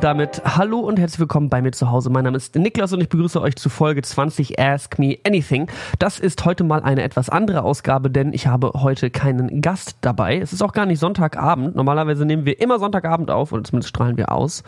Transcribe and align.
Und 0.00 0.04
damit 0.04 0.40
hallo 0.46 0.78
und 0.78 0.98
herzlich 0.98 1.20
willkommen 1.20 1.50
bei 1.50 1.60
mir 1.60 1.72
zu 1.72 1.90
Hause. 1.90 2.08
Mein 2.08 2.24
Name 2.24 2.38
ist 2.38 2.54
Niklas 2.54 2.94
und 2.94 3.02
ich 3.02 3.10
begrüße 3.10 3.38
euch 3.38 3.56
zu 3.56 3.68
Folge 3.68 4.00
20 4.00 4.58
Ask 4.58 4.98
Me 4.98 5.18
Anything. 5.26 5.70
Das 5.98 6.18
ist 6.18 6.42
heute 6.46 6.64
mal 6.64 6.82
eine 6.82 7.02
etwas 7.02 7.28
andere 7.28 7.64
Ausgabe, 7.64 8.08
denn 8.08 8.32
ich 8.32 8.46
habe 8.46 8.70
heute 8.76 9.10
keinen 9.10 9.60
Gast 9.60 9.98
dabei. 10.00 10.38
Es 10.38 10.54
ist 10.54 10.62
auch 10.62 10.72
gar 10.72 10.86
nicht 10.86 11.00
Sonntagabend. 11.00 11.76
Normalerweise 11.76 12.24
nehmen 12.24 12.46
wir 12.46 12.62
immer 12.62 12.78
Sonntagabend 12.78 13.30
auf 13.30 13.52
oder 13.52 13.62
zumindest 13.62 13.90
strahlen 13.90 14.16
wir 14.16 14.32
aus. 14.32 14.62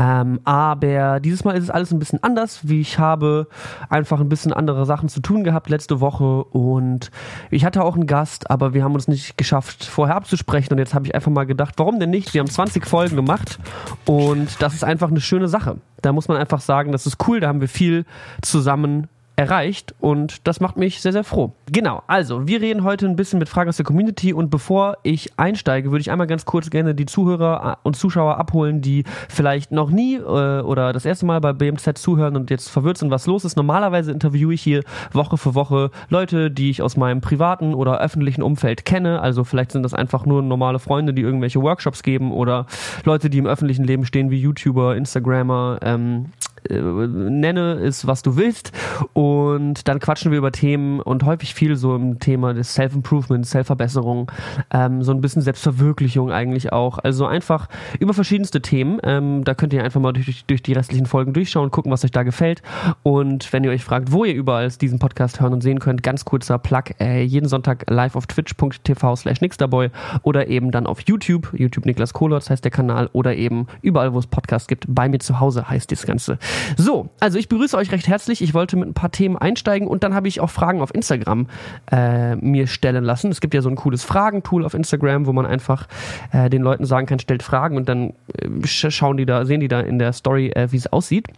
Ähm, 0.00 0.40
aber 0.42 1.20
dieses 1.20 1.44
Mal 1.44 1.52
ist 1.52 1.62
es 1.62 1.70
alles 1.70 1.92
ein 1.92 2.00
bisschen 2.00 2.20
anders. 2.24 2.68
Wie 2.68 2.80
ich 2.80 2.98
habe 2.98 3.46
einfach 3.88 4.18
ein 4.18 4.28
bisschen 4.28 4.52
andere 4.52 4.84
Sachen 4.84 5.08
zu 5.08 5.20
tun 5.20 5.44
gehabt 5.44 5.70
letzte 5.70 6.00
Woche 6.00 6.42
und 6.42 7.12
ich 7.52 7.64
hatte 7.64 7.84
auch 7.84 7.94
einen 7.94 8.08
Gast, 8.08 8.50
aber 8.50 8.74
wir 8.74 8.82
haben 8.82 8.94
uns 8.94 9.06
nicht 9.06 9.38
geschafft 9.38 9.84
vorher 9.84 10.16
abzusprechen 10.16 10.72
und 10.72 10.80
jetzt 10.80 10.92
habe 10.92 11.06
ich 11.06 11.14
einfach 11.14 11.30
mal 11.30 11.46
gedacht, 11.46 11.74
warum 11.76 12.00
denn 12.00 12.10
nicht? 12.10 12.34
Wir 12.34 12.40
haben 12.40 12.50
20 12.50 12.84
Folgen 12.84 13.14
gemacht 13.14 13.60
und 14.06 14.60
das 14.60 14.71
ist 14.72 14.84
einfach 14.84 15.08
eine 15.08 15.20
schöne 15.20 15.48
Sache. 15.48 15.78
Da 16.00 16.12
muss 16.12 16.28
man 16.28 16.36
einfach 16.36 16.60
sagen, 16.60 16.92
das 16.92 17.06
ist 17.06 17.16
cool, 17.26 17.40
da 17.40 17.48
haben 17.48 17.60
wir 17.60 17.68
viel 17.68 18.04
zusammen 18.42 19.08
erreicht 19.36 19.94
und 20.00 20.46
das 20.46 20.60
macht 20.60 20.76
mich 20.76 21.00
sehr, 21.00 21.12
sehr 21.12 21.24
froh. 21.24 21.52
Genau, 21.70 22.02
also 22.06 22.46
wir 22.46 22.60
reden 22.60 22.84
heute 22.84 23.06
ein 23.06 23.16
bisschen 23.16 23.38
mit 23.38 23.48
Fragen 23.48 23.68
aus 23.68 23.76
der 23.76 23.86
Community 23.86 24.32
und 24.32 24.50
bevor 24.50 24.98
ich 25.02 25.38
einsteige, 25.38 25.90
würde 25.90 26.02
ich 26.02 26.10
einmal 26.10 26.26
ganz 26.26 26.44
kurz 26.44 26.68
gerne 26.70 26.94
die 26.94 27.06
Zuhörer 27.06 27.78
und 27.82 27.96
Zuschauer 27.96 28.36
abholen, 28.38 28.82
die 28.82 29.04
vielleicht 29.28 29.72
noch 29.72 29.90
nie 29.90 30.16
äh, 30.16 30.60
oder 30.60 30.92
das 30.92 31.06
erste 31.06 31.24
Mal 31.24 31.40
bei 31.40 31.52
BMZ 31.52 31.96
zuhören 31.98 32.36
und 32.36 32.50
jetzt 32.50 32.68
verwirrt 32.68 32.98
sind, 32.98 33.10
was 33.10 33.26
los 33.26 33.44
ist. 33.44 33.56
Normalerweise 33.56 34.12
interviewe 34.12 34.52
ich 34.52 34.62
hier 34.62 34.82
Woche 35.12 35.38
für 35.38 35.54
Woche 35.54 35.90
Leute, 36.10 36.50
die 36.50 36.70
ich 36.70 36.82
aus 36.82 36.96
meinem 36.96 37.20
privaten 37.20 37.74
oder 37.74 38.00
öffentlichen 38.00 38.42
Umfeld 38.42 38.84
kenne. 38.84 39.20
Also 39.20 39.44
vielleicht 39.44 39.72
sind 39.72 39.82
das 39.82 39.94
einfach 39.94 40.26
nur 40.26 40.42
normale 40.42 40.78
Freunde, 40.78 41.14
die 41.14 41.22
irgendwelche 41.22 41.62
Workshops 41.62 42.02
geben 42.02 42.32
oder 42.32 42.66
Leute, 43.04 43.30
die 43.30 43.38
im 43.38 43.46
öffentlichen 43.46 43.84
Leben 43.84 44.04
stehen, 44.04 44.30
wie 44.30 44.40
YouTuber, 44.40 44.96
Instagrammer, 44.96 45.78
ähm, 45.82 46.26
äh, 46.68 46.80
nenne 46.80 47.74
es, 47.74 48.06
was 48.06 48.22
du 48.22 48.36
willst. 48.36 48.72
Und 49.12 49.88
dann 49.88 50.00
quatschen 50.00 50.30
wir 50.30 50.38
über 50.38 50.52
Themen 50.52 51.00
und 51.00 51.24
häufig 51.24 51.54
viel 51.54 51.76
so 51.76 51.94
im 51.94 52.18
Thema 52.18 52.54
des 52.54 52.74
Self-Improvement, 52.74 53.46
Selbstverbesserung, 53.46 54.30
ähm, 54.72 55.02
so 55.02 55.12
ein 55.12 55.20
bisschen 55.20 55.42
Selbstverwirklichung 55.42 56.30
eigentlich 56.30 56.72
auch. 56.72 56.98
Also 56.98 57.26
einfach 57.26 57.68
über 57.98 58.14
verschiedenste 58.14 58.62
Themen. 58.62 58.98
Ähm, 59.02 59.44
da 59.44 59.54
könnt 59.54 59.72
ihr 59.72 59.84
einfach 59.84 60.00
mal 60.00 60.12
durch, 60.12 60.44
durch 60.46 60.62
die 60.62 60.72
restlichen 60.72 61.06
Folgen 61.06 61.32
durchschauen, 61.32 61.70
gucken, 61.70 61.92
was 61.92 62.04
euch 62.04 62.10
da 62.10 62.22
gefällt. 62.22 62.62
Und 63.02 63.52
wenn 63.52 63.64
ihr 63.64 63.70
euch 63.70 63.84
fragt, 63.84 64.12
wo 64.12 64.24
ihr 64.24 64.34
überall 64.34 64.70
diesen 64.70 64.98
Podcast 64.98 65.40
hören 65.40 65.52
und 65.52 65.62
sehen 65.62 65.80
könnt, 65.80 66.02
ganz 66.02 66.24
kurzer 66.24 66.58
Plug, 66.58 66.84
äh, 67.00 67.22
jeden 67.22 67.48
Sonntag 67.48 67.84
live 67.90 68.16
auf 68.16 68.26
twitch.tv 68.26 69.16
slash 69.16 69.40
nixterboy 69.40 69.90
oder 70.22 70.48
eben 70.48 70.70
dann 70.70 70.86
auf 70.86 71.00
YouTube, 71.00 71.52
YouTube 71.54 71.86
Niklas 71.86 72.12
Kohlotz 72.12 72.50
heißt 72.50 72.64
der 72.64 72.70
Kanal 72.70 73.08
oder 73.12 73.36
eben 73.36 73.66
überall, 73.82 74.12
wo 74.14 74.18
es 74.18 74.26
Podcasts 74.26 74.68
gibt, 74.68 74.86
bei 74.88 75.08
mir 75.08 75.18
zu 75.18 75.40
Hause 75.40 75.68
heißt 75.68 75.90
das 75.92 76.06
Ganze. 76.06 76.38
So, 76.76 77.08
also 77.20 77.38
ich 77.38 77.48
begrüße 77.48 77.76
euch 77.76 77.92
recht 77.92 78.08
herzlich. 78.08 78.42
Ich 78.42 78.54
wollte 78.54 78.76
mit 78.76 78.88
ein 78.88 78.94
paar 78.94 79.10
Themen 79.10 79.36
einsteigen 79.36 79.88
und 79.88 80.02
dann 80.04 80.14
habe 80.14 80.28
ich 80.28 80.40
auch 80.40 80.50
Fragen 80.50 80.80
auf 80.80 80.94
Instagram 80.94 81.46
äh, 81.90 82.36
mir 82.36 82.66
stellen 82.66 83.04
lassen. 83.04 83.30
Es 83.30 83.40
gibt 83.40 83.54
ja 83.54 83.62
so 83.62 83.68
ein 83.68 83.76
cooles 83.76 84.04
Fragentool 84.04 84.64
auf 84.64 84.74
Instagram, 84.74 85.26
wo 85.26 85.32
man 85.32 85.46
einfach 85.46 85.88
äh, 86.32 86.50
den 86.50 86.62
Leuten 86.62 86.84
sagen 86.84 87.06
kann, 87.06 87.18
stellt 87.18 87.42
Fragen 87.42 87.76
und 87.76 87.88
dann 87.88 88.14
äh, 88.38 88.66
schauen 88.66 89.16
die 89.16 89.26
da, 89.26 89.44
sehen 89.44 89.60
die 89.60 89.68
da 89.68 89.80
in 89.80 89.98
der 89.98 90.12
Story, 90.12 90.48
äh, 90.48 90.70
wie 90.72 90.76
es 90.76 90.86
aussieht. 90.86 91.28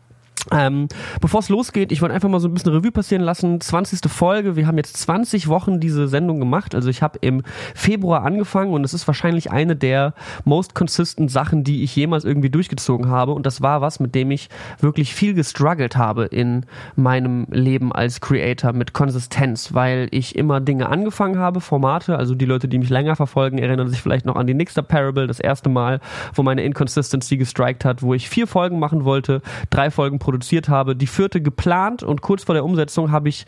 Ähm, 0.52 0.88
Bevor 1.20 1.40
es 1.40 1.48
losgeht, 1.48 1.90
ich 1.90 2.02
wollte 2.02 2.14
einfach 2.14 2.28
mal 2.28 2.40
so 2.40 2.48
ein 2.48 2.54
bisschen 2.54 2.72
Revue 2.72 2.92
passieren 2.92 3.22
lassen. 3.22 3.60
20. 3.60 4.10
Folge, 4.10 4.56
wir 4.56 4.66
haben 4.66 4.76
jetzt 4.76 4.96
20 4.98 5.48
Wochen 5.48 5.80
diese 5.80 6.06
Sendung 6.06 6.38
gemacht. 6.38 6.74
Also 6.74 6.90
ich 6.90 7.02
habe 7.02 7.18
im 7.22 7.42
Februar 7.74 8.24
angefangen 8.24 8.72
und 8.72 8.84
es 8.84 8.92
ist 8.92 9.06
wahrscheinlich 9.06 9.50
eine 9.50 9.74
der 9.74 10.12
most 10.44 10.74
consistent 10.74 11.30
Sachen, 11.30 11.64
die 11.64 11.82
ich 11.82 11.96
jemals 11.96 12.24
irgendwie 12.24 12.50
durchgezogen 12.50 13.08
habe. 13.08 13.32
Und 13.32 13.46
das 13.46 13.62
war 13.62 13.80
was, 13.80 14.00
mit 14.00 14.14
dem 14.14 14.30
ich 14.30 14.50
wirklich 14.80 15.14
viel 15.14 15.34
gestruggelt 15.34 15.96
habe 15.96 16.24
in 16.26 16.66
meinem 16.94 17.46
Leben 17.50 17.92
als 17.92 18.20
Creator 18.20 18.72
mit 18.72 18.92
Konsistenz, 18.92 19.72
weil 19.72 20.08
ich 20.10 20.36
immer 20.36 20.60
Dinge 20.60 20.88
angefangen 20.88 21.38
habe, 21.38 21.60
Formate. 21.60 22.18
Also 22.18 22.34
die 22.34 22.44
Leute, 22.44 22.68
die 22.68 22.78
mich 22.78 22.90
länger 22.90 23.16
verfolgen, 23.16 23.58
erinnern 23.58 23.88
sich 23.88 24.02
vielleicht 24.02 24.26
noch 24.26 24.36
an 24.36 24.46
die 24.46 24.54
Nixter 24.54 24.82
Parable, 24.82 25.26
das 25.26 25.40
erste 25.40 25.70
Mal, 25.70 26.00
wo 26.34 26.42
meine 26.42 26.64
Inconsistency 26.64 27.36
gestrikt 27.38 27.84
hat, 27.84 28.02
wo 28.02 28.12
ich 28.14 28.28
vier 28.28 28.46
Folgen 28.46 28.78
machen 28.78 29.04
wollte, 29.04 29.40
drei 29.70 29.90
Folgen 29.90 30.18
produziert 30.24 30.70
habe, 30.70 30.96
die 30.96 31.06
vierte 31.06 31.42
geplant 31.42 32.02
und 32.02 32.22
kurz 32.22 32.44
vor 32.44 32.54
der 32.54 32.64
Umsetzung 32.64 33.12
habe 33.12 33.28
ich 33.28 33.44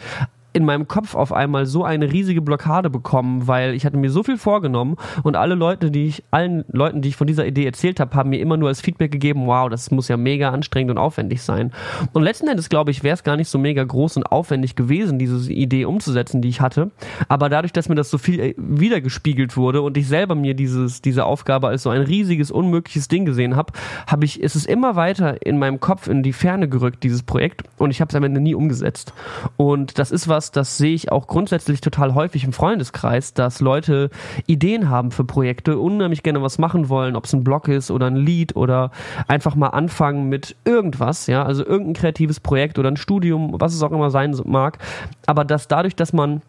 in 0.56 0.64
meinem 0.64 0.88
Kopf 0.88 1.14
auf 1.14 1.34
einmal 1.34 1.66
so 1.66 1.84
eine 1.84 2.10
riesige 2.10 2.40
Blockade 2.40 2.88
bekommen, 2.88 3.46
weil 3.46 3.74
ich 3.74 3.84
hatte 3.84 3.98
mir 3.98 4.10
so 4.10 4.22
viel 4.22 4.38
vorgenommen 4.38 4.96
und 5.22 5.36
alle 5.36 5.54
Leute, 5.54 5.90
die 5.90 6.06
ich, 6.06 6.24
allen 6.30 6.64
Leuten, 6.72 7.02
die 7.02 7.10
ich 7.10 7.16
von 7.16 7.26
dieser 7.26 7.46
Idee 7.46 7.66
erzählt 7.66 8.00
habe, 8.00 8.16
haben 8.16 8.30
mir 8.30 8.40
immer 8.40 8.56
nur 8.56 8.68
als 8.68 8.80
Feedback 8.80 9.12
gegeben, 9.12 9.46
wow, 9.46 9.68
das 9.68 9.90
muss 9.90 10.08
ja 10.08 10.16
mega 10.16 10.50
anstrengend 10.50 10.92
und 10.92 10.98
aufwendig 10.98 11.42
sein. 11.42 11.72
Und 12.14 12.22
letzten 12.22 12.48
Endes, 12.48 12.70
glaube 12.70 12.90
ich, 12.90 13.04
wäre 13.04 13.12
es 13.12 13.22
gar 13.22 13.36
nicht 13.36 13.50
so 13.50 13.58
mega 13.58 13.84
groß 13.84 14.16
und 14.16 14.24
aufwendig 14.24 14.76
gewesen, 14.76 15.18
diese 15.18 15.52
Idee 15.52 15.84
umzusetzen, 15.84 16.40
die 16.40 16.48
ich 16.48 16.62
hatte. 16.62 16.90
Aber 17.28 17.50
dadurch, 17.50 17.74
dass 17.74 17.90
mir 17.90 17.94
das 17.94 18.08
so 18.08 18.16
viel 18.16 18.40
äh, 18.40 18.54
wiedergespiegelt 18.56 19.58
wurde 19.58 19.82
und 19.82 19.98
ich 19.98 20.08
selber 20.08 20.34
mir 20.34 20.54
dieses, 20.54 21.02
diese 21.02 21.26
Aufgabe 21.26 21.68
als 21.68 21.82
so 21.82 21.90
ein 21.90 22.00
riesiges, 22.00 22.50
unmögliches 22.50 23.08
Ding 23.08 23.26
gesehen 23.26 23.56
habe, 23.56 23.74
habe 24.06 24.24
ich, 24.24 24.40
ist 24.40 24.56
es 24.56 24.64
immer 24.64 24.96
weiter 24.96 25.44
in 25.44 25.58
meinem 25.58 25.80
Kopf 25.80 26.08
in 26.08 26.22
die 26.22 26.32
Ferne 26.32 26.66
gerückt, 26.66 27.02
dieses 27.04 27.22
Projekt. 27.22 27.64
Und 27.76 27.90
ich 27.90 28.00
habe 28.00 28.08
es 28.08 28.14
am 28.14 28.24
Ende 28.24 28.40
nie 28.40 28.54
umgesetzt. 28.54 29.12
Und 29.58 29.98
das 29.98 30.10
ist 30.10 30.28
was, 30.28 30.45
das, 30.46 30.50
das 30.52 30.78
sehe 30.78 30.94
ich 30.94 31.12
auch 31.12 31.26
grundsätzlich 31.26 31.80
total 31.80 32.14
häufig 32.14 32.44
im 32.44 32.52
Freundeskreis, 32.52 33.34
dass 33.34 33.60
Leute 33.60 34.10
Ideen 34.46 34.88
haben 34.90 35.10
für 35.10 35.24
Projekte, 35.24 35.78
unheimlich 35.78 36.22
gerne 36.22 36.42
was 36.42 36.58
machen 36.58 36.88
wollen, 36.88 37.16
ob 37.16 37.24
es 37.24 37.32
ein 37.32 37.44
Blog 37.44 37.68
ist 37.68 37.90
oder 37.90 38.06
ein 38.06 38.16
Lied 38.16 38.56
oder 38.56 38.90
einfach 39.28 39.54
mal 39.54 39.68
anfangen 39.68 40.28
mit 40.28 40.56
irgendwas, 40.64 41.26
ja, 41.26 41.44
also 41.44 41.64
irgendein 41.64 41.94
kreatives 41.94 42.40
Projekt 42.40 42.78
oder 42.78 42.90
ein 42.90 42.96
Studium, 42.96 43.54
was 43.58 43.74
es 43.74 43.82
auch 43.82 43.92
immer 43.92 44.10
sein 44.10 44.36
mag. 44.44 44.78
Aber 45.26 45.44
dass 45.44 45.68
dadurch, 45.68 45.96
dass 45.96 46.12
man 46.12 46.42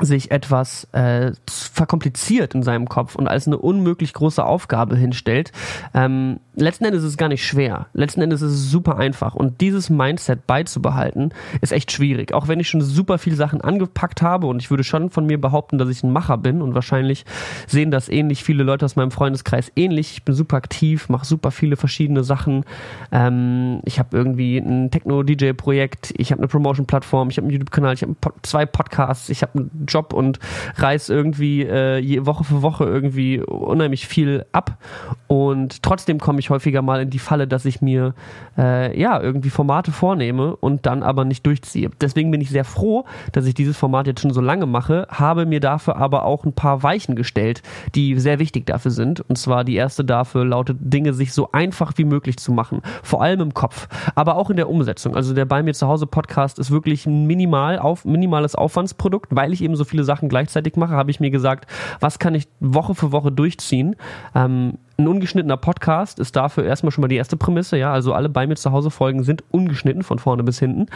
sich 0.00 0.30
etwas 0.30 0.84
äh, 0.92 1.32
verkompliziert 1.48 2.54
in 2.54 2.62
seinem 2.62 2.88
Kopf 2.88 3.14
und 3.14 3.28
als 3.28 3.46
eine 3.46 3.58
unmöglich 3.58 4.12
große 4.12 4.44
Aufgabe 4.44 4.96
hinstellt. 4.96 5.52
Ähm, 5.94 6.40
letzten 6.54 6.84
Endes 6.84 7.02
ist 7.02 7.10
es 7.10 7.16
gar 7.16 7.28
nicht 7.28 7.46
schwer. 7.46 7.86
Letzten 7.92 8.20
Endes 8.20 8.42
ist 8.42 8.52
es 8.52 8.70
super 8.70 8.98
einfach. 8.98 9.34
Und 9.34 9.60
dieses 9.60 9.90
Mindset 9.90 10.46
beizubehalten, 10.46 11.32
ist 11.60 11.72
echt 11.72 11.92
schwierig. 11.92 12.32
Auch 12.32 12.48
wenn 12.48 12.60
ich 12.60 12.68
schon 12.68 12.80
super 12.80 13.18
viele 13.18 13.36
Sachen 13.36 13.60
angepackt 13.60 14.22
habe 14.22 14.46
und 14.46 14.60
ich 14.60 14.70
würde 14.70 14.84
schon 14.84 15.10
von 15.10 15.26
mir 15.26 15.40
behaupten, 15.40 15.78
dass 15.78 15.88
ich 15.88 16.02
ein 16.02 16.12
Macher 16.12 16.38
bin 16.38 16.62
und 16.62 16.74
wahrscheinlich 16.74 17.24
sehen 17.66 17.90
das 17.90 18.08
ähnlich 18.08 18.42
viele 18.42 18.64
Leute 18.64 18.84
aus 18.84 18.96
meinem 18.96 19.10
Freundeskreis 19.10 19.70
ähnlich. 19.76 20.12
Ich 20.12 20.24
bin 20.24 20.34
super 20.34 20.56
aktiv, 20.56 21.08
mache 21.08 21.26
super 21.26 21.50
viele 21.50 21.76
verschiedene 21.76 22.24
Sachen. 22.24 22.64
Ähm, 23.12 23.80
ich 23.84 23.98
habe 23.98 24.16
irgendwie 24.16 24.58
ein 24.58 24.90
Techno-DJ-Projekt, 24.90 26.14
ich 26.16 26.32
habe 26.32 26.40
eine 26.40 26.48
Promotion-Plattform, 26.48 27.30
ich 27.30 27.36
habe 27.36 27.46
einen 27.46 27.52
YouTube-Kanal, 27.52 27.94
ich 27.94 28.02
habe 28.02 28.14
zwei 28.42 28.66
Podcasts, 28.66 29.28
ich 29.28 29.42
habe 29.42 29.58
einen 29.58 29.85
Job 29.86 30.12
und 30.12 30.38
reiß 30.76 31.08
irgendwie 31.08 31.62
äh, 31.62 32.26
Woche 32.26 32.44
für 32.44 32.62
Woche 32.62 32.84
irgendwie 32.84 33.40
unheimlich 33.40 34.06
viel 34.06 34.44
ab. 34.52 34.78
Und 35.26 35.82
trotzdem 35.82 36.18
komme 36.18 36.38
ich 36.40 36.50
häufiger 36.50 36.82
mal 36.82 37.00
in 37.00 37.10
die 37.10 37.18
Falle, 37.18 37.46
dass 37.48 37.64
ich 37.64 37.80
mir 37.80 38.14
äh, 38.56 38.98
ja 38.98 39.20
irgendwie 39.20 39.50
Formate 39.50 39.92
vornehme 39.92 40.56
und 40.56 40.86
dann 40.86 41.02
aber 41.02 41.24
nicht 41.24 41.44
durchziehe. 41.46 41.90
Deswegen 42.00 42.30
bin 42.30 42.40
ich 42.40 42.50
sehr 42.50 42.64
froh, 42.64 43.04
dass 43.32 43.46
ich 43.46 43.54
dieses 43.54 43.76
Format 43.76 44.06
jetzt 44.06 44.20
schon 44.20 44.32
so 44.32 44.40
lange 44.40 44.66
mache, 44.66 45.06
habe 45.10 45.46
mir 45.46 45.60
dafür 45.60 45.96
aber 45.96 46.24
auch 46.24 46.44
ein 46.44 46.52
paar 46.52 46.82
Weichen 46.82 47.16
gestellt, 47.16 47.62
die 47.94 48.18
sehr 48.18 48.38
wichtig 48.38 48.66
dafür 48.66 48.90
sind. 48.90 49.20
Und 49.20 49.36
zwar 49.36 49.64
die 49.64 49.74
erste 49.74 50.04
dafür 50.04 50.44
lautet, 50.44 50.78
Dinge 50.80 51.12
sich 51.12 51.32
so 51.32 51.50
einfach 51.52 51.92
wie 51.96 52.04
möglich 52.04 52.36
zu 52.36 52.52
machen. 52.52 52.80
Vor 53.02 53.22
allem 53.22 53.40
im 53.40 53.54
Kopf, 53.54 53.88
aber 54.14 54.36
auch 54.36 54.50
in 54.50 54.56
der 54.56 54.68
Umsetzung. 54.68 55.16
Also 55.16 55.34
der 55.34 55.44
bei 55.44 55.62
mir 55.62 55.74
zu 55.74 55.86
Hause 55.86 56.06
Podcast 56.06 56.58
ist 56.58 56.70
wirklich 56.70 57.06
ein 57.06 57.26
minimal 57.26 57.78
auf, 57.78 58.04
minimales 58.04 58.54
Aufwandsprodukt, 58.54 59.34
weil 59.34 59.52
ich 59.52 59.62
eben 59.62 59.75
so 59.76 59.84
viele 59.84 60.04
Sachen 60.04 60.28
gleichzeitig 60.28 60.76
mache, 60.76 60.94
habe 60.94 61.10
ich 61.10 61.20
mir 61.20 61.30
gesagt, 61.30 61.70
was 62.00 62.18
kann 62.18 62.34
ich 62.34 62.48
Woche 62.60 62.94
für 62.94 63.12
Woche 63.12 63.30
durchziehen? 63.32 63.96
Ähm, 64.34 64.78
ein 64.98 65.08
ungeschnittener 65.08 65.58
Podcast 65.58 66.18
ist 66.18 66.36
dafür 66.36 66.64
erstmal 66.64 66.90
schon 66.90 67.02
mal 67.02 67.08
die 67.08 67.16
erste 67.16 67.36
Prämisse, 67.36 67.76
ja. 67.76 67.92
Also 67.92 68.14
alle 68.14 68.28
bei 68.28 68.46
mir 68.46 68.56
zu 68.56 68.72
Hause 68.72 68.90
Folgen 68.90 69.24
sind 69.24 69.44
ungeschnitten 69.50 70.02
von 70.02 70.18
vorne 70.18 70.42
bis 70.42 70.58
hinten. 70.58 70.86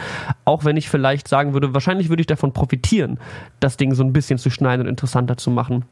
Auch 0.43 0.65
wenn 0.65 0.77
ich 0.77 0.89
vielleicht 0.89 1.27
sagen 1.27 1.53
würde, 1.53 1.73
wahrscheinlich 1.73 2.09
würde 2.09 2.21
ich 2.21 2.27
davon 2.27 2.51
profitieren, 2.51 3.19
das 3.59 3.77
Ding 3.77 3.93
so 3.93 4.03
ein 4.03 4.13
bisschen 4.13 4.39
zu 4.39 4.49
schneiden 4.49 4.81
und 4.81 4.89
interessanter 4.89 5.37
zu 5.37 5.51
machen. 5.51 5.85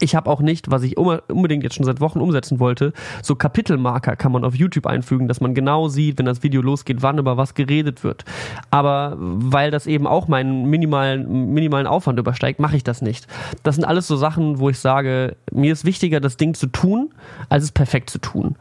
Ich 0.00 0.14
habe 0.14 0.30
auch 0.30 0.40
nicht, 0.40 0.70
was 0.70 0.82
ich 0.82 0.96
unbedingt 0.96 1.62
jetzt 1.62 1.74
schon 1.74 1.84
seit 1.84 2.00
Wochen 2.00 2.20
umsetzen 2.20 2.60
wollte, 2.60 2.92
so 3.22 3.34
Kapitelmarker 3.34 4.16
kann 4.16 4.32
man 4.32 4.44
auf 4.44 4.54
YouTube 4.54 4.86
einfügen, 4.86 5.28
dass 5.28 5.40
man 5.40 5.54
genau 5.54 5.88
sieht, 5.88 6.18
wenn 6.18 6.26
das 6.26 6.42
Video 6.42 6.62
losgeht, 6.62 7.02
wann 7.02 7.18
über 7.18 7.36
was 7.36 7.54
geredet 7.54 8.04
wird. 8.04 8.24
Aber 8.70 9.16
weil 9.18 9.70
das 9.70 9.86
eben 9.86 10.06
auch 10.06 10.28
meinen 10.28 10.66
minimalen, 10.66 11.52
minimalen 11.52 11.86
Aufwand 11.86 12.18
übersteigt, 12.18 12.60
mache 12.60 12.76
ich 12.76 12.84
das 12.84 13.02
nicht. 13.02 13.26
Das 13.62 13.74
sind 13.74 13.84
alles 13.84 14.06
so 14.06 14.16
Sachen, 14.16 14.58
wo 14.58 14.70
ich 14.70 14.78
sage, 14.78 15.36
mir 15.50 15.72
ist 15.72 15.84
wichtiger, 15.84 16.20
das 16.20 16.36
Ding 16.36 16.54
zu 16.54 16.66
tun, 16.66 17.10
als 17.48 17.64
es 17.64 17.72
perfekt 17.72 18.10
zu 18.10 18.18
tun. 18.18 18.56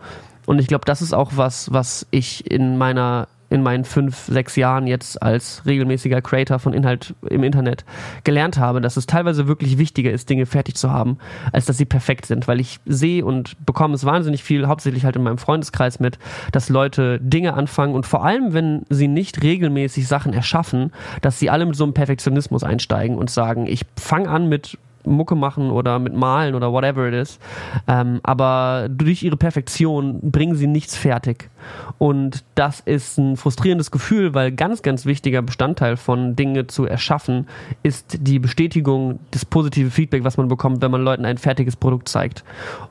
Und 0.46 0.60
ich 0.60 0.68
glaube, 0.68 0.86
das 0.86 1.02
ist 1.02 1.14
auch 1.14 1.32
was, 1.36 1.74
was 1.74 2.06
ich 2.12 2.50
in 2.50 2.78
meiner 2.78 3.28
in 3.50 3.62
meinen 3.62 3.86
fünf, 3.86 4.26
sechs 4.26 4.56
Jahren 4.56 4.88
jetzt 4.88 5.22
als 5.22 5.64
regelmäßiger 5.66 6.22
Creator 6.22 6.60
von 6.60 6.74
Inhalt 6.74 7.14
im 7.30 7.44
Internet 7.44 7.86
gelernt 8.24 8.58
habe, 8.58 8.82
dass 8.82 8.98
es 8.98 9.06
teilweise 9.06 9.48
wirklich 9.48 9.78
wichtiger 9.78 10.12
ist, 10.12 10.30
Dinge 10.30 10.46
fertig 10.46 10.76
zu 10.76 10.92
haben, 10.92 11.18
als 11.52 11.66
dass 11.66 11.78
sie 11.78 11.86
perfekt 11.86 12.26
sind, 12.26 12.48
weil 12.48 12.60
ich 12.60 12.80
sehe 12.86 13.24
und 13.24 13.64
bekomme 13.66 13.94
es 13.94 14.06
wahnsinnig 14.06 14.44
viel, 14.44 14.68
hauptsächlich 14.68 15.06
halt 15.06 15.16
in 15.16 15.24
meinem 15.24 15.38
Freundeskreis 15.38 16.00
mit, 16.00 16.18
dass 16.52 16.70
Leute 16.70 17.20
Dinge 17.22 17.54
anfangen 17.54 17.94
und 17.94 18.06
vor 18.06 18.26
allem, 18.26 18.54
wenn 18.54 18.86
sie 18.90 19.08
nicht 19.08 19.44
regelmäßig 19.44 20.08
Sachen 20.08 20.34
erschaffen, 20.34 20.92
dass 21.22 21.40
sie 21.40 21.50
alle 21.50 21.66
mit 21.66 21.76
so 21.76 21.84
einem 21.84 21.94
Perfektionismus 21.94 22.64
einsteigen 22.64 23.18
und 23.18 23.30
sagen, 23.30 23.68
ich 23.68 23.86
fange 23.96 24.30
an 24.30 24.50
mit 24.50 24.78
Mucke 25.06 25.36
machen 25.36 25.72
oder 25.72 26.00
mit 26.00 26.14
Malen 26.14 26.56
oder 26.56 26.72
whatever 26.72 27.08
it 27.08 27.14
is. 27.14 27.40
Ähm, 27.88 28.20
aber 28.24 28.88
durch 28.90 29.24
ihre 29.24 29.38
Perfektion 29.38 30.20
bringen 30.22 30.56
sie 30.56 30.68
nichts 30.68 30.98
fertig. 30.98 31.50
Und 31.98 32.44
das 32.56 32.80
ist 32.80 33.18
ein 33.18 33.38
frustrierendes 33.38 33.92
Gefühl, 33.92 34.34
weil 34.34 34.52
ganz, 34.52 34.82
ganz 34.82 35.06
wichtiger 35.06 35.42
Bestandteil 35.42 35.98
von 35.98 36.36
Dinge 36.36 36.68
zu 36.68 36.86
erschaffen 36.86 37.48
ist 37.84 38.18
die 38.22 38.40
Bestätigung, 38.40 39.20
das 39.32 39.46
positive 39.46 39.92
Feedback, 39.92 40.24
was 40.24 40.38
man 40.38 40.48
bekommt, 40.48 40.82
wenn 40.82 40.92
man 40.92 41.04
Leuten 41.04 41.26
ein 41.26 41.38
fertiges 41.38 41.76
Produkt 41.76 42.10
zeigt. 42.10 42.44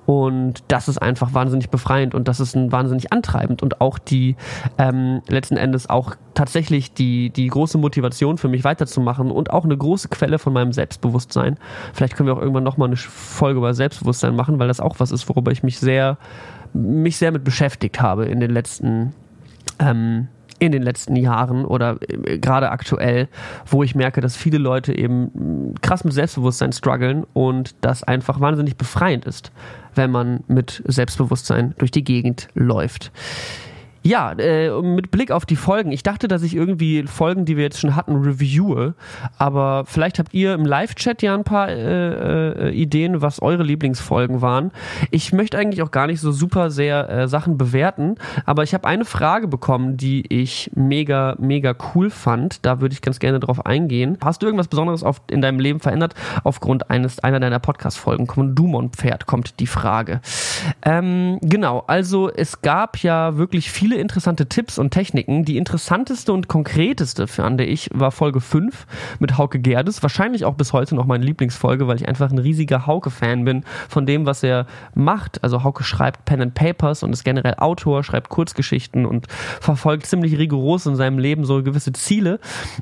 Und 0.06 0.62
das 0.68 0.88
ist 0.88 0.98
einfach 0.98 1.34
wahnsinnig 1.34 1.70
befreiend 1.70 2.14
und 2.14 2.28
das 2.28 2.40
ist 2.40 2.54
ein 2.54 2.72
wahnsinnig 2.72 3.12
antreibend 3.12 3.62
und 3.62 3.80
auch 3.80 3.98
die 3.98 4.36
ähm, 4.78 5.22
letzten 5.28 5.56
Endes 5.56 5.88
auch 5.88 6.16
tatsächlich 6.34 6.92
die, 6.92 7.30
die 7.30 7.46
große 7.46 7.78
Motivation 7.78 8.38
für 8.38 8.48
mich 8.48 8.64
weiterzumachen 8.64 9.30
und 9.30 9.50
auch 9.50 9.64
eine 9.64 9.76
große 9.76 10.08
Quelle 10.08 10.38
von 10.38 10.52
meinem 10.52 10.72
Selbstbewusstsein. 10.72 11.58
Vielleicht 11.92 12.16
können 12.16 12.26
wir 12.26 12.34
auch 12.34 12.40
irgendwann 12.40 12.64
nochmal 12.64 12.88
eine 12.88 12.96
Folge 12.96 13.58
über 13.58 13.74
Selbstbewusstsein 13.74 14.36
machen, 14.36 14.58
weil 14.58 14.68
das 14.68 14.80
auch 14.80 14.96
was 14.98 15.10
ist, 15.10 15.28
worüber 15.28 15.52
ich 15.52 15.62
mich 15.62 15.78
sehr 15.78 16.18
mich 16.74 17.16
sehr 17.16 17.32
mit 17.32 17.44
beschäftigt 17.44 18.00
habe 18.00 18.26
in 18.26 18.40
den 18.40 18.50
letzten 18.50 19.14
ähm, 19.78 20.28
in 20.58 20.72
den 20.72 20.82
letzten 20.82 21.16
Jahren 21.16 21.64
oder 21.64 21.98
äh, 22.08 22.38
gerade 22.38 22.70
aktuell, 22.70 23.28
wo 23.66 23.82
ich 23.82 23.94
merke, 23.94 24.20
dass 24.20 24.36
viele 24.36 24.58
Leute 24.58 24.96
eben 24.96 25.74
krass 25.80 26.04
mit 26.04 26.12
Selbstbewusstsein 26.12 26.72
strugglen 26.72 27.24
und 27.32 27.74
das 27.80 28.02
einfach 28.02 28.40
wahnsinnig 28.40 28.76
befreiend 28.76 29.24
ist, 29.24 29.52
wenn 29.94 30.10
man 30.10 30.44
mit 30.46 30.82
Selbstbewusstsein 30.86 31.74
durch 31.78 31.90
die 31.90 32.04
Gegend 32.04 32.48
läuft. 32.54 33.10
Ja, 34.06 34.32
äh, 34.32 34.82
mit 34.82 35.10
Blick 35.10 35.30
auf 35.30 35.46
die 35.46 35.56
Folgen. 35.56 35.90
Ich 35.90 36.02
dachte, 36.02 36.28
dass 36.28 36.42
ich 36.42 36.54
irgendwie 36.54 37.04
Folgen, 37.04 37.46
die 37.46 37.56
wir 37.56 37.64
jetzt 37.64 37.80
schon 37.80 37.96
hatten, 37.96 38.16
reviewe. 38.16 38.92
Aber 39.38 39.84
vielleicht 39.86 40.18
habt 40.18 40.34
ihr 40.34 40.52
im 40.52 40.66
Live-Chat 40.66 41.22
ja 41.22 41.34
ein 41.34 41.44
paar 41.44 41.70
äh, 41.70 42.68
äh, 42.68 42.70
Ideen, 42.72 43.22
was 43.22 43.40
eure 43.40 43.62
Lieblingsfolgen 43.62 44.42
waren. 44.42 44.72
Ich 45.10 45.32
möchte 45.32 45.56
eigentlich 45.56 45.80
auch 45.80 45.90
gar 45.90 46.06
nicht 46.06 46.20
so 46.20 46.32
super 46.32 46.70
sehr 46.70 47.08
äh, 47.08 47.28
Sachen 47.28 47.56
bewerten. 47.56 48.16
Aber 48.44 48.62
ich 48.62 48.74
habe 48.74 48.86
eine 48.86 49.06
Frage 49.06 49.48
bekommen, 49.48 49.96
die 49.96 50.26
ich 50.28 50.70
mega, 50.74 51.34
mega 51.38 51.74
cool 51.94 52.10
fand. 52.10 52.66
Da 52.66 52.82
würde 52.82 52.92
ich 52.92 53.00
ganz 53.00 53.20
gerne 53.20 53.40
drauf 53.40 53.64
eingehen. 53.64 54.18
Hast 54.22 54.42
du 54.42 54.46
irgendwas 54.46 54.68
Besonderes 54.68 55.02
auf, 55.02 55.22
in 55.30 55.40
deinem 55.40 55.60
Leben 55.60 55.80
verändert 55.80 56.12
aufgrund 56.42 56.90
eines 56.90 57.20
einer 57.20 57.40
deiner 57.40 57.58
Podcast-Folgen? 57.58 58.26
Dumont-Pferd 58.54 59.24
kommt 59.24 59.60
die 59.60 59.66
Frage. 59.66 60.20
Ähm, 60.82 61.38
genau, 61.40 61.84
also 61.86 62.30
es 62.30 62.60
gab 62.60 62.98
ja 62.98 63.38
wirklich 63.38 63.70
viele 63.70 63.93
viele 63.94 64.02
interessante 64.02 64.46
Tipps 64.46 64.76
und 64.76 64.90
Techniken. 64.90 65.44
Die 65.44 65.56
interessanteste 65.56 66.32
und 66.32 66.48
konkreteste, 66.48 67.28
fand 67.28 67.60
ich, 67.60 67.88
war 67.94 68.10
Folge 68.10 68.40
5 68.40 68.86
mit 69.20 69.38
Hauke 69.38 69.60
Gerdes. 69.60 70.02
Wahrscheinlich 70.02 70.44
auch 70.44 70.54
bis 70.54 70.72
heute 70.72 70.96
noch 70.96 71.06
meine 71.06 71.24
Lieblingsfolge, 71.24 71.86
weil 71.86 71.94
ich 71.94 72.08
einfach 72.08 72.32
ein 72.32 72.38
riesiger 72.38 72.88
Hauke-Fan 72.88 73.44
bin 73.44 73.62
von 73.88 74.04
dem, 74.04 74.26
was 74.26 74.42
er 74.42 74.66
macht. 74.94 75.44
Also 75.44 75.62
Hauke 75.62 75.84
schreibt 75.84 76.24
Pen 76.24 76.42
and 76.42 76.54
Papers 76.54 77.04
und 77.04 77.12
ist 77.12 77.22
generell 77.22 77.54
Autor, 77.58 78.02
schreibt 78.02 78.30
Kurzgeschichten 78.30 79.06
und 79.06 79.28
verfolgt 79.28 80.06
ziemlich 80.06 80.38
rigoros 80.38 80.86
in 80.86 80.96
seinem 80.96 81.20
Leben 81.20 81.44
so 81.44 81.62
gewisse 81.62 81.92
Ziele. 81.92 82.40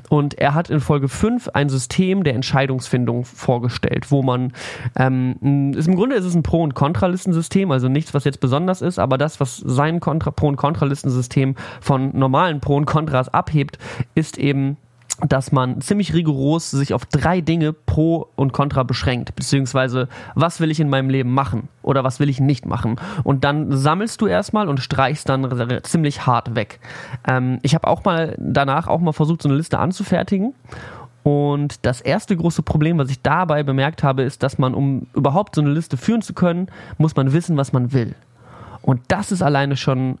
Und 0.09 0.33
er 0.39 0.55
hat 0.55 0.71
in 0.71 0.79
Folge 0.79 1.09
5 1.09 1.49
ein 1.49 1.69
System 1.69 2.23
der 2.23 2.33
Entscheidungsfindung 2.33 3.23
vorgestellt, 3.23 4.09
wo 4.09 4.23
man, 4.23 4.51
ähm, 4.95 5.73
ist, 5.77 5.87
im 5.87 5.95
Grunde 5.95 6.15
ist 6.15 6.25
es 6.25 6.33
ein 6.33 6.41
Pro- 6.41 6.63
und 6.63 6.73
Kontralistensystem, 6.73 7.69
also 7.69 7.87
nichts, 7.87 8.15
was 8.15 8.23
jetzt 8.23 8.39
besonders 8.39 8.81
ist, 8.81 8.97
aber 8.97 9.19
das, 9.19 9.39
was 9.39 9.57
sein 9.57 9.99
Kontra 9.99 10.31
Pro- 10.31 10.47
und 10.47 10.55
Kontralisten 10.55 11.02
Listensystem 11.03 11.55
von 11.81 12.17
normalen 12.17 12.59
Pro 12.59 12.75
und 12.77 12.85
Kontras 12.85 13.29
abhebt, 13.29 13.77
ist 14.15 14.37
eben 14.37 14.77
dass 15.21 15.51
man 15.51 15.79
ziemlich 15.79 16.15
rigoros 16.15 16.71
sich 16.71 16.91
auf 16.91 17.05
drei 17.05 17.39
Dinge 17.39 17.71
pro 17.71 18.29
und 18.35 18.51
contra 18.51 18.81
beschränkt, 18.81 19.35
beziehungsweise 19.35 20.09
was 20.33 20.59
will 20.59 20.71
ich 20.71 20.79
in 20.79 20.89
meinem 20.89 21.11
Leben 21.11 21.31
machen 21.31 21.69
oder 21.83 22.03
was 22.03 22.19
will 22.19 22.29
ich 22.29 22.39
nicht 22.39 22.65
machen. 22.65 22.95
Und 23.23 23.43
dann 23.43 23.71
sammelst 23.71 24.19
du 24.21 24.27
erstmal 24.27 24.67
und 24.67 24.79
streichst 24.79 25.29
dann 25.29 25.47
ziemlich 25.83 26.25
hart 26.25 26.55
weg. 26.55 26.79
Ähm, 27.27 27.59
ich 27.61 27.75
habe 27.75 27.87
auch 27.87 28.03
mal 28.03 28.35
danach 28.39 28.87
auch 28.87 28.99
mal 29.01 29.13
versucht, 29.13 29.43
so 29.43 29.49
eine 29.49 29.57
Liste 29.57 29.77
anzufertigen. 29.77 30.55
Und 31.21 31.85
das 31.85 32.01
erste 32.01 32.35
große 32.35 32.63
Problem, 32.63 32.97
was 32.97 33.11
ich 33.11 33.21
dabei 33.21 33.61
bemerkt 33.61 34.01
habe, 34.01 34.23
ist, 34.23 34.41
dass 34.41 34.57
man, 34.57 34.73
um 34.73 35.05
überhaupt 35.13 35.53
so 35.53 35.61
eine 35.61 35.69
Liste 35.69 35.95
führen 35.95 36.23
zu 36.23 36.33
können, 36.33 36.69
muss 36.97 37.15
man 37.15 37.33
wissen, 37.33 37.55
was 37.55 37.71
man 37.71 37.93
will. 37.93 38.15
Und 38.81 38.99
das 39.09 39.31
ist 39.31 39.41
alleine 39.41 39.77
schon 39.77 40.17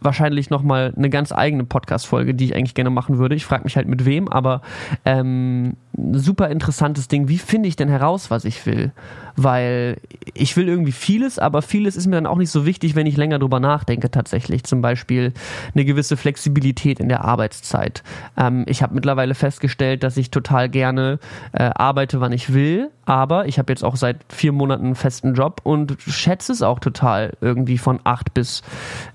wahrscheinlich 0.00 0.50
nochmal 0.50 0.92
eine 0.96 1.10
ganz 1.10 1.32
eigene 1.32 1.64
Podcast-Folge, 1.64 2.34
die 2.34 2.46
ich 2.46 2.56
eigentlich 2.56 2.74
gerne 2.74 2.90
machen 2.90 3.18
würde. 3.18 3.34
Ich 3.34 3.44
frage 3.44 3.64
mich 3.64 3.76
halt 3.76 3.88
mit 3.88 4.04
wem, 4.04 4.28
aber 4.28 4.60
ähm, 5.04 5.76
super 6.12 6.48
interessantes 6.48 7.08
Ding. 7.08 7.28
Wie 7.28 7.38
finde 7.38 7.68
ich 7.68 7.76
denn 7.76 7.88
heraus, 7.88 8.30
was 8.30 8.44
ich 8.44 8.64
will? 8.66 8.92
Weil 9.36 9.98
ich 10.34 10.56
will 10.56 10.68
irgendwie 10.68 10.92
vieles, 10.92 11.38
aber 11.38 11.62
vieles 11.62 11.96
ist 11.96 12.06
mir 12.06 12.16
dann 12.16 12.26
auch 12.26 12.38
nicht 12.38 12.50
so 12.50 12.66
wichtig, 12.66 12.94
wenn 12.94 13.06
ich 13.06 13.16
länger 13.16 13.38
drüber 13.38 13.60
nachdenke 13.60 14.10
tatsächlich. 14.10 14.64
Zum 14.64 14.80
Beispiel 14.80 15.32
eine 15.74 15.84
gewisse 15.84 16.16
Flexibilität 16.16 17.00
in 17.00 17.08
der 17.08 17.24
Arbeitszeit. 17.24 18.02
Ähm, 18.36 18.64
ich 18.66 18.82
habe 18.82 18.94
mittlerweile 18.94 19.34
festgestellt, 19.34 20.02
dass 20.02 20.16
ich 20.16 20.30
total 20.30 20.68
gerne 20.68 21.18
äh, 21.52 21.70
arbeite, 21.74 22.20
wann 22.20 22.32
ich 22.32 22.52
will, 22.52 22.90
aber 23.04 23.46
ich 23.46 23.58
habe 23.58 23.72
jetzt 23.72 23.84
auch 23.84 23.96
seit 23.96 24.18
vier 24.28 24.52
Monaten 24.52 24.84
einen 24.84 24.94
festen 24.94 25.34
Job 25.34 25.60
und 25.62 25.96
schätze 26.00 26.52
es 26.52 26.62
auch 26.62 26.80
total, 26.80 27.32
irgendwie 27.40 27.78
von 27.78 28.00
8 28.04 28.34
bis 28.34 28.62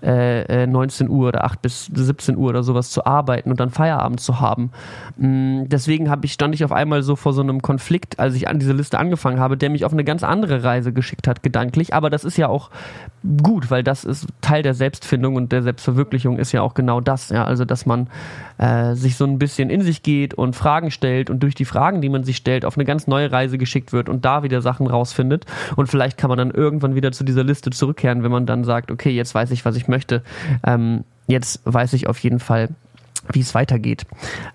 äh, 0.01 0.63
19 0.71 1.07
äh, 1.07 1.09
Uhr 1.09 1.27
oder 1.27 1.43
8 1.43 1.61
bis 1.61 1.85
17 1.85 2.37
Uhr 2.37 2.49
oder 2.49 2.63
sowas 2.63 2.89
zu 2.89 3.05
arbeiten 3.05 3.51
und 3.51 3.59
dann 3.59 3.69
Feierabend 3.69 4.19
zu 4.19 4.39
haben. 4.39 4.71
Mm, 5.17 5.65
deswegen 5.67 6.09
habe 6.09 6.25
ich, 6.25 6.33
stand 6.33 6.55
ich 6.55 6.65
auf 6.65 6.71
auf 6.71 6.77
einmal 6.77 7.03
so 7.03 7.17
vor 7.17 7.33
so 7.33 7.41
einem 7.41 7.61
Konflikt, 7.61 8.17
als 8.19 8.33
ich 8.33 8.47
an 8.47 8.57
diese 8.57 8.71
Liste 8.71 8.97
angefangen 8.97 9.41
habe, 9.41 9.57
der 9.57 9.69
mich 9.69 9.83
auf 9.83 9.91
eine 9.91 10.05
ganz 10.05 10.23
andere 10.23 10.63
Reise 10.63 10.93
geschickt 10.93 11.27
hat, 11.27 11.43
gedanklich. 11.43 11.93
Aber 11.93 12.09
das 12.09 12.23
ist 12.23 12.37
ja 12.37 12.47
auch 12.47 12.69
gut, 13.43 13.69
weil 13.69 13.83
das 13.83 14.05
ist 14.05 14.27
Teil 14.39 14.63
der 14.63 14.73
Selbstfindung 14.73 15.35
und 15.35 15.51
der 15.51 15.63
Selbstverwirklichung 15.63 16.39
ist 16.39 16.53
ja 16.53 16.61
auch 16.61 16.73
genau 16.75 17.01
das. 17.01 17.29
Ja? 17.29 17.43
Also, 17.43 17.65
dass 17.65 17.85
man 17.85 18.07
äh, 18.57 18.95
sich 18.95 19.17
so 19.17 19.25
ein 19.25 19.37
bisschen 19.37 19.69
in 19.69 19.81
sich 19.81 20.01
geht 20.01 20.33
und 20.33 20.55
Fragen 20.55 20.91
stellt 20.91 21.29
und 21.29 21.43
durch 21.43 21.53
die 21.53 21.65
Fragen, 21.65 21.99
die 22.01 22.07
man 22.07 22.23
sich 22.23 22.37
stellt, 22.37 22.63
auf 22.63 22.77
eine 22.77 22.85
ganz 22.85 23.05
neue 23.05 23.31
Reise 23.31 23.57
geschickt 23.57 23.91
wird 23.91 24.07
und 24.07 24.23
da 24.23 24.43
wieder 24.43 24.61
Sachen 24.61 24.87
rausfindet. 24.87 25.45
Und 25.75 25.87
vielleicht 25.87 26.17
kann 26.17 26.29
man 26.29 26.37
dann 26.37 26.51
irgendwann 26.51 26.95
wieder 26.95 27.11
zu 27.11 27.25
dieser 27.25 27.43
Liste 27.43 27.69
zurückkehren, 27.69 28.23
wenn 28.23 28.31
man 28.31 28.45
dann 28.45 28.63
sagt, 28.63 28.91
okay, 28.91 29.09
jetzt 29.09 29.35
weiß 29.35 29.51
ich, 29.51 29.65
was 29.65 29.75
ich 29.75 29.89
möchte. 29.89 30.23
Ähm, 30.65 31.03
jetzt 31.27 31.61
weiß 31.63 31.93
ich 31.93 32.07
auf 32.07 32.19
jeden 32.19 32.39
Fall, 32.39 32.69
wie 33.31 33.39
es 33.39 33.53
weitergeht. 33.55 34.05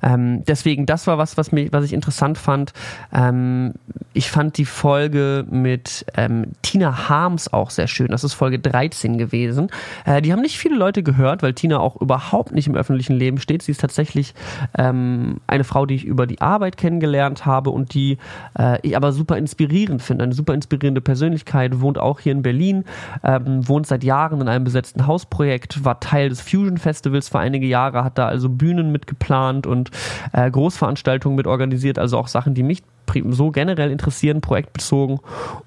Ähm, 0.03 0.45
deswegen, 0.47 0.87
das 0.87 1.07
war 1.07 1.19
was, 1.19 1.37
was, 1.37 1.53
mich, 1.53 1.73
was 1.73 1.85
ich 1.85 1.93
interessant 1.93 2.39
fand. 2.39 2.73
Ähm, 3.13 3.75
ich 4.13 4.31
fand 4.31 4.57
die 4.59 4.65
Folge 4.65 5.45
mit 5.51 6.07
ähm, 6.17 6.53
Tina 6.63 7.09
Harms 7.09 7.53
auch 7.53 7.71
sehr 7.71 7.87
schön. 7.87 8.09
Das 8.09 8.25
ist 8.25 8.35
Folge 8.35 8.59
13 8.59 9.19
gewesen. 9.19 9.69
Äh, 10.05 10.23
die 10.23 10.33
haben 10.33 10.41
nicht 10.41 10.59
viele 10.59 10.77
Leute 10.77 11.03
gehört, 11.03 11.43
weil 11.43 11.55
Tina 11.55 11.79
auch 11.79 12.01
überhaupt 12.01 12.53
nicht 12.53 12.67
im 12.67 12.75
öffentlichen 12.75 13.17
Leben 13.17 13.39
steht. 13.39 13.63
Sie 13.63 13.73
ist 13.73 13.81
tatsächlich 13.81 14.35
ähm, 14.77 15.41
eine 15.47 15.65
Frau, 15.65 15.87
die 15.87 15.95
ich 15.95 16.05
über 16.05 16.27
die 16.27 16.41
Arbeit 16.41 16.77
kennengelernt 16.77 17.47
habe 17.47 17.71
und 17.71 17.95
die 17.95 18.19
äh, 18.59 18.79
ich 18.83 18.97
aber 18.97 19.13
super 19.13 19.37
inspirierend 19.37 20.03
finde. 20.03 20.25
Eine 20.25 20.35
super 20.35 20.55
inspirierende 20.55 21.01
Persönlichkeit, 21.01 21.81
wohnt 21.81 21.99
auch 21.99 22.21
hier 22.21 22.33
in 22.33 22.43
Berlin, 22.43 22.85
ähm, 23.23 23.69
wohnt 23.69 23.87
seit 23.87 24.05
Jahren 24.05 24.41
in 24.41 24.49
einem 24.49 24.65
besetzten 24.65 25.07
Hausprojekt, 25.07 25.85
war 25.85 26.01
Teil 26.01 26.29
des 26.29 26.41
Fusion 26.41 26.79
Festivals 26.79 27.29
für 27.29 27.39
einige 27.39 27.67
Jahre, 27.67 28.05
hat 28.05 28.19
da 28.19 28.27
also 28.27 28.49
Bühnen 28.59 28.93
mitgeplant 28.93 29.67
und 29.67 29.91
äh, 30.33 30.51
Großveranstaltungen 30.51 31.37
mit 31.37 31.47
organisiert, 31.47 31.99
also 31.99 32.19
auch 32.19 32.29
Sachen, 32.29 32.55
die 32.55 32.63
mich 32.63 32.83
so 33.31 33.51
generell 33.51 33.91
interessieren, 33.91 34.41
projektbezogen. 34.41 35.21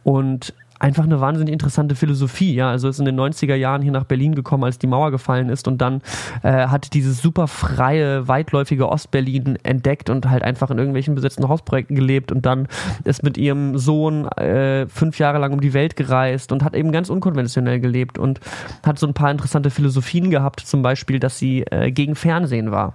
Und 0.04 0.54
einfach 0.80 1.04
eine 1.04 1.20
wahnsinnig 1.22 1.54
interessante 1.54 1.96
Philosophie. 1.96 2.54
Ja, 2.54 2.70
also 2.70 2.88
ist 2.88 3.00
in 3.00 3.06
den 3.06 3.20
90er 3.20 3.56
Jahren 3.56 3.82
hier 3.82 3.92
nach 3.92 4.06
Berlin 4.06 4.34
gekommen, 4.34 4.64
als 4.64 4.80
die 4.80 4.88
Mauer 4.88 5.12
gefallen 5.12 5.50
ist 5.50 5.68
und 5.68 5.80
dann 5.80 6.02
äh, 6.42 6.68
hat 6.68 6.94
dieses 6.94 7.22
super 7.22 7.48
freie, 7.48 8.28
weitläufige 8.28 8.90
Ostberlin 8.90 9.58
entdeckt 9.64 10.10
und 10.10 10.30
halt 10.30 10.44
einfach 10.44 10.72
in 10.72 10.78
irgendwelchen 10.78 11.16
besetzten 11.16 11.48
Hausprojekten 11.48 11.96
gelebt 11.96 12.32
und 12.32 12.46
dann 12.46 12.68
ist 13.04 13.24
mit 13.24 13.38
ihrem 13.38 13.78
Sohn 13.78 14.28
äh, 14.30 14.88
fünf 14.88 15.20
Jahre 15.20 15.40
lang 15.40 15.54
um 15.54 15.62
die 15.62 15.74
Welt 15.74 15.96
gereist 15.96 16.52
und 16.52 16.64
hat 16.64 16.76
eben 16.76 16.92
ganz 16.92 17.10
unkonventionell 17.10 17.80
gelebt 17.80 18.18
und 18.18 18.40
hat 18.86 18.98
so 18.98 19.08
ein 19.08 19.14
paar 19.14 19.32
interessante 19.32 19.70
Philosophien 19.70 20.30
gehabt, 20.30 20.62
zum 20.62 20.82
Beispiel, 20.82 21.20
dass 21.20 21.38
sie 21.38 21.64
äh, 21.64 21.92
gegen 21.92 22.16
Fernsehen 22.16 22.72
war 22.72 22.94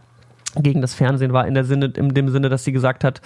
gegen 0.62 0.80
das 0.80 0.94
Fernsehen 0.94 1.32
war, 1.32 1.46
in, 1.46 1.54
der 1.54 1.64
Sinne, 1.64 1.86
in 1.96 2.10
dem 2.10 2.28
Sinne, 2.28 2.48
dass 2.48 2.64
sie 2.64 2.72
gesagt 2.72 3.04
hat, 3.04 3.20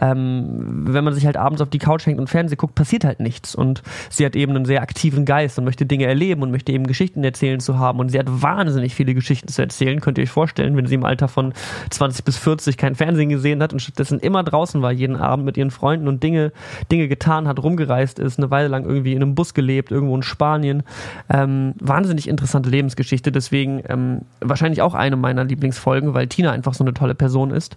ähm, 0.00 0.84
wenn 0.86 1.04
man 1.04 1.14
sich 1.14 1.26
halt 1.26 1.36
abends 1.36 1.60
auf 1.60 1.70
die 1.70 1.78
Couch 1.78 2.06
hängt 2.06 2.18
und 2.18 2.28
Fernsehen 2.28 2.58
guckt, 2.58 2.74
passiert 2.74 3.04
halt 3.04 3.20
nichts. 3.20 3.54
Und 3.54 3.82
sie 4.10 4.24
hat 4.24 4.36
eben 4.36 4.54
einen 4.54 4.64
sehr 4.64 4.82
aktiven 4.82 5.24
Geist 5.24 5.58
und 5.58 5.64
möchte 5.64 5.86
Dinge 5.86 6.06
erleben 6.06 6.42
und 6.42 6.50
möchte 6.50 6.72
eben 6.72 6.86
Geschichten 6.86 7.22
erzählen 7.24 7.60
zu 7.60 7.78
haben. 7.78 7.98
Und 8.00 8.10
sie 8.10 8.18
hat 8.18 8.26
wahnsinnig 8.28 8.94
viele 8.94 9.14
Geschichten 9.14 9.48
zu 9.48 9.62
erzählen, 9.62 10.00
könnt 10.00 10.18
ihr 10.18 10.24
euch 10.24 10.30
vorstellen, 10.30 10.76
wenn 10.76 10.86
sie 10.86 10.94
im 10.94 11.04
Alter 11.04 11.28
von 11.28 11.52
20 11.90 12.24
bis 12.24 12.36
40 12.36 12.76
kein 12.76 12.94
Fernsehen 12.94 13.28
gesehen 13.28 13.62
hat 13.62 13.72
und 13.72 13.80
stattdessen 13.80 14.18
immer 14.18 14.42
draußen 14.42 14.82
war, 14.82 14.92
jeden 14.92 15.16
Abend 15.16 15.44
mit 15.44 15.56
ihren 15.56 15.70
Freunden 15.70 16.08
und 16.08 16.22
Dinge, 16.22 16.52
Dinge 16.90 17.08
getan 17.08 17.48
hat, 17.48 17.62
rumgereist 17.62 18.18
ist, 18.18 18.38
eine 18.38 18.50
Weile 18.50 18.68
lang 18.68 18.84
irgendwie 18.84 19.12
in 19.12 19.22
einem 19.22 19.34
Bus 19.34 19.54
gelebt, 19.54 19.90
irgendwo 19.90 20.16
in 20.16 20.22
Spanien. 20.22 20.82
Ähm, 21.28 21.74
wahnsinnig 21.80 22.28
interessante 22.28 22.70
Lebensgeschichte, 22.70 23.32
deswegen 23.32 23.82
ähm, 23.88 24.22
wahrscheinlich 24.40 24.82
auch 24.82 24.94
eine 24.94 25.16
meiner 25.16 25.44
Lieblingsfolgen, 25.44 26.14
weil 26.14 26.26
Tina 26.26 26.52
einfach 26.52 26.71
einfach 26.72 26.78
so 26.78 26.84
eine 26.84 26.94
tolle 26.94 27.14
Person 27.14 27.50
ist. 27.50 27.76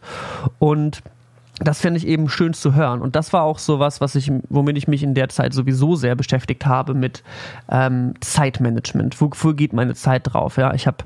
Und 0.59 1.01
das 1.59 1.79
finde 1.79 1.99
ich 1.99 2.05
eben 2.05 2.27
schön 2.27 2.53
zu 2.53 2.75
hören. 2.75 3.01
Und 3.01 3.15
das 3.15 3.31
war 3.31 3.43
auch 3.43 3.59
so 3.59 3.79
was, 3.79 4.15
ich, 4.15 4.29
womit 4.49 4.77
ich 4.77 4.89
mich 4.89 5.03
in 5.03 5.13
der 5.13 5.29
Zeit 5.29 5.53
sowieso 5.53 5.95
sehr 5.95 6.13
beschäftigt 6.13 6.65
habe 6.65 6.93
mit 6.93 7.23
ähm, 7.71 8.13
Zeitmanagement. 8.19 9.21
Wofür 9.21 9.53
geht 9.53 9.71
meine 9.71 9.93
Zeit 9.93 10.33
drauf? 10.33 10.57
Ja, 10.57 10.73
ich 10.73 10.85
habe 10.85 10.97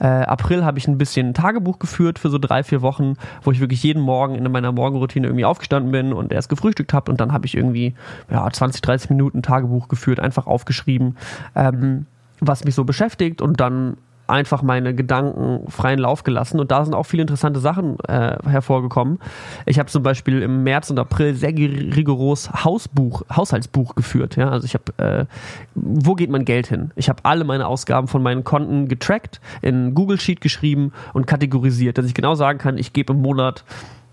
äh, 0.00 0.06
April 0.06 0.64
habe 0.64 0.76
ich 0.76 0.88
ein 0.88 0.98
bisschen 0.98 1.34
Tagebuch 1.34 1.78
geführt 1.78 2.18
für 2.18 2.30
so 2.30 2.38
drei, 2.38 2.64
vier 2.64 2.82
Wochen, 2.82 3.14
wo 3.42 3.52
ich 3.52 3.60
wirklich 3.60 3.84
jeden 3.84 4.02
Morgen 4.02 4.34
in 4.34 4.50
meiner 4.50 4.72
Morgenroutine 4.72 5.28
irgendwie 5.28 5.44
aufgestanden 5.44 5.92
bin 5.92 6.12
und 6.12 6.32
erst 6.32 6.48
gefrühstückt 6.48 6.92
habe 6.92 7.08
und 7.08 7.20
dann 7.20 7.32
habe 7.32 7.46
ich 7.46 7.56
irgendwie 7.56 7.94
ja, 8.28 8.50
20, 8.50 8.82
30 8.82 9.10
Minuten 9.10 9.40
Tagebuch 9.42 9.86
geführt, 9.86 10.18
einfach 10.18 10.48
aufgeschrieben, 10.48 11.16
ähm, 11.54 12.06
was 12.40 12.64
mich 12.64 12.74
so 12.74 12.82
beschäftigt 12.82 13.40
und 13.40 13.60
dann 13.60 13.98
einfach 14.32 14.62
meine 14.62 14.94
Gedanken 14.94 15.70
freien 15.70 15.98
Lauf 15.98 16.24
gelassen 16.24 16.58
und 16.58 16.70
da 16.70 16.84
sind 16.84 16.94
auch 16.94 17.04
viele 17.04 17.22
interessante 17.22 17.60
Sachen 17.60 17.98
äh, 18.08 18.36
hervorgekommen. 18.48 19.18
Ich 19.66 19.78
habe 19.78 19.90
zum 19.90 20.02
Beispiel 20.02 20.42
im 20.42 20.64
März 20.64 20.90
und 20.90 20.98
April 20.98 21.34
sehr 21.34 21.50
rigoros 21.50 22.50
Hausbuch, 22.64 23.22
Haushaltsbuch 23.34 23.94
geführt. 23.94 24.36
Ja? 24.36 24.48
Also 24.48 24.64
ich 24.64 24.74
habe, 24.74 24.84
äh, 24.96 25.26
wo 25.74 26.14
geht 26.14 26.30
mein 26.30 26.44
Geld 26.44 26.66
hin? 26.66 26.90
Ich 26.96 27.08
habe 27.08 27.20
alle 27.24 27.44
meine 27.44 27.66
Ausgaben 27.66 28.08
von 28.08 28.22
meinen 28.22 28.42
Konten 28.42 28.88
getrackt, 28.88 29.40
in 29.60 29.94
Google 29.94 30.18
Sheet 30.18 30.40
geschrieben 30.40 30.92
und 31.12 31.26
kategorisiert, 31.26 31.98
dass 31.98 32.06
ich 32.06 32.14
genau 32.14 32.34
sagen 32.34 32.58
kann, 32.58 32.78
ich 32.78 32.92
gebe 32.92 33.12
im 33.12 33.20
Monat 33.20 33.64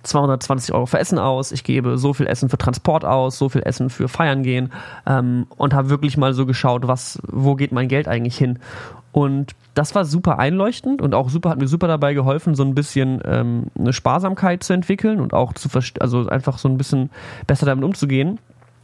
220 0.03 0.73
Euro 0.73 0.85
für 0.85 0.99
Essen 0.99 1.19
aus, 1.19 1.51
ich 1.51 1.63
gebe 1.63 1.97
so 1.97 2.13
viel 2.13 2.27
Essen 2.27 2.49
für 2.49 2.57
Transport 2.57 3.05
aus, 3.05 3.37
so 3.37 3.49
viel 3.49 3.61
Essen 3.63 3.89
für 3.89 4.07
Feiern 4.07 4.43
gehen 4.43 4.71
ähm, 5.05 5.47
und 5.57 5.73
habe 5.73 5.89
wirklich 5.89 6.17
mal 6.17 6.33
so 6.33 6.45
geschaut, 6.45 6.87
was, 6.87 7.19
wo 7.27 7.55
geht 7.55 7.71
mein 7.71 7.87
Geld 7.87 8.07
eigentlich 8.07 8.37
hin? 8.37 8.59
Und 9.11 9.55
das 9.73 9.95
war 9.95 10.05
super 10.05 10.39
einleuchtend 10.39 11.01
und 11.01 11.15
auch 11.15 11.29
super, 11.29 11.49
hat 11.49 11.59
mir 11.59 11.67
super 11.67 11.87
dabei 11.87 12.13
geholfen, 12.13 12.55
so 12.55 12.63
ein 12.63 12.75
bisschen 12.75 13.21
ähm, 13.25 13.65
eine 13.77 13.93
Sparsamkeit 13.93 14.63
zu 14.63 14.73
entwickeln 14.73 15.19
und 15.19 15.33
auch 15.33 15.53
zu 15.53 15.69
also 15.99 16.27
einfach 16.27 16.57
so 16.59 16.69
ein 16.69 16.77
bisschen 16.77 17.09
besser 17.47 17.65
damit 17.65 17.83
umzugehen. 17.83 18.39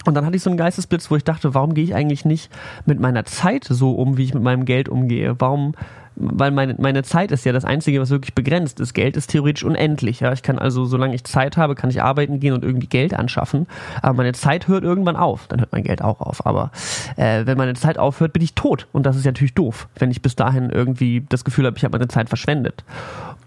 Und 0.06 0.14
dann 0.14 0.26
hatte 0.26 0.36
ich 0.36 0.44
so 0.44 0.50
einen 0.50 0.58
Geistesblitz, 0.58 1.10
wo 1.10 1.16
ich 1.16 1.24
dachte, 1.24 1.54
warum 1.54 1.74
gehe 1.74 1.84
ich 1.84 1.96
eigentlich 1.96 2.26
nicht 2.26 2.52
mit 2.86 3.00
meiner 3.00 3.26
Zeit 3.26 3.66
so 3.66 3.94
um, 3.94 4.18
wie 4.18 4.24
ich 4.24 4.34
mit 4.34 4.44
meinem 4.44 4.66
Geld 4.66 4.88
umgehe? 4.88 5.36
Warum 5.40 5.74
weil 6.16 6.52
meine, 6.52 6.76
meine 6.78 7.04
Zeit 7.04 7.32
ist 7.32 7.46
ja 7.46 7.52
das 7.52 7.66
Einzige, 7.66 8.00
was 8.00 8.10
wirklich 8.10 8.34
begrenzt 8.34 8.80
ist. 8.80 8.94
Geld 8.94 9.18
ist 9.18 9.28
theoretisch 9.32 9.64
unendlich. 9.64 10.22
Ja? 10.22 10.32
Ich 10.32 10.44
kann 10.44 10.60
also, 10.60 10.86
solange 10.86 11.16
ich 11.16 11.24
Zeit 11.24 11.58
habe, 11.58 11.76
kann 11.76 11.90
ich 11.90 12.02
arbeiten 12.02 12.40
gehen 12.40 12.54
und 12.54 12.64
irgendwie 12.64 12.88
Geld 12.88 13.14
anschaffen. 13.14 13.68
Aber 14.02 14.14
meine 14.14 14.34
Zeit 14.34 14.68
hört 14.68 14.84
irgendwann 14.84 15.16
auf. 15.16 15.48
Dann 15.48 15.60
hört 15.60 15.72
mein 15.72 15.84
Geld 15.84 16.02
auch 16.02 16.22
auf. 16.22 16.46
Aber 16.46 16.72
äh, 17.18 17.46
wenn 17.46 17.58
meine 17.58 17.74
Zeit 17.74 17.98
aufhört, 17.98 18.34
bin 18.34 18.44
ich 18.44 18.54
tot. 18.54 18.88
Und 18.92 19.06
das 19.06 19.16
ist 19.16 19.26
ja 19.26 19.32
natürlich 19.32 19.54
doof, 19.54 19.88
wenn 19.96 20.12
ich 20.12 20.22
bis 20.22 20.36
dahin 20.36 20.70
irgendwie 20.70 21.26
das 21.28 21.44
Gefühl 21.44 21.66
habe, 21.66 21.78
ich 21.78 21.84
habe 21.84 21.98
meine 21.98 22.08
Zeit 22.08 22.30
verschwendet. 22.30 22.84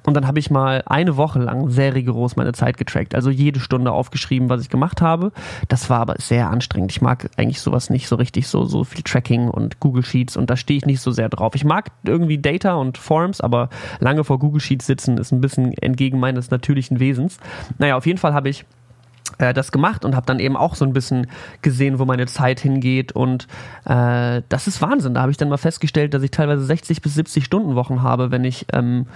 Und 0.09 0.15
dann 0.15 0.27
habe 0.27 0.39
ich 0.39 0.51
mal 0.51 0.83
eine 0.87 1.19
Woche 1.19 1.39
lang 1.39 1.69
sehr 1.69 1.95
rigoros 1.95 2.35
meine 2.35 2.55
Zeit 2.55 2.79
getrackt. 2.79 3.15
Also 3.15 3.29
jede 3.29 3.61
Stunde 3.61 3.93
aufgeschrieben, 3.93 4.49
was 4.49 4.63
ich 4.63 4.71
gemacht 4.71 5.03
habe. 5.03 5.33
Das 5.69 5.91
war 5.91 6.01
aber 6.01 6.15
sehr 6.17 6.49
anstrengend. 6.49 6.93
Ich 6.93 7.03
mag 7.03 7.29
eigentlich 7.37 7.61
sowas 7.61 7.91
nicht 7.91 8.09
so 8.09 8.17
richtig, 8.17 8.49
so, 8.49 8.65
so 8.65 8.85
viel 8.85 9.03
Tracking 9.03 9.51
und 9.51 9.81
Google 9.81 10.03
Sheets 10.03 10.39
und 10.39 10.49
da 10.49 10.57
stehe 10.57 10.79
ich 10.79 10.87
nicht 10.87 11.03
so 11.03 11.11
sehr 11.11 11.29
drauf. 11.29 11.55
Ich 11.55 11.65
mag 11.67 11.91
irgendwie 12.05 12.39
Data 12.39 12.77
und 12.77 12.97
Forms, 12.97 13.43
aber 13.43 13.69
lange 14.01 14.25
vor 14.25 14.39
Google 14.39 14.63
Sheets 14.63 14.87
sitzen 14.87 15.19
ist 15.19 15.31
ein 15.31 15.43
bisschen 15.43 15.75
entgegen 15.75 16.19
meines 16.19 16.51
natürlichen 16.51 17.01
Wesens. 17.01 17.37
Naja, 17.77 17.95
auf 17.99 18.07
jeden 18.07 18.19
Fall 18.19 18.33
habe 18.33 18.49
ich 18.49 18.65
äh, 19.39 19.55
das 19.55 19.73
gemacht 19.73 20.05
und 20.05 20.15
habe 20.15 20.27
dann 20.27 20.39
eben 20.39 20.57
auch 20.57 20.75
so 20.75 20.85
ein 20.85 20.93
bisschen 20.93 21.29
gesehen, 21.63 21.99
wo 21.99 22.05
meine 22.05 22.27
Zeit 22.27 22.61
hingeht 22.61 23.13
und 23.13 23.47
äh, 23.85 24.43
das 24.49 24.67
ist 24.67 24.83
Wahnsinn. 24.83 25.15
Da 25.15 25.23
habe 25.23 25.31
ich 25.31 25.37
dann 25.37 25.49
mal 25.49 25.57
festgestellt, 25.57 26.15
dass 26.15 26.23
ich 26.23 26.31
teilweise 26.31 26.65
60 26.65 27.03
bis 27.03 27.15
70 27.15 27.45
Stunden 27.45 27.75
Wochen 27.75 28.03
habe, 28.03 28.31
wenn 28.31 28.45
ich 28.45 28.67
ähm, 28.73 29.07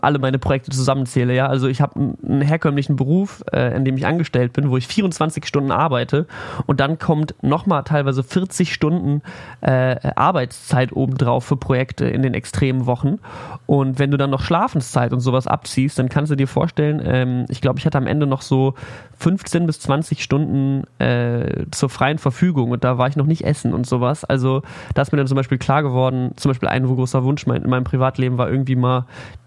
alle 0.00 0.18
meine 0.18 0.38
Projekte 0.38 0.70
zusammenzähle. 0.70 1.34
Ja, 1.34 1.46
also 1.46 1.68
ich 1.68 1.80
habe 1.80 2.16
einen 2.24 2.42
herkömmlichen 2.42 2.96
Beruf, 2.96 3.42
äh, 3.52 3.76
in 3.76 3.84
dem 3.84 3.96
ich 3.96 4.06
angestellt 4.06 4.52
bin, 4.52 4.70
wo 4.70 4.76
ich 4.76 4.86
24 4.86 5.46
Stunden 5.46 5.70
arbeite 5.70 6.26
und 6.66 6.80
dann 6.80 6.98
kommt 6.98 7.34
nochmal 7.42 7.82
teilweise 7.84 8.22
40 8.22 8.72
Stunden 8.72 9.22
äh, 9.60 9.96
Arbeitszeit 10.14 10.92
obendrauf 10.92 11.44
für 11.44 11.56
Projekte 11.56 12.06
in 12.06 12.22
den 12.22 12.34
extremen 12.34 12.86
Wochen 12.86 13.18
und 13.66 13.98
wenn 13.98 14.10
du 14.10 14.16
dann 14.16 14.30
noch 14.30 14.42
Schlafenszeit 14.42 15.12
und 15.12 15.20
sowas 15.20 15.46
abziehst, 15.46 15.98
dann 15.98 16.08
kannst 16.08 16.30
du 16.30 16.36
dir 16.36 16.48
vorstellen, 16.48 17.02
ähm, 17.04 17.46
ich 17.48 17.60
glaube, 17.60 17.78
ich 17.78 17.86
hatte 17.86 17.98
am 17.98 18.06
Ende 18.06 18.26
noch 18.26 18.42
so 18.42 18.74
15 19.18 19.55
bis 19.64 19.80
20 19.80 20.22
Stunden 20.22 20.84
äh, 20.98 21.64
zur 21.70 21.88
freien 21.88 22.18
Verfügung 22.18 22.72
und 22.72 22.84
da 22.84 22.98
war 22.98 23.08
ich 23.08 23.16
noch 23.16 23.24
nicht 23.24 23.44
essen 23.44 23.72
und 23.72 23.86
sowas. 23.86 24.24
Also 24.24 24.62
da 24.92 25.00
ist 25.00 25.12
mir 25.12 25.18
dann 25.18 25.26
zum 25.26 25.36
Beispiel 25.36 25.56
klar 25.56 25.82
geworden, 25.82 26.32
zum 26.36 26.50
Beispiel 26.50 26.68
ein 26.68 26.84
großer 26.84 27.24
Wunsch 27.24 27.46
in 27.46 27.70
meinem 27.70 27.84
Privatleben 27.84 28.36
war 28.36 28.50
irgendwie 28.50 28.76
mal 28.76 29.06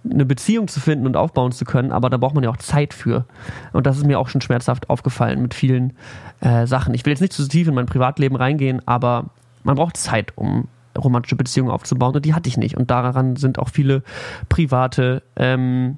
eine 0.09 0.25
Beziehung 0.25 0.67
zu 0.67 0.79
finden 0.79 1.05
und 1.05 1.15
aufbauen 1.15 1.51
zu 1.51 1.65
können, 1.65 1.91
aber 1.91 2.09
da 2.09 2.17
braucht 2.17 2.33
man 2.33 2.43
ja 2.43 2.49
auch 2.49 2.57
Zeit 2.57 2.93
für. 2.93 3.25
Und 3.73 3.85
das 3.85 3.97
ist 3.97 4.05
mir 4.05 4.17
auch 4.17 4.29
schon 4.29 4.41
schmerzhaft 4.41 4.89
aufgefallen 4.89 5.41
mit 5.41 5.53
vielen 5.53 5.93
äh, 6.39 6.65
Sachen. 6.65 6.93
Ich 6.93 7.05
will 7.05 7.11
jetzt 7.11 7.21
nicht 7.21 7.33
zu 7.33 7.47
tief 7.47 7.67
in 7.67 7.75
mein 7.75 7.85
Privatleben 7.85 8.35
reingehen, 8.35 8.81
aber 8.87 9.25
man 9.63 9.75
braucht 9.75 9.97
Zeit, 9.97 10.31
um 10.35 10.67
romantische 10.97 11.35
Beziehungen 11.35 11.71
aufzubauen 11.71 12.15
und 12.15 12.25
die 12.25 12.33
hatte 12.33 12.49
ich 12.49 12.57
nicht. 12.57 12.77
Und 12.77 12.89
daran 12.89 13.35
sind 13.35 13.59
auch 13.59 13.69
viele 13.69 14.03
private, 14.47 15.21
ähm, 15.35 15.97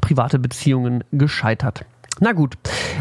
private 0.00 0.38
Beziehungen 0.38 1.04
gescheitert. 1.12 1.84
Na 2.22 2.32
gut. 2.32 2.58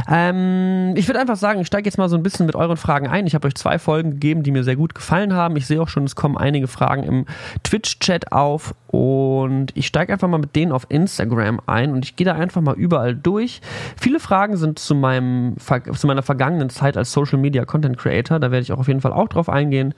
Ähm, 0.10 0.94
ich 0.96 1.08
würde 1.08 1.20
einfach 1.20 1.36
sagen, 1.36 1.60
ich 1.60 1.68
steige 1.68 1.86
jetzt 1.86 1.98
mal 1.98 2.08
so 2.08 2.16
ein 2.16 2.24
bisschen 2.24 2.46
mit 2.46 2.56
euren 2.56 2.78
Fragen 2.78 3.08
ein. 3.08 3.28
Ich 3.28 3.36
habe 3.36 3.48
euch 3.48 3.56
zwei 3.56 3.78
Folgen 3.78 4.12
gegeben, 4.12 4.44
die 4.44 4.52
mir 4.52 4.64
sehr 4.64 4.78
gut 4.78 4.96
gefallen 4.96 5.34
haben. 5.34 5.58
Ich 5.58 5.68
sehe 5.68 5.82
auch 5.82 5.90
schon, 5.90 6.06
es 6.06 6.16
kommen 6.16 6.38
einige 6.38 6.68
Fragen 6.68 7.04
im 7.04 7.26
Twitch-Chat 7.64 8.32
auf 8.32 8.74
und 8.88 9.76
ich 9.76 9.88
steige 9.88 10.14
einfach 10.14 10.30
mal 10.30 10.38
mit 10.38 10.56
denen 10.56 10.72
auf 10.72 10.86
Instagram 10.88 11.60
ein 11.66 11.92
und 11.92 12.06
ich 12.06 12.16
gehe 12.16 12.26
da 12.26 12.34
einfach 12.34 12.62
mal 12.62 12.76
überall 12.76 13.14
durch. 13.14 13.60
Viele 14.00 14.22
Fragen 14.22 14.56
sind 14.56 14.80
zu, 14.80 14.96
meinem, 14.96 15.58
zu 15.58 16.08
meiner 16.08 16.24
vergangenen 16.24 16.70
Zeit 16.70 16.96
als 16.96 17.12
Social 17.12 17.40
Media 17.40 17.66
Content 17.66 17.98
Creator. 17.98 18.40
Da 18.40 18.52
werde 18.52 18.62
ich 18.62 18.72
auch 18.72 18.80
auf 18.80 18.88
jeden 18.88 19.02
Fall 19.02 19.12
auch 19.12 19.28
drauf 19.28 19.50
eingehen 19.50 19.94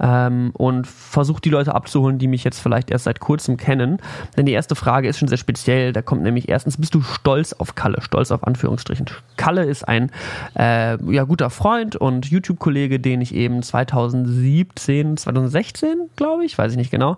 ähm, 0.00 0.50
und 0.54 0.86
versuche 0.86 1.40
die 1.40 1.50
Leute 1.50 1.74
abzuholen, 1.74 2.18
die 2.18 2.28
mich 2.28 2.44
jetzt 2.44 2.60
vielleicht 2.60 2.90
erst 2.90 3.04
seit 3.04 3.20
kurzem 3.20 3.56
kennen. 3.56 3.98
Denn 4.36 4.46
die 4.46 4.52
erste 4.52 4.74
Frage 4.74 5.08
ist 5.08 5.18
schon 5.18 5.28
sehr 5.28 5.38
speziell. 5.38 5.92
Da 5.92 6.02
kommt 6.02 6.22
nämlich 6.22 6.48
erstens, 6.48 6.76
bist 6.76 6.94
du 6.94 7.02
stolz 7.02 7.52
auf 7.52 7.74
Kalle? 7.74 8.00
Stolz 8.02 8.30
auf 8.30 8.46
Anführungsstrichen. 8.46 9.06
Kalle 9.36 9.64
ist 9.64 9.86
ein 9.88 10.10
äh, 10.58 11.02
ja, 11.12 11.24
guter 11.24 11.50
Freund 11.50 11.96
und 11.96 12.26
YouTube-Kollege, 12.26 13.00
den 13.00 13.20
ich 13.20 13.34
eben 13.34 13.62
2017, 13.62 15.16
2016, 15.16 16.10
glaube 16.16 16.44
ich, 16.44 16.58
weiß 16.58 16.72
ich 16.72 16.78
nicht 16.78 16.90
genau, 16.90 17.16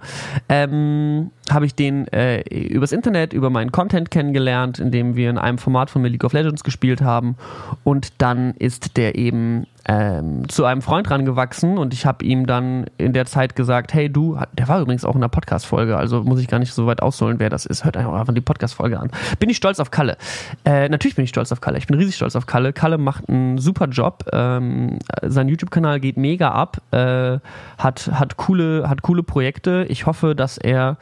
ähm, 0.48 1.30
habe 1.50 1.66
ich 1.66 1.74
den 1.74 2.08
äh, 2.08 2.42
übers 2.50 2.92
Internet, 2.92 3.32
über 3.32 3.50
meinen 3.50 3.72
Content 3.72 4.10
kennengelernt, 4.10 4.78
indem 4.78 5.16
wir 5.16 5.30
in 5.30 5.38
einem 5.38 5.58
Format 5.58 5.90
von 5.90 6.04
League 6.04 6.24
of 6.24 6.32
Legends 6.32 6.64
gespielt 6.64 7.02
haben. 7.02 7.36
Und 7.82 8.12
dann 8.18 8.54
ist 8.54 8.96
der 8.96 9.16
eben 9.16 9.66
ähm, 9.86 10.48
zu 10.48 10.64
einem 10.64 10.82
Freund 10.82 11.10
rangewachsen 11.10 11.78
und 11.78 11.92
ich 11.92 12.06
habe 12.06 12.24
ihm 12.24 12.46
dann 12.46 12.86
in 12.96 13.12
der 13.12 13.26
Zeit 13.26 13.54
gesagt, 13.54 13.92
hey 13.92 14.10
du, 14.10 14.38
der 14.52 14.68
war 14.68 14.80
übrigens 14.80 15.04
auch 15.04 15.14
in 15.14 15.20
der 15.20 15.28
Podcast-Folge, 15.28 15.96
also 15.96 16.22
muss 16.22 16.40
ich 16.40 16.48
gar 16.48 16.58
nicht 16.58 16.72
so 16.72 16.86
weit 16.86 17.02
ausholen, 17.02 17.38
wer 17.38 17.50
das 17.50 17.66
ist. 17.66 17.84
Hört 17.84 17.96
einfach 17.96 18.32
die 18.32 18.40
Podcast-Folge 18.40 18.98
an. 18.98 19.10
Bin 19.38 19.50
ich 19.50 19.56
stolz 19.56 19.80
auf 19.80 19.90
Kalle? 19.90 20.16
Äh, 20.64 20.88
natürlich 20.88 21.16
bin 21.16 21.24
ich 21.24 21.30
stolz 21.30 21.52
auf 21.52 21.60
Kalle. 21.60 21.78
Ich 21.78 21.86
bin 21.86 21.96
riesig 21.96 22.16
stolz 22.16 22.34
auf 22.36 22.46
Kalle. 22.46 22.72
Kalle 22.72 22.98
macht 22.98 23.28
einen 23.28 23.58
super 23.58 23.86
Job. 23.86 24.24
Ähm, 24.32 24.98
sein 25.22 25.48
YouTube-Kanal 25.48 26.00
geht 26.00 26.16
mega 26.16 26.50
ab, 26.50 26.78
äh, 26.90 27.38
hat, 27.78 28.10
hat, 28.12 28.36
coole, 28.36 28.88
hat 28.88 29.02
coole 29.02 29.22
Projekte. 29.22 29.86
Ich 29.88 30.06
hoffe, 30.06 30.34
dass 30.34 30.58
er 30.58 30.96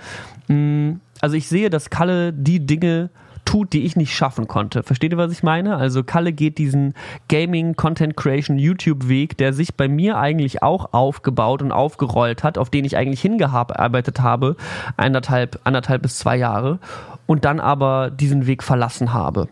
mh, 0.49 0.55
mm, 0.55 1.01
also 1.23 1.37
ich 1.37 1.49
sehe, 1.49 1.71
dass 1.71 1.89
Kalle 1.89 2.33
die 2.33 2.67
Dinge 2.67 3.09
tut, 3.45 3.73
die 3.73 3.85
ich 3.85 3.97
nicht 3.97 4.15
schaffen 4.15 4.47
konnte. 4.49 4.83
Versteht 4.83 5.13
ihr, 5.13 5.19
was 5.19 5.33
ich 5.33 5.43
meine? 5.43 5.77
Also 5.77 6.03
Kalle 6.03 6.33
geht 6.33 6.59
diesen 6.59 6.95
Gaming 7.29 7.75
Content 7.75 8.17
Creation 8.17 8.59
YouTube 8.59 9.09
Weg, 9.09 9.37
der 9.37 9.53
sich 9.53 9.75
bei 9.75 9.89
mir 9.89 10.19
eigentlich 10.19 10.63
auch 10.63 10.93
aufgebaut 10.93 11.63
und 11.63 11.73
aufgerollt 11.73 12.45
hat, 12.45 12.59
auf 12.59 12.71
den 12.71 12.85
ich 12.85 12.97
eigentlich 12.97 13.21
hingearbeitet 13.21 14.21
habe, 14.21 14.57
anderthalb, 14.97 15.61
anderthalb 15.65 16.03
bis 16.03 16.19
zwei 16.19 16.37
Jahre 16.37 16.79
und 17.27 17.45
dann 17.45 17.61
aber 17.61 18.11
diesen 18.11 18.47
Weg 18.47 18.63
verlassen 18.63 19.13
habe. 19.13 19.49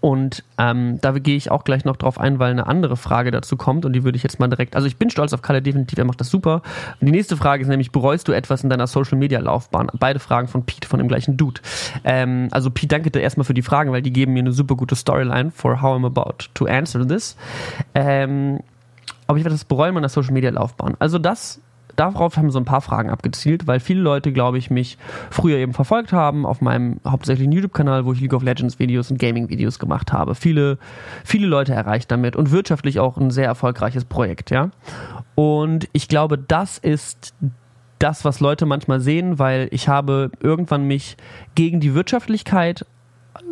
Und 0.00 0.44
ähm, 0.58 0.98
da 1.00 1.12
gehe 1.12 1.36
ich 1.36 1.50
auch 1.50 1.64
gleich 1.64 1.84
noch 1.84 1.96
drauf 1.96 2.20
ein, 2.20 2.38
weil 2.38 2.50
eine 2.50 2.66
andere 2.66 2.96
Frage 2.96 3.30
dazu 3.30 3.56
kommt 3.56 3.84
und 3.84 3.92
die 3.92 4.04
würde 4.04 4.16
ich 4.16 4.22
jetzt 4.22 4.38
mal 4.38 4.48
direkt. 4.48 4.76
Also 4.76 4.86
ich 4.86 4.96
bin 4.96 5.10
stolz 5.10 5.32
auf 5.32 5.42
Kalle 5.42 5.62
definitiv, 5.62 5.98
er 5.98 6.04
macht 6.04 6.20
das 6.20 6.30
super. 6.30 6.62
Und 7.00 7.06
die 7.06 7.12
nächste 7.12 7.36
Frage 7.36 7.62
ist 7.62 7.68
nämlich: 7.68 7.90
Bereust 7.90 8.28
du 8.28 8.32
etwas 8.32 8.62
in 8.62 8.70
deiner 8.70 8.86
Social 8.86 9.18
Media 9.18 9.40
Laufbahn? 9.40 9.88
Beide 9.98 10.18
Fragen 10.18 10.48
von 10.48 10.64
Pete, 10.64 10.88
von 10.88 10.98
dem 10.98 11.08
gleichen 11.08 11.36
Dude. 11.36 11.60
Ähm, 12.04 12.48
also 12.50 12.70
Pete, 12.70 12.88
danke 12.88 13.10
dir 13.10 13.20
erstmal 13.20 13.44
für 13.44 13.54
die 13.54 13.62
Fragen, 13.62 13.92
weil 13.92 14.02
die 14.02 14.12
geben 14.12 14.32
mir 14.32 14.40
eine 14.40 14.52
super 14.52 14.76
gute 14.76 14.94
Storyline 14.94 15.50
for 15.50 15.82
how 15.82 15.96
I'm 15.96 16.06
about 16.06 16.48
to 16.54 16.66
answer 16.66 17.06
this. 17.06 17.36
Ähm, 17.94 18.60
ob 19.26 19.36
ich 19.36 19.44
etwas 19.44 19.64
bereue 19.64 19.88
in 19.88 19.94
meiner 19.94 20.08
Social 20.08 20.32
Media 20.32 20.50
Laufbahn? 20.50 20.96
Also 20.98 21.18
das 21.18 21.60
darauf 21.98 22.36
haben 22.36 22.50
so 22.50 22.58
ein 22.58 22.64
paar 22.64 22.80
Fragen 22.80 23.10
abgezielt, 23.10 23.66
weil 23.66 23.80
viele 23.80 24.00
Leute, 24.00 24.32
glaube 24.32 24.58
ich, 24.58 24.70
mich 24.70 24.98
früher 25.30 25.58
eben 25.58 25.72
verfolgt 25.74 26.12
haben 26.12 26.46
auf 26.46 26.60
meinem 26.60 27.00
hauptsächlichen 27.06 27.52
YouTube-Kanal, 27.52 28.04
wo 28.04 28.12
ich 28.12 28.20
League 28.20 28.34
of 28.34 28.42
Legends 28.42 28.78
Videos 28.78 29.10
und 29.10 29.18
Gaming-Videos 29.18 29.78
gemacht 29.78 30.12
habe. 30.12 30.34
Viele, 30.34 30.78
viele 31.24 31.46
Leute 31.46 31.74
erreicht 31.74 32.10
damit 32.10 32.36
und 32.36 32.50
wirtschaftlich 32.52 33.00
auch 33.00 33.16
ein 33.16 33.30
sehr 33.30 33.46
erfolgreiches 33.46 34.04
Projekt, 34.04 34.50
ja. 34.50 34.70
Und 35.34 35.88
ich 35.92 36.08
glaube, 36.08 36.38
das 36.38 36.78
ist 36.78 37.34
das, 37.98 38.24
was 38.24 38.40
Leute 38.40 38.66
manchmal 38.66 39.00
sehen, 39.00 39.38
weil 39.38 39.68
ich 39.72 39.88
habe 39.88 40.30
irgendwann 40.40 40.84
mich 40.84 41.16
gegen 41.54 41.80
die 41.80 41.94
Wirtschaftlichkeit 41.94 42.86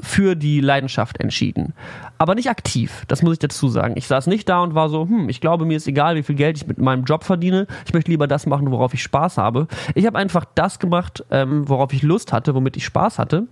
für 0.00 0.34
die 0.34 0.60
Leidenschaft 0.60 1.20
entschieden. 1.20 1.74
Aber 2.18 2.34
nicht 2.34 2.48
aktiv, 2.48 3.04
das 3.08 3.22
muss 3.22 3.34
ich 3.34 3.38
dazu 3.38 3.68
sagen. 3.68 3.94
Ich 3.96 4.06
saß 4.06 4.26
nicht 4.26 4.48
da 4.48 4.60
und 4.62 4.74
war 4.74 4.88
so, 4.88 5.02
hm, 5.02 5.28
ich 5.28 5.40
glaube, 5.40 5.64
mir 5.64 5.76
ist 5.76 5.86
egal, 5.86 6.16
wie 6.16 6.22
viel 6.22 6.34
Geld 6.34 6.56
ich 6.56 6.66
mit 6.66 6.78
meinem 6.78 7.04
Job 7.04 7.24
verdiene. 7.24 7.66
Ich 7.86 7.94
möchte 7.94 8.10
lieber 8.10 8.26
das 8.26 8.46
machen, 8.46 8.70
worauf 8.70 8.94
ich 8.94 9.02
Spaß 9.02 9.38
habe. 9.38 9.68
Ich 9.94 10.06
habe 10.06 10.18
einfach 10.18 10.44
das 10.54 10.78
gemacht, 10.78 11.24
ähm, 11.30 11.68
worauf 11.68 11.92
ich 11.92 12.02
Lust 12.02 12.32
hatte, 12.32 12.54
womit 12.54 12.76
ich 12.76 12.84
Spaß 12.84 13.18
hatte. 13.18 13.46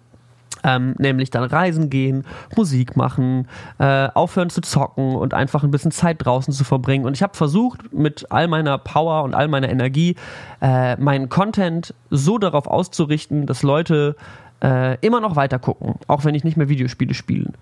Ähm, 0.62 0.95
nämlich 0.99 1.29
dann 1.29 1.45
reisen 1.45 1.91
gehen, 1.91 2.25
Musik 2.57 2.97
machen, 2.97 3.49
äh, 3.79 4.09
aufhören 4.14 4.49
zu 4.49 4.62
zocken 4.62 5.14
und 5.14 5.35
einfach 5.35 5.62
ein 5.62 5.71
bisschen 5.71 5.91
Zeit 5.91 6.25
draußen 6.25 6.55
zu 6.55 6.64
verbringen. 6.64 7.05
Und 7.05 7.12
ich 7.14 7.23
habe 7.23 7.37
versucht, 7.37 7.93
mit 7.93 8.31
all 8.31 8.49
meiner 8.49 8.79
Power 8.79 9.25
und 9.25 9.35
all 9.35 9.49
meiner 9.49 9.69
Energie 9.69 10.17
äh, 10.62 10.97
meinen 10.97 11.29
Content 11.29 11.93
so 12.09 12.38
darauf 12.38 12.67
auszurichten, 12.67 13.45
dass 13.45 13.62
Leute 13.62 14.17
äh, 14.64 14.97
immer 15.02 15.21
noch 15.21 15.37
weiter 15.37 15.59
gucken, 15.59 15.97
auch 16.06 16.25
wenn 16.25 16.35
ich 16.35 16.42
nicht 16.42 16.56
mehr 16.56 16.68
Videospiele 16.68 17.12
spiele. 17.12 17.52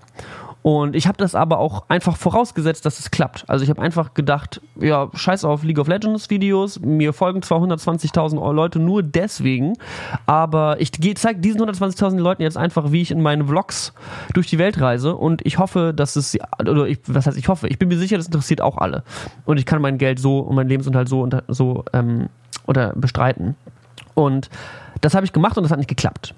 Und 0.63 0.95
ich 0.95 1.09
habe 1.09 1.19
das 1.19 1.35
aber 1.35 1.59
auch 1.59 1.89
einfach 1.89 2.17
vorausgesetzt, 2.17 2.87
dass 2.87 3.01
es 3.01 3.11
klappt. 3.11 3.45
Also 3.49 3.65
ich 3.65 3.71
habe 3.71 3.83
einfach 3.83 4.15
gedacht, 4.15 4.61
ja, 4.79 5.11
scheiß 5.13 5.45
auf 5.45 5.65
League 5.65 5.81
of 5.81 5.89
Legends 5.89 6.31
Videos, 6.31 6.79
mir 6.79 7.13
folgen 7.13 7.43
zwar 7.43 7.59
120.000 7.61 8.53
Leute 8.53 8.79
nur 8.79 9.03
deswegen, 9.03 9.73
aber 10.27 10.81
ich 10.81 10.93
zeige 11.17 11.41
diesen 11.41 11.61
120.000 11.61 12.19
Leuten 12.19 12.43
jetzt 12.43 12.57
einfach, 12.57 12.93
wie 12.93 13.03
ich 13.03 13.11
in 13.11 13.21
meinen 13.21 13.49
Vlogs 13.49 13.93
durch 14.35 14.47
die 14.47 14.59
Welt 14.59 14.81
reise 14.81 15.17
und 15.17 15.45
ich 15.45 15.59
hoffe, 15.59 15.93
dass 15.95 16.15
es, 16.15 16.39
oder 16.61 16.87
ich, 16.87 17.01
was 17.09 17.27
heißt 17.27 17.37
ich 17.37 17.49
hoffe, 17.49 17.67
ich 17.67 17.81
bin 17.81 17.89
mir 17.89 17.99
sicher, 17.99 18.17
das 18.17 18.27
interessiert 18.27 18.61
auch 18.61 18.79
alle. 18.79 19.03
Und 19.45 19.59
ich 19.59 19.67
kann 19.67 19.83
mein 19.83 19.99
Geld 19.99 20.21
so 20.21 20.39
und 20.39 20.55
mein 20.55 20.69
Lebensunterhalt 20.69 21.09
so, 21.09 21.29
so 21.49 21.85
ähm, 21.93 22.29
oder 22.69 22.93
bestreiten. 22.95 23.57
Und 24.15 24.49
das 25.01 25.15
habe 25.15 25.27
ich 25.27 25.33
gemacht 25.33 25.57
und 25.57 25.65
das 25.65 25.73
hat 25.73 25.79
nicht 25.79 25.89
geklappt. 25.89 26.37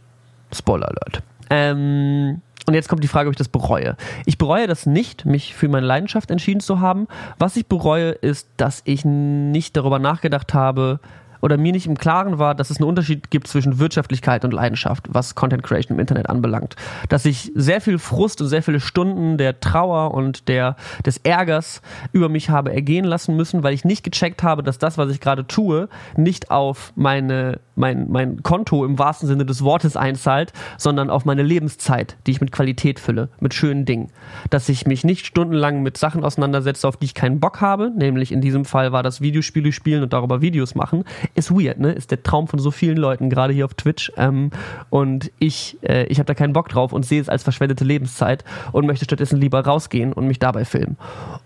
Spoiler 0.54 0.88
Alert. 0.88 1.23
Ähm, 1.50 2.40
und 2.66 2.75
jetzt 2.75 2.88
kommt 2.88 3.04
die 3.04 3.08
Frage, 3.08 3.28
ob 3.28 3.34
ich 3.34 3.38
das 3.38 3.49
bereue. 3.49 3.96
Ich 4.25 4.38
bereue 4.38 4.66
das 4.66 4.87
nicht, 4.87 5.26
mich 5.26 5.54
für 5.54 5.68
meine 5.68 5.87
Leidenschaft 5.87 6.30
entschieden 6.30 6.61
zu 6.61 6.80
haben. 6.80 7.08
Was 7.38 7.56
ich 7.56 7.66
bereue, 7.66 8.11
ist, 8.11 8.49
dass 8.56 8.80
ich 8.84 9.04
nicht 9.04 9.76
darüber 9.76 9.99
nachgedacht 9.99 10.54
habe, 10.54 10.99
oder 11.45 11.59
mir 11.59 11.73
nicht 11.73 11.87
im 11.87 11.99
Klaren 11.99 12.39
war, 12.39 12.55
dass 12.55 12.71
es 12.71 12.79
einen 12.79 12.89
Unterschied 12.89 13.31
gibt 13.31 13.49
zwischen 13.49 13.79
Wirtschaftlichkeit 13.79 14.47
und 14.47 14.55
Leidenschaft, 14.55 15.09
was 15.11 15.35
Content 15.35 15.63
Creation 15.63 15.95
im 15.95 16.01
Internet 16.01 16.31
anbelangt. 16.31 16.75
Dass 17.11 17.27
ich 17.27 17.53
sehr 17.55 17.83
viel 17.83 17.99
Frust 17.99 18.41
und 18.41 18.49
sehr 18.49 18.63
viele 18.63 18.81
Stunden 18.81 19.37
der 19.37 19.61
Trauer 19.61 20.15
und 20.15 20.49
der, 20.49 20.77
des 21.05 21.19
Ärgers 21.19 21.83
über 22.13 22.31
mich 22.31 22.49
habe 22.49 22.73
ergehen 22.73 23.05
lassen 23.05 23.37
müssen, 23.37 23.63
weil 23.63 23.75
ich 23.75 23.85
nicht 23.85 24.05
gecheckt 24.05 24.43
habe, 24.43 24.63
dass 24.63 24.79
das, 24.79 24.97
was 24.97 25.11
ich 25.11 25.21
gerade 25.21 25.47
tue, 25.47 25.91
nicht 26.17 26.51
auf 26.51 26.95
meine, 26.97 27.61
mein, 27.77 28.11
mein 28.11 28.43
Konto 28.43 28.83
im 28.87 28.99
wahrsten 28.99 29.29
Sinne 29.29 29.45
des 29.45 29.63
Wortes 29.63 29.99
einzahlt, 29.99 30.55
sondern 30.79 31.11
auf 31.11 31.27
meine 31.27 31.43
Lebenszeit, 31.43 32.17
die 32.27 32.31
ich 32.31 32.41
mit 32.41 32.53
Qualität 32.53 32.99
fülle, 32.99 33.29
mit 33.39 33.53
schönen 33.53 33.85
Dingen. 33.85 34.09
Dass 34.49 34.71
ich 34.71 34.87
mich 34.87 35.05
nicht 35.05 35.27
stundenlang 35.27 35.83
mit 35.83 35.99
Sachen 35.99 36.25
auseinandersetze, 36.25 36.89
auf 36.89 36.97
die 36.97 37.05
ich 37.05 37.13
keinen 37.13 37.39
Bock 37.39 37.61
habe, 37.61 37.93
nämlich 37.95 38.33
in 38.33 38.41
diesem 38.41 38.65
Fall 38.65 38.93
war 38.93 39.03
das 39.03 39.21
Videospiele 39.21 39.73
spielen 39.73 40.03
und 40.03 40.15
darüber 40.15 40.41
Videos 40.41 40.75
machen 40.75 41.05
ist 41.35 41.50
weird, 41.50 41.79
ne? 41.79 41.93
Ist 41.93 42.11
der 42.11 42.23
Traum 42.23 42.49
von 42.49 42.59
so 42.59 42.71
vielen 42.71 42.97
Leuten, 42.97 43.31
gerade 43.31 43.53
hier 43.53 43.64
auf 43.64 43.75
Twitch. 43.75 44.12
Ähm, 44.17 44.50
und 44.91 45.30
ich, 45.39 45.78
äh, 45.82 46.04
ich 46.04 46.19
habe 46.19 46.26
da 46.26 46.35
keinen 46.35 46.52
Bock 46.52 46.69
drauf 46.69 46.93
und 46.93 47.04
sehe 47.04 47.21
es 47.21 47.28
als 47.28 47.43
verschwendete 47.43 47.85
Lebenszeit 47.85 48.45
und 48.73 48.87
möchte 48.87 49.04
stattdessen 49.04 49.41
lieber 49.41 49.65
rausgehen 49.65 50.13
und 50.13 50.26
mich 50.26 50.39
dabei 50.39 50.65
filmen. 50.65 50.97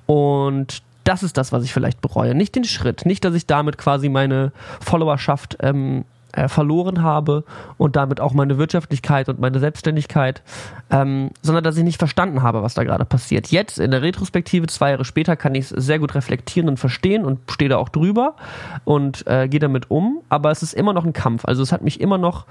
Und 0.07 0.83
das 1.05 1.23
ist 1.23 1.39
das, 1.39 1.53
was 1.53 1.65
ich 1.65 1.73
vielleicht 1.73 2.03
bereue. 2.03 2.35
Nicht 2.35 2.55
den 2.55 2.65
Schritt, 2.65 3.07
nicht, 3.07 3.25
dass 3.25 3.35
ich 3.35 3.47
damit 3.47 3.79
quasi 3.79 4.09
meine 4.11 4.53
Followerschaft 4.81 5.57
ähm, 5.61 6.05
äh, 6.33 6.49
verloren 6.49 7.03
habe 7.03 7.45
und 7.77 7.97
damit 7.97 8.21
auch 8.21 8.33
meine 8.33 8.59
Wirtschaftlichkeit 8.59 9.29
und 9.29 9.39
meine 9.39 9.59
Selbstständigkeit, 9.59 10.43
ähm, 10.91 11.31
sondern 11.43 11.65
dass 11.65 11.77
ich 11.77 11.85
nicht 11.85 11.99
verstanden 11.99 12.43
habe, 12.43 12.63
was 12.63 12.75
da 12.75 12.85
gerade 12.85 13.05
passiert. 13.05 13.49
Jetzt 13.49 13.79
in 13.79 13.91
der 13.91 14.03
Retrospektive, 14.03 14.67
zwei 14.67 14.91
Jahre 14.91 15.05
später, 15.05 15.37
kann 15.37 15.55
ich 15.55 15.71
es 15.71 15.85
sehr 15.85 15.99
gut 15.99 16.15
reflektieren 16.15 16.69
und 16.69 16.79
verstehen 16.79 17.25
und 17.25 17.41
stehe 17.51 17.69
da 17.69 17.77
auch 17.77 17.89
drüber 17.89 18.37
und 18.85 19.27
äh, 19.27 19.49
gehe 19.49 19.61
damit 19.61 19.91
um, 19.91 20.21
aber 20.29 20.51
es 20.51 20.63
ist 20.63 20.75
immer 20.75 20.93
noch 20.93 21.05
ein 21.05 21.13
Kampf. 21.13 21.45
Also 21.45 21.63
es 21.63 21.73
hat 21.73 21.83
mich 21.83 22.01
immer 22.01 22.19
noch 22.19 22.47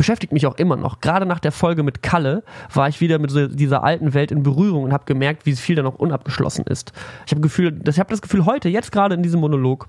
beschäftigt 0.00 0.32
mich 0.32 0.46
auch 0.46 0.56
immer 0.56 0.76
noch. 0.76 1.02
Gerade 1.02 1.26
nach 1.26 1.40
der 1.40 1.52
Folge 1.52 1.82
mit 1.82 2.02
Kalle 2.02 2.42
war 2.72 2.88
ich 2.88 3.02
wieder 3.02 3.18
mit 3.18 3.30
so 3.30 3.48
dieser 3.48 3.84
alten 3.84 4.14
Welt 4.14 4.32
in 4.32 4.42
Berührung 4.42 4.84
und 4.84 4.94
habe 4.94 5.04
gemerkt, 5.04 5.44
wie 5.44 5.54
viel 5.54 5.76
da 5.76 5.82
noch 5.82 5.96
unabgeschlossen 5.96 6.64
ist. 6.64 6.94
Ich 7.26 7.32
habe 7.32 7.42
Gefühl, 7.42 7.78
ich 7.86 7.98
habe 7.98 8.08
das 8.08 8.22
Gefühl 8.22 8.46
heute, 8.46 8.70
jetzt 8.70 8.92
gerade 8.92 9.14
in 9.14 9.22
diesem 9.22 9.40
Monolog, 9.40 9.88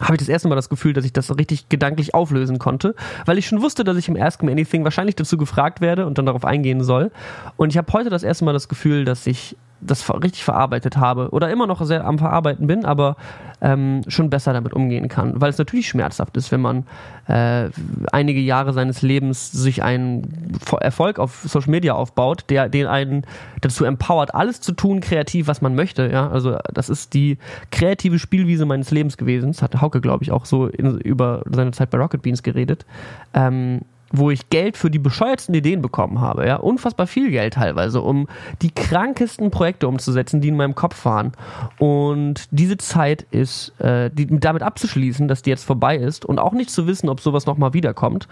habe 0.00 0.14
ich 0.14 0.18
das 0.18 0.28
erste 0.28 0.48
Mal 0.48 0.54
das 0.54 0.68
Gefühl, 0.68 0.92
dass 0.92 1.04
ich 1.04 1.12
das 1.12 1.36
richtig 1.36 1.68
gedanklich 1.68 2.14
auflösen 2.14 2.58
konnte, 2.58 2.94
weil 3.26 3.38
ich 3.38 3.46
schon 3.46 3.62
wusste, 3.62 3.84
dass 3.84 3.96
ich 3.96 4.08
im 4.08 4.16
Ask 4.16 4.42
Me 4.42 4.50
Anything 4.52 4.84
wahrscheinlich 4.84 5.16
dazu 5.16 5.36
gefragt 5.36 5.80
werde 5.80 6.06
und 6.06 6.18
dann 6.18 6.26
darauf 6.26 6.44
eingehen 6.44 6.82
soll. 6.82 7.10
Und 7.56 7.70
ich 7.70 7.78
habe 7.78 7.92
heute 7.92 8.10
das 8.10 8.22
erste 8.22 8.44
Mal 8.44 8.52
das 8.52 8.68
Gefühl, 8.68 9.04
dass 9.04 9.26
ich 9.26 9.56
das 9.80 10.08
richtig 10.22 10.44
verarbeitet 10.44 10.96
habe 10.96 11.30
oder 11.30 11.50
immer 11.50 11.66
noch 11.66 11.82
sehr 11.82 12.04
am 12.04 12.18
Verarbeiten 12.18 12.66
bin, 12.66 12.84
aber 12.84 13.16
ähm, 13.60 14.02
schon 14.08 14.30
besser 14.30 14.52
damit 14.52 14.72
umgehen 14.72 15.08
kann. 15.08 15.40
Weil 15.40 15.50
es 15.50 15.58
natürlich 15.58 15.88
schmerzhaft 15.88 16.36
ist, 16.36 16.50
wenn 16.52 16.60
man 16.60 16.86
äh, 17.26 17.70
einige 18.12 18.40
Jahre 18.40 18.72
seines 18.72 19.02
Lebens 19.02 19.52
sich 19.52 19.82
einen 19.82 20.58
Erfolg 20.80 21.18
auf 21.18 21.42
Social 21.46 21.70
Media 21.70 21.94
aufbaut, 21.94 22.44
der 22.48 22.68
den 22.68 22.86
einen 22.86 23.24
dazu 23.60 23.84
empowert, 23.84 24.34
alles 24.34 24.60
zu 24.60 24.72
tun, 24.72 25.00
kreativ, 25.00 25.46
was 25.46 25.60
man 25.60 25.74
möchte. 25.74 26.10
Ja, 26.10 26.30
also 26.30 26.58
das 26.72 26.88
ist 26.88 27.14
die 27.14 27.38
kreative 27.70 28.18
Spielwiese 28.18 28.66
meines 28.66 28.90
Lebens 28.90 29.16
gewesen. 29.16 29.52
Das 29.52 29.62
hat 29.62 29.80
Hauke, 29.80 30.00
glaube 30.00 30.24
ich, 30.24 30.32
auch 30.32 30.46
so 30.46 30.66
in, 30.66 30.98
über 30.98 31.42
seine 31.50 31.72
Zeit 31.72 31.90
bei 31.90 31.98
Rocket 31.98 32.22
Beans 32.22 32.42
geredet. 32.42 32.86
Ähm, 33.34 33.82
wo 34.12 34.30
ich 34.30 34.50
Geld 34.50 34.76
für 34.76 34.90
die 34.90 34.98
bescheuertsten 34.98 35.54
Ideen 35.54 35.82
bekommen 35.82 36.20
habe, 36.20 36.46
ja, 36.46 36.56
unfassbar 36.56 37.06
viel 37.06 37.30
Geld 37.30 37.54
teilweise, 37.54 38.00
um 38.00 38.28
die 38.62 38.70
krankesten 38.70 39.50
Projekte 39.50 39.88
umzusetzen, 39.88 40.40
die 40.40 40.48
in 40.48 40.56
meinem 40.56 40.74
Kopf 40.74 41.04
waren. 41.04 41.32
Und 41.78 42.48
diese 42.50 42.76
Zeit 42.76 43.26
ist, 43.30 43.78
äh, 43.80 44.10
die, 44.10 44.26
damit 44.26 44.62
abzuschließen, 44.62 45.28
dass 45.28 45.42
die 45.42 45.50
jetzt 45.50 45.64
vorbei 45.64 45.96
ist 45.96 46.24
und 46.24 46.38
auch 46.38 46.52
nicht 46.52 46.70
zu 46.70 46.86
wissen, 46.86 47.08
ob 47.08 47.20
sowas 47.20 47.46
nochmal 47.46 47.72
wiederkommt, 47.72 48.26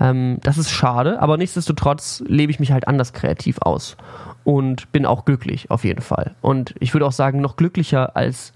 ähm, 0.00 0.38
das 0.42 0.58
ist 0.58 0.70
schade, 0.70 1.20
aber 1.20 1.36
nichtsdestotrotz 1.36 2.22
lebe 2.26 2.50
ich 2.52 2.60
mich 2.60 2.72
halt 2.72 2.86
anders 2.86 3.12
kreativ 3.12 3.58
aus 3.60 3.96
und 4.44 4.92
bin 4.92 5.06
auch 5.06 5.24
glücklich 5.24 5.70
auf 5.70 5.84
jeden 5.84 6.02
Fall. 6.02 6.34
Und 6.42 6.74
ich 6.78 6.94
würde 6.94 7.06
auch 7.06 7.12
sagen, 7.12 7.40
noch 7.40 7.56
glücklicher 7.56 8.16
als 8.16 8.52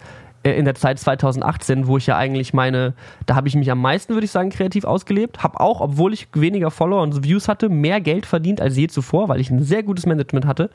in 0.56 0.64
der 0.64 0.74
Zeit 0.74 0.98
2018, 0.98 1.86
wo 1.86 1.96
ich 1.96 2.06
ja 2.06 2.16
eigentlich 2.16 2.52
meine, 2.52 2.94
da 3.26 3.34
habe 3.34 3.48
ich 3.48 3.54
mich 3.54 3.70
am 3.70 3.80
meisten, 3.80 4.14
würde 4.14 4.24
ich 4.24 4.30
sagen, 4.30 4.50
kreativ 4.50 4.84
ausgelebt. 4.84 5.42
Habe 5.42 5.60
auch, 5.60 5.80
obwohl 5.80 6.12
ich 6.12 6.28
weniger 6.34 6.70
Follower 6.70 7.02
und 7.02 7.24
Views 7.24 7.48
hatte, 7.48 7.68
mehr 7.68 8.00
Geld 8.00 8.26
verdient 8.26 8.60
als 8.60 8.76
je 8.76 8.88
zuvor, 8.88 9.28
weil 9.28 9.40
ich 9.40 9.50
ein 9.50 9.62
sehr 9.62 9.82
gutes 9.82 10.06
Management 10.06 10.46
hatte. 10.46 10.70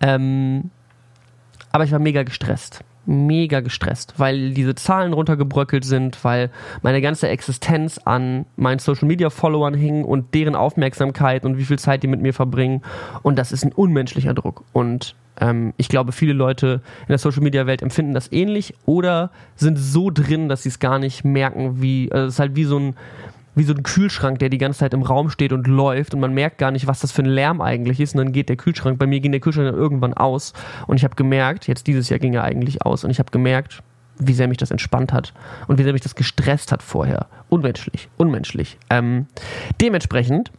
Ähm, 0.00 0.70
aber 1.72 1.84
ich 1.84 1.92
war 1.92 1.98
mega 1.98 2.22
gestresst. 2.22 2.84
Mega 3.06 3.60
gestresst, 3.60 4.14
weil 4.18 4.50
diese 4.50 4.74
Zahlen 4.74 5.12
runtergebröckelt 5.12 5.84
sind, 5.84 6.24
weil 6.24 6.50
meine 6.82 7.00
ganze 7.00 7.28
Existenz 7.28 7.98
an 8.04 8.46
meinen 8.56 8.78
Social 8.78 9.06
Media 9.06 9.30
Followern 9.30 9.74
hing 9.74 10.04
und 10.04 10.34
deren 10.34 10.54
Aufmerksamkeit 10.54 11.44
und 11.44 11.58
wie 11.58 11.64
viel 11.64 11.78
Zeit 11.78 12.02
die 12.02 12.08
mit 12.08 12.20
mir 12.20 12.34
verbringen. 12.34 12.82
Und 13.22 13.38
das 13.38 13.52
ist 13.52 13.64
ein 13.64 13.72
unmenschlicher 13.72 14.34
Druck. 14.34 14.64
Und 14.72 15.14
ähm, 15.40 15.72
ich 15.76 15.88
glaube, 15.88 16.12
viele 16.12 16.32
Leute 16.32 16.80
in 17.02 17.08
der 17.08 17.18
Social 17.18 17.42
Media 17.42 17.66
Welt 17.66 17.82
empfinden 17.82 18.14
das 18.14 18.32
ähnlich 18.32 18.74
oder 18.86 19.30
sind 19.54 19.76
so 19.76 20.10
drin, 20.10 20.48
dass 20.48 20.62
sie 20.62 20.70
es 20.70 20.78
gar 20.78 20.98
nicht 20.98 21.24
merken, 21.24 21.80
wie, 21.80 22.10
also 22.10 22.26
es 22.26 22.34
ist 22.34 22.40
halt 22.40 22.56
wie 22.56 22.64
so 22.64 22.78
ein, 22.78 22.96
wie 23.56 23.64
so 23.64 23.74
ein 23.74 23.82
Kühlschrank, 23.82 24.38
der 24.38 24.50
die 24.50 24.58
ganze 24.58 24.80
Zeit 24.80 24.94
im 24.94 25.02
Raum 25.02 25.30
steht 25.30 25.52
und 25.52 25.66
läuft 25.66 26.14
und 26.14 26.20
man 26.20 26.32
merkt 26.32 26.58
gar 26.58 26.70
nicht, 26.70 26.86
was 26.86 27.00
das 27.00 27.10
für 27.10 27.22
ein 27.22 27.26
Lärm 27.26 27.60
eigentlich 27.60 27.98
ist 27.98 28.14
und 28.14 28.18
dann 28.18 28.32
geht 28.32 28.48
der 28.48 28.56
Kühlschrank, 28.56 28.98
bei 28.98 29.06
mir 29.06 29.18
ging 29.18 29.32
der 29.32 29.40
Kühlschrank 29.40 29.66
dann 29.66 29.74
irgendwann 29.74 30.14
aus 30.14 30.52
und 30.86 30.96
ich 30.96 31.04
habe 31.04 31.16
gemerkt, 31.16 31.66
jetzt 31.66 31.88
dieses 31.88 32.08
Jahr 32.08 32.20
ging 32.20 32.34
er 32.34 32.44
eigentlich 32.44 32.82
aus 32.82 33.02
und 33.02 33.10
ich 33.10 33.18
habe 33.18 33.30
gemerkt, 33.30 33.82
wie 34.18 34.32
sehr 34.32 34.48
mich 34.48 34.58
das 34.58 34.70
entspannt 34.70 35.12
hat 35.12 35.32
und 35.66 35.78
wie 35.78 35.82
sehr 35.82 35.92
mich 35.92 36.02
das 36.02 36.14
gestresst 36.14 36.70
hat 36.70 36.82
vorher. 36.82 37.26
Unmenschlich, 37.48 38.08
unmenschlich. 38.16 38.78
Ähm, 38.90 39.26
dementsprechend 39.80 40.52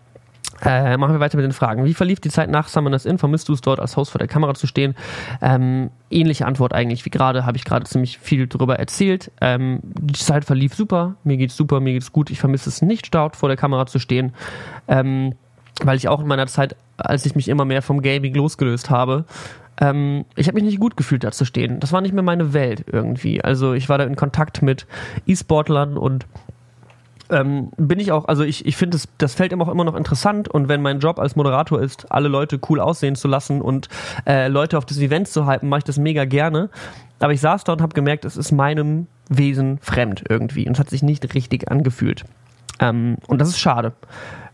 Äh, 0.64 0.98
machen 0.98 1.14
wir 1.14 1.20
weiter 1.20 1.38
mit 1.38 1.46
den 1.46 1.52
Fragen. 1.52 1.86
Wie 1.86 1.94
verlief 1.94 2.20
die 2.20 2.30
Zeit 2.30 2.50
nach 2.50 2.68
Summoners 2.68 3.06
Inn? 3.06 3.18
Vermisst 3.18 3.50
du 3.50 3.54
es 3.54 3.62
dort 3.62 3.80
als 3.80 3.96
Host 3.96 4.12
vor 4.12 4.20
der 4.20 4.28
Kamera 4.28 4.54
zu 4.54 4.68
stehen? 4.68 4.96
Ähm, 5.42 5.92
ähnliche 6.10 6.46
Antwort 6.46 6.74
eigentlich 6.74 7.06
wie 7.06 7.10
gerade, 7.10 7.46
habe 7.46 7.58
ich 7.58 7.66
gerade 7.66 7.86
ziemlich 7.86 8.18
viel 8.18 8.48
darüber 8.48 8.80
erzählt. 8.80 9.32
Ähm, 9.42 9.80
die 9.84 10.20
Zeit 10.20 10.46
verlief 10.46 10.74
super, 10.74 11.16
mir 11.24 11.38
geht's 11.38 11.56
super, 11.56 11.80
mir 11.80 11.94
geht's 11.94 12.12
gut. 12.12 12.30
Ich 12.30 12.40
vermisse 12.40 12.70
es 12.70 12.82
nicht 12.82 13.14
dort 13.14 13.36
vor 13.36 13.50
der 13.50 13.58
Kamera 13.58 13.86
zu 13.86 14.00
stehen, 14.00 14.34
ähm, 14.88 15.34
weil 15.84 15.98
ich 15.98 16.08
auch 16.08 16.22
in 16.22 16.28
meiner 16.28 16.48
Zeit, 16.48 16.76
als 16.98 17.26
ich 17.26 17.36
mich 17.36 17.50
immer 17.50 17.66
mehr 17.66 17.82
vom 17.82 18.02
Gaming 18.02 18.34
losgelöst 18.34 18.90
habe, 18.90 19.26
ähm, 19.80 20.26
ich 20.36 20.48
habe 20.48 20.56
mich 20.56 20.64
nicht 20.64 20.80
gut 20.80 20.98
gefühlt, 20.98 21.24
da 21.24 21.32
zu 21.32 21.46
stehen. 21.46 21.80
Das 21.80 21.92
war 21.92 22.02
nicht 22.02 22.14
mehr 22.14 22.24
meine 22.24 22.54
Welt 22.54 22.86
irgendwie. 22.92 23.44
Also 23.44 23.74
ich 23.74 23.90
war 23.90 23.98
da 23.98 24.06
in 24.06 24.16
Kontakt 24.16 24.62
mit 24.62 24.88
E-Sportlern 25.28 25.98
und 25.98 26.26
ähm, 27.30 27.72
bin 27.78 28.00
ich 28.00 28.12
auch, 28.12 28.26
also 28.26 28.44
ich, 28.44 28.66
ich 28.66 28.78
finde 28.78 28.98
das, 28.98 29.08
das 29.18 29.36
Feld 29.36 29.52
immer 29.52 29.68
auch 29.68 29.72
immer 29.72 29.84
noch 29.84 29.96
interessant 29.96 30.48
und 30.48 30.68
wenn 30.68 30.82
mein 30.82 31.00
Job 31.00 31.20
als 31.20 31.36
Moderator 31.36 31.82
ist, 31.82 32.12
alle 32.12 32.28
Leute 32.28 32.60
cool 32.70 32.80
aussehen 32.80 33.16
zu 33.16 33.28
lassen 33.28 33.62
und 33.62 33.90
äh, 34.26 34.48
Leute 34.48 34.78
auf 34.78 34.86
das 34.86 34.98
Event 34.98 35.28
zu 35.28 35.48
hypen, 35.48 35.70
mache 35.70 35.80
ich 35.80 35.84
das 35.84 35.98
mega 35.98 36.26
gerne. 36.26 36.70
Aber 37.20 37.34
ich 37.34 37.42
saß 37.42 37.64
dort 37.64 37.80
und 37.80 37.84
habe 37.84 37.94
gemerkt, 37.94 38.26
es 38.26 38.38
ist 38.38 38.52
meinem 38.52 39.08
Wesen 39.30 39.80
fremd 39.82 40.24
irgendwie 40.30 40.68
und 40.68 40.74
es 40.74 40.80
hat 40.80 40.90
sich 40.90 41.04
nicht 41.04 41.34
richtig 41.34 41.70
angefühlt. 41.72 42.26
Ähm, 42.80 43.18
und 43.28 43.40
das 43.40 43.50
ist 43.50 43.60
schade. 43.60 43.94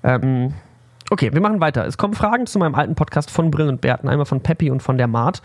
Ähm, 0.03 0.53
Okay, 1.13 1.31
wir 1.31 1.41
machen 1.41 1.61
weiter. 1.61 1.85
Es 1.85 1.99
kommen 1.99 2.15
Fragen 2.15 2.47
zu 2.47 2.57
meinem 2.57 2.73
alten 2.73 2.95
Podcast 2.95 3.29
von 3.29 3.51
Brill 3.51 3.67
und 3.67 3.81
Berten, 3.81 4.09
einmal 4.09 4.25
von 4.25 4.41
Peppy 4.41 4.71
und 4.71 4.81
von 4.81 4.97
der 4.97 5.05
Mart. 5.05 5.43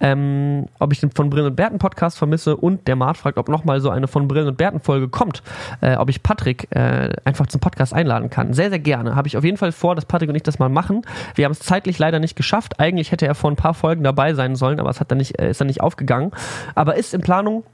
Ähm, 0.00 0.64
ob 0.78 0.94
ich 0.94 1.00
den 1.00 1.10
von 1.10 1.28
Brill 1.28 1.44
und 1.44 1.56
Berten 1.56 1.78
Podcast 1.78 2.16
vermisse 2.16 2.56
und 2.56 2.88
der 2.88 2.96
Mart 2.96 3.18
fragt, 3.18 3.36
ob 3.36 3.50
nochmal 3.50 3.82
so 3.82 3.90
eine 3.90 4.08
von 4.08 4.28
Brill 4.28 4.48
und 4.48 4.56
Berten 4.56 4.80
Folge 4.80 5.08
kommt, 5.08 5.42
äh, 5.82 5.96
ob 5.96 6.08
ich 6.08 6.22
Patrick 6.22 6.74
äh, 6.74 7.10
einfach 7.26 7.48
zum 7.48 7.60
Podcast 7.60 7.92
einladen 7.92 8.30
kann. 8.30 8.54
Sehr, 8.54 8.70
sehr 8.70 8.78
gerne. 8.78 9.14
Habe 9.14 9.28
ich 9.28 9.36
auf 9.36 9.44
jeden 9.44 9.58
Fall 9.58 9.72
vor, 9.72 9.94
dass 9.94 10.06
Patrick 10.06 10.30
und 10.30 10.36
ich 10.36 10.42
das 10.42 10.58
mal 10.58 10.70
machen. 10.70 11.02
Wir 11.34 11.44
haben 11.44 11.52
es 11.52 11.58
zeitlich 11.58 11.98
leider 11.98 12.18
nicht 12.18 12.34
geschafft. 12.34 12.80
Eigentlich 12.80 13.12
hätte 13.12 13.26
er 13.26 13.34
vor 13.34 13.50
ein 13.50 13.56
paar 13.56 13.74
Folgen 13.74 14.02
dabei 14.02 14.32
sein 14.32 14.56
sollen, 14.56 14.80
aber 14.80 14.88
es 14.88 15.00
hat 15.00 15.10
dann 15.10 15.18
nicht, 15.18 15.38
äh, 15.38 15.50
ist 15.50 15.60
dann 15.60 15.66
nicht 15.66 15.82
aufgegangen. 15.82 16.30
Aber 16.74 16.96
ist 16.96 17.12
in 17.12 17.20
Planung 17.20 17.64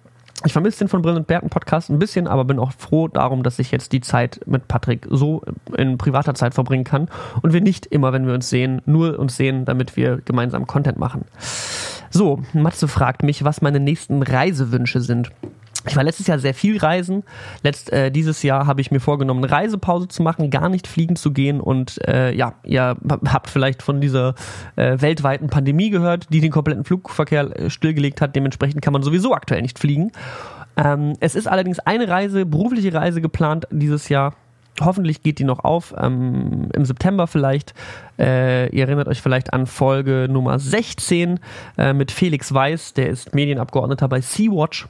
ich 0.45 0.53
vermisse 0.53 0.81
den 0.81 0.89
von 0.89 1.03
Brill 1.03 1.17
und 1.17 1.27
Berten 1.27 1.49
Podcast 1.49 1.89
ein 1.89 1.99
bisschen, 1.99 2.27
aber 2.27 2.45
bin 2.45 2.59
auch 2.59 2.73
froh 2.73 3.09
darum, 3.09 3.43
dass 3.43 3.59
ich 3.59 3.71
jetzt 3.71 3.93
die 3.93 4.01
Zeit 4.01 4.41
mit 4.47 4.69
Patrick 4.69 5.07
so 5.09 5.43
in 5.77 5.97
privater 5.97 6.35
Zeit 6.35 6.55
verbringen 6.55 6.85
kann 6.85 7.09
und 7.43 7.53
wir 7.53 7.63
nicht 7.63 7.87
immer, 7.87 8.13
wenn 8.13 8.27
wir 8.27 8.35
uns 8.35 8.51
sehen, 8.51 8.83
nur 8.85 9.19
uns 9.19 9.37
sehen, 9.37 9.65
damit 9.65 9.97
wir 9.97 10.21
gemeinsam 10.25 10.67
Content 10.67 10.99
machen. 10.99 11.25
So, 12.11 12.43
Matze 12.53 12.87
fragt 12.87 13.23
mich, 13.23 13.45
was 13.45 13.63
meine 13.63 13.81
nächsten 13.81 14.23
Reisewünsche 14.23 15.01
sind. 15.01 15.31
Ich 15.87 15.97
war 15.97 16.05
letztes 16.05 16.27
Jahr 16.27 16.39
sehr 16.39 16.55
viel 16.55 16.79
reisen. 16.79 17.23
Letzt, 17.63 17.93
äh, 17.93 18.11
dieses 18.11 18.43
Jahr 18.43 18.67
habe 18.67 18.81
ich 18.81 18.91
mir 18.91 19.01
vorgenommen, 19.01 19.45
eine 19.45 19.53
Reisepause 19.53 20.09
zu 20.09 20.23
machen, 20.23 20.51
gar 20.51 20.69
nicht 20.69 20.87
fliegen 20.87 21.17
zu 21.17 21.33
gehen. 21.33 21.61
Und 21.61 22.01
äh, 22.07 22.33
ja, 22.35 22.55
ihr 22.65 22.97
habt 23.29 23.51
vielleicht 23.51 23.83
von 23.83 24.01
dieser 24.01 24.35
äh, 24.77 25.01
weltweiten 25.01 25.49
Pandemie 25.49 25.91
gehört, 25.91 26.33
die 26.33 26.41
den 26.41 26.51
kompletten 26.51 26.85
Flugverkehr 26.85 27.59
äh, 27.59 27.71
stillgelegt 27.71 28.21
hat. 28.21 28.35
Dementsprechend 28.37 28.83
kann 28.83 28.93
man 28.93 29.03
sowieso 29.03 29.35
aktuell 29.35 29.63
nicht 29.63 29.79
fliegen. 29.79 30.13
Ähm, 30.77 31.15
es 31.21 31.35
ist 31.35 31.47
allerdings 31.47 31.79
eine 31.81 32.09
Reise, 32.09 32.45
berufliche 32.47 32.93
Reise 32.93 33.21
geplant 33.21 33.67
dieses 33.71 34.09
Jahr. 34.09 34.35
Hoffentlich 34.81 35.23
geht 35.23 35.39
die 35.39 35.45
noch 35.45 35.61
auf, 35.61 35.95
ähm, 35.99 36.69
im 36.75 36.85
September 36.85 37.27
vielleicht. 37.27 37.73
Äh, 38.19 38.69
ihr 38.75 38.85
erinnert 38.85 39.09
euch 39.09 39.23
vielleicht 39.23 39.55
an 39.55 39.67
Folge 39.67 40.29
Nummer 40.31 40.59
16 40.59 41.41
äh, 41.79 41.93
mit 41.95 42.13
Felix 42.13 42.53
Weiß, 42.53 42.93
der 42.93 43.09
ist 43.09 43.35
Medienabgeordneter 43.35 44.09
bei 44.09 44.21
Sea-Watch. 44.21 44.87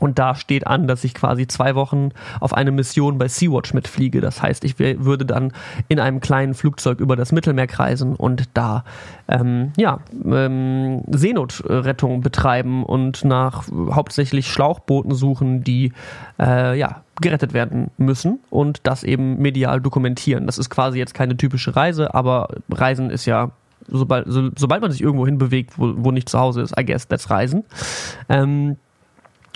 Und 0.00 0.18
da 0.18 0.34
steht 0.34 0.66
an, 0.66 0.86
dass 0.86 1.04
ich 1.04 1.14
quasi 1.14 1.46
zwei 1.46 1.74
Wochen 1.74 2.10
auf 2.40 2.54
eine 2.54 2.70
Mission 2.70 3.18
bei 3.18 3.28
Sea-Watch 3.28 3.74
mitfliege. 3.74 4.20
Das 4.20 4.42
heißt, 4.42 4.64
ich 4.64 4.78
würde 4.78 5.24
dann 5.26 5.52
in 5.88 6.00
einem 6.00 6.20
kleinen 6.20 6.54
Flugzeug 6.54 7.00
über 7.00 7.16
das 7.16 7.32
Mittelmeer 7.32 7.66
kreisen 7.66 8.14
und 8.14 8.48
da 8.54 8.84
ähm, 9.28 9.72
ja, 9.76 10.00
ähm, 10.24 11.02
Seenotrettung 11.08 12.22
betreiben 12.22 12.84
und 12.84 13.24
nach 13.24 13.64
hauptsächlich 13.90 14.50
Schlauchbooten 14.50 15.14
suchen, 15.14 15.64
die 15.64 15.92
äh, 16.38 16.78
ja, 16.78 17.02
gerettet 17.20 17.52
werden 17.52 17.90
müssen 17.96 18.40
und 18.50 18.80
das 18.84 19.02
eben 19.02 19.38
medial 19.38 19.80
dokumentieren. 19.80 20.46
Das 20.46 20.58
ist 20.58 20.70
quasi 20.70 20.98
jetzt 20.98 21.14
keine 21.14 21.36
typische 21.36 21.74
Reise, 21.76 22.14
aber 22.14 22.48
Reisen 22.70 23.10
ist 23.10 23.26
ja 23.26 23.50
sobald, 23.88 24.26
so, 24.28 24.50
sobald 24.56 24.82
man 24.82 24.90
sich 24.92 25.02
irgendwo 25.02 25.26
hin 25.26 25.38
bewegt, 25.38 25.78
wo, 25.78 25.92
wo 25.96 26.10
nicht 26.10 26.28
zu 26.28 26.38
Hause 26.38 26.62
ist, 26.62 26.78
I 26.78 26.84
guess, 26.84 27.08
that's 27.08 27.30
Reisen. 27.30 27.64
Ähm, 28.28 28.76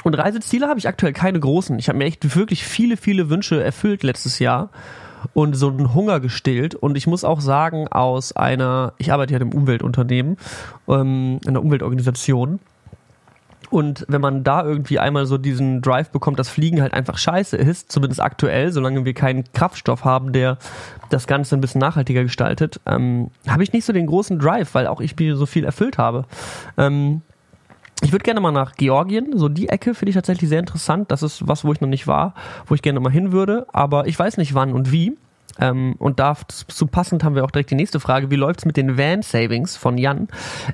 und 0.02 0.14
Reiseziele 0.14 0.68
habe 0.68 0.78
ich 0.78 0.88
aktuell 0.88 1.12
keine 1.12 1.40
großen. 1.40 1.78
Ich 1.78 1.88
habe 1.88 1.98
mir 1.98 2.04
echt 2.04 2.36
wirklich 2.36 2.64
viele, 2.64 2.96
viele 2.96 3.30
Wünsche 3.30 3.62
erfüllt 3.62 4.02
letztes 4.02 4.38
Jahr 4.38 4.70
und 5.34 5.54
so 5.54 5.68
einen 5.68 5.94
Hunger 5.94 6.20
gestillt. 6.20 6.74
Und 6.74 6.96
ich 6.96 7.06
muss 7.06 7.24
auch 7.24 7.40
sagen, 7.40 7.88
aus 7.88 8.32
einer, 8.32 8.94
ich 8.98 9.12
arbeite 9.12 9.34
ja 9.34 9.40
im 9.40 9.52
Umweltunternehmen, 9.52 10.36
ähm, 10.88 11.38
in 11.42 11.48
einer 11.48 11.62
Umweltorganisation. 11.62 12.60
Und 13.70 14.04
wenn 14.06 14.20
man 14.20 14.44
da 14.44 14.64
irgendwie 14.64 14.98
einmal 14.98 15.24
so 15.24 15.38
diesen 15.38 15.80
Drive 15.80 16.10
bekommt, 16.10 16.38
dass 16.38 16.50
Fliegen 16.50 16.82
halt 16.82 16.92
einfach 16.92 17.16
scheiße 17.16 17.56
ist, 17.56 17.90
zumindest 17.90 18.20
aktuell, 18.20 18.70
solange 18.70 19.06
wir 19.06 19.14
keinen 19.14 19.50
Kraftstoff 19.54 20.04
haben, 20.04 20.34
der 20.34 20.58
das 21.08 21.26
Ganze 21.26 21.56
ein 21.56 21.62
bisschen 21.62 21.80
nachhaltiger 21.80 22.22
gestaltet, 22.22 22.80
ähm, 22.84 23.30
habe 23.48 23.62
ich 23.62 23.72
nicht 23.72 23.86
so 23.86 23.94
den 23.94 24.06
großen 24.06 24.38
Drive, 24.38 24.74
weil 24.74 24.86
auch 24.86 25.00
ich 25.00 25.16
mir 25.16 25.36
so 25.36 25.46
viel 25.46 25.64
erfüllt 25.64 25.96
habe. 25.96 26.26
Ähm, 26.76 27.22
ich 28.02 28.12
würde 28.12 28.24
gerne 28.24 28.40
mal 28.40 28.52
nach 28.52 28.74
Georgien, 28.74 29.38
so 29.38 29.48
die 29.48 29.68
Ecke 29.68 29.94
finde 29.94 30.11
ich 30.11 30.14
tatsächlich 30.14 30.48
sehr 30.48 30.59
interessant. 30.59 31.11
Das 31.11 31.22
ist 31.22 31.46
was, 31.46 31.64
wo 31.64 31.72
ich 31.72 31.81
noch 31.81 31.88
nicht 31.88 32.07
war, 32.07 32.35
wo 32.66 32.74
ich 32.74 32.83
gerne 32.83 33.00
mal 33.00 33.12
hin 33.12 33.33
würde, 33.33 33.66
aber 33.72 34.07
ich 34.07 34.18
weiß 34.18 34.38
nicht 34.38 34.55
wann 34.55 34.72
und 34.72 34.90
wie. 34.90 35.16
Ähm, 35.58 35.94
und 35.98 36.18
dazu 36.20 36.86
passend 36.86 37.24
haben 37.24 37.34
wir 37.34 37.44
auch 37.44 37.50
direkt 37.50 37.70
die 37.70 37.74
nächste 37.74 38.00
Frage. 38.00 38.30
Wie 38.30 38.36
läuft's 38.36 38.64
mit 38.64 38.76
den 38.76 38.96
Van 38.98 39.22
Savings 39.22 39.76
von 39.76 39.98
Jan? 39.98 40.28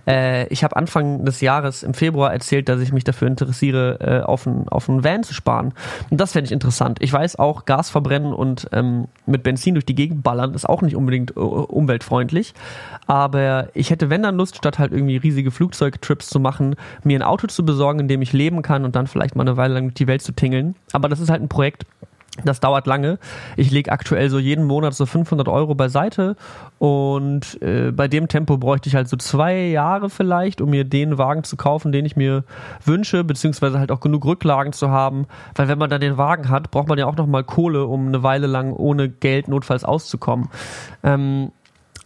Äh, 0.07 0.47
ich 0.49 0.65
habe 0.65 0.77
Anfang 0.77 1.25
des 1.25 1.41
Jahres 1.41 1.83
im 1.83 1.95
Februar 1.95 2.33
erzählt, 2.33 2.69
dass 2.69 2.81
ich 2.81 2.93
mich 2.93 3.05
dafür 3.05 3.29
interessiere, 3.29 3.99
äh, 4.01 4.25
auf 4.25 4.47
einen 4.47 4.69
auf 4.69 4.89
ein 4.89 5.05
Van 5.05 5.23
zu 5.23 5.35
sparen. 5.35 5.75
Und 6.11 6.21
das 6.21 6.33
fände 6.33 6.47
ich 6.47 6.53
interessant. 6.53 6.99
Ich 7.01 7.13
weiß 7.13 7.39
auch, 7.39 7.65
Gas 7.65 7.91
verbrennen 7.91 8.33
und 8.33 8.69
ähm, 8.73 9.09
mit 9.27 9.43
Benzin 9.43 9.75
durch 9.75 9.87
die 9.87 9.95
Gegend 9.95 10.23
ballern 10.23 10.55
ist 10.55 10.69
auch 10.69 10.83
nicht 10.83 10.97
unbedingt 10.97 11.37
uh, 11.37 11.41
umweltfreundlich. 11.41 12.55
Aber 13.07 13.69
ich 13.75 13.91
hätte, 13.91 14.11
wenn 14.11 14.23
dann 14.23 14.37
Lust, 14.37 14.57
statt 14.57 14.79
halt 14.79 14.93
irgendwie 14.93 15.17
riesige 15.17 15.51
Flugzeugtrips 15.51 16.29
zu 16.29 16.41
machen, 16.41 16.77
mir 17.05 17.19
ein 17.19 17.23
Auto 17.23 17.47
zu 17.47 17.65
besorgen, 17.65 18.01
in 18.01 18.09
dem 18.09 18.23
ich 18.23 18.33
leben 18.33 18.63
kann 18.63 18.85
und 18.85 18.97
dann 18.97 19.07
vielleicht 19.07 19.37
mal 19.37 19.43
eine 19.43 19.57
Weile 19.57 19.75
lang 19.75 19.85
durch 19.85 19.95
die 19.95 20.07
Welt 20.07 20.23
zu 20.23 20.33
tingeln. 20.33 20.75
Aber 20.93 21.09
das 21.09 21.21
ist 21.21 21.31
halt 21.31 21.43
ein 21.43 21.49
Projekt, 21.49 21.87
das 22.45 22.61
dauert 22.61 22.87
lange. 22.87 23.19
Ich 23.57 23.71
lege 23.71 23.93
aktuell 23.93 24.31
so 24.31 24.39
jeden 24.39 24.65
Monat 24.65 24.95
so 24.95 25.07
500 25.07 25.49
Euro 25.49 25.75
beiseite 25.75 26.37
und 26.79 27.61
äh, 27.63 27.91
bei 27.91 28.09
dem 28.09 28.29
Tempo 28.29 28.57
bräuchte 28.57 28.89
ich 28.89 28.95
halt 28.95 29.09
so 29.09 29.17
zwei 29.17 29.67
Jahre 29.67 30.11
vielleicht, 30.11 30.61
um 30.61 30.71
mir 30.71 30.85
den 30.85 31.19
Wagen 31.19 31.45
zu 31.45 31.57
kaufen, 31.57 31.93
den 31.93 32.05
ich 32.05 32.17
mir 32.17 32.45
wünsche, 32.85 33.25
beziehungsweise 33.25 33.79
halt 33.79 33.91
auch 33.91 34.01
genug 34.01 34.25
Rücklagen 34.25 34.73
zu 34.73 34.91
haben, 34.91 35.27
weil 35.55 35.69
wenn 35.69 35.79
man 35.79 35.91
dann 35.91 36.01
den 36.01 36.17
Wagen 36.17 36.49
hat, 36.49 36.71
braucht 36.71 36.89
man 36.89 36.99
ja 36.99 37.07
auch 37.07 37.17
nochmal 37.17 37.45
Kohle, 37.45 37.87
um 37.87 38.09
eine 38.09 38.23
Weile 38.23 38.47
lang 38.47 38.73
ohne 38.73 39.09
Geld 39.09 39.49
notfalls 39.49 39.85
auszukommen. 39.85 40.49
Ähm, 41.03 41.53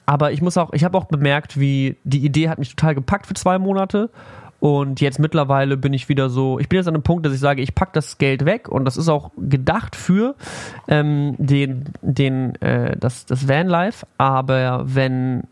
aber 0.06 0.32
ich 0.32 0.42
muss 0.42 0.58
auch, 0.58 0.72
ich 0.72 0.84
habe 0.84 0.98
auch 0.98 1.04
bemerkt, 1.04 1.58
wie 1.58 1.96
die 2.04 2.24
Idee 2.24 2.48
hat 2.48 2.58
mich 2.58 2.74
total 2.74 2.94
gepackt 2.94 3.26
für 3.26 3.34
zwei 3.34 3.58
Monate 3.58 4.10
und 4.62 5.00
jetzt 5.00 5.18
mittlerweile 5.18 5.76
bin 5.76 5.92
ich 5.92 6.08
wieder 6.08 6.30
so, 6.30 6.60
ich 6.60 6.68
bin 6.68 6.76
jetzt 6.76 6.86
an 6.86 6.94
einem 6.94 7.02
Punkt, 7.02 7.26
dass 7.26 7.32
ich 7.32 7.40
sage, 7.40 7.60
ich 7.60 7.74
packe 7.74 7.90
das 7.94 8.18
Geld 8.18 8.44
weg 8.44 8.68
und 8.68 8.84
das 8.84 8.96
ist 8.96 9.08
auch 9.08 9.32
gedacht 9.36 9.96
für 9.96 10.36
ähm, 10.86 11.34
den, 11.36 11.86
den, 12.00 12.54
äh, 12.62 12.96
das, 12.96 13.26
das 13.26 13.48
Vanlife. 13.48 14.06
Aber 14.18 14.84
wenn 14.84 15.48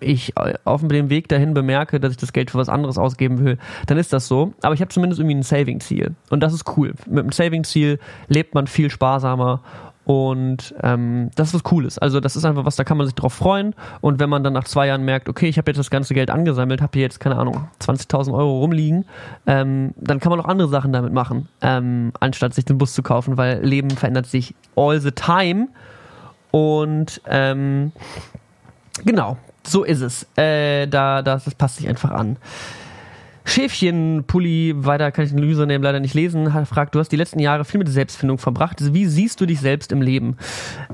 ich 0.00 0.32
auf 0.64 0.80
dem 0.80 1.10
Weg 1.10 1.28
dahin 1.28 1.52
bemerke, 1.52 2.00
dass 2.00 2.12
ich 2.12 2.16
das 2.16 2.32
Geld 2.32 2.50
für 2.50 2.56
was 2.56 2.70
anderes 2.70 2.96
ausgeben 2.96 3.44
will, 3.44 3.58
dann 3.86 3.98
ist 3.98 4.14
das 4.14 4.28
so. 4.28 4.54
Aber 4.62 4.72
ich 4.72 4.80
habe 4.80 4.88
zumindest 4.88 5.20
irgendwie 5.20 5.36
ein 5.36 5.42
Saving-Ziel. 5.42 6.14
Und 6.30 6.40
das 6.40 6.54
ist 6.54 6.64
cool. 6.78 6.94
Mit 7.06 7.18
einem 7.18 7.32
Saving-Ziel 7.32 7.98
lebt 8.28 8.54
man 8.54 8.66
viel 8.66 8.88
sparsamer 8.88 9.60
und 10.04 10.74
ähm, 10.82 11.30
das 11.34 11.48
ist 11.48 11.54
was 11.54 11.62
Cooles. 11.62 11.98
Also 11.98 12.20
das 12.20 12.36
ist 12.36 12.44
einfach 12.44 12.64
was, 12.64 12.76
da 12.76 12.84
kann 12.84 12.98
man 12.98 13.06
sich 13.06 13.14
drauf 13.14 13.32
freuen. 13.32 13.74
Und 14.02 14.18
wenn 14.20 14.28
man 14.28 14.44
dann 14.44 14.52
nach 14.52 14.64
zwei 14.64 14.86
Jahren 14.86 15.04
merkt, 15.04 15.28
okay, 15.28 15.48
ich 15.48 15.56
habe 15.56 15.70
jetzt 15.70 15.78
das 15.78 15.90
ganze 15.90 16.12
Geld 16.12 16.30
angesammelt, 16.30 16.82
habe 16.82 16.90
hier 16.94 17.02
jetzt, 17.02 17.20
keine 17.20 17.36
Ahnung, 17.36 17.68
20.000 17.80 18.34
Euro 18.34 18.60
rumliegen, 18.60 19.06
ähm, 19.46 19.94
dann 19.96 20.20
kann 20.20 20.30
man 20.30 20.40
auch 20.40 20.48
andere 20.48 20.68
Sachen 20.68 20.92
damit 20.92 21.12
machen, 21.12 21.48
ähm, 21.62 22.12
anstatt 22.20 22.52
sich 22.54 22.66
den 22.66 22.76
Bus 22.76 22.92
zu 22.92 23.02
kaufen, 23.02 23.38
weil 23.38 23.64
Leben 23.64 23.90
verändert 23.90 24.26
sich 24.26 24.54
all 24.76 25.00
the 25.00 25.10
time. 25.10 25.68
Und 26.50 27.22
ähm, 27.26 27.92
genau, 29.04 29.38
so 29.66 29.84
ist 29.84 30.02
es. 30.02 30.26
Äh, 30.36 30.86
da, 30.86 31.22
das, 31.22 31.44
das 31.44 31.54
passt 31.54 31.76
sich 31.76 31.88
einfach 31.88 32.10
an. 32.10 32.36
Schäfchenpulli, 33.44 34.74
weiter 34.76 35.12
kann 35.12 35.24
ich 35.24 35.32
den 35.32 35.44
Username 35.44 35.84
leider 35.84 36.00
nicht 36.00 36.14
lesen, 36.14 36.50
fragt, 36.66 36.94
du 36.94 36.98
hast 36.98 37.10
die 37.10 37.16
letzten 37.16 37.38
Jahre 37.38 37.64
viel 37.64 37.78
mit 37.78 37.88
Selbstfindung 37.88 38.38
verbracht. 38.38 38.94
Wie 38.94 39.06
siehst 39.06 39.40
du 39.40 39.46
dich 39.46 39.60
selbst 39.60 39.92
im 39.92 40.02
Leben? 40.02 40.36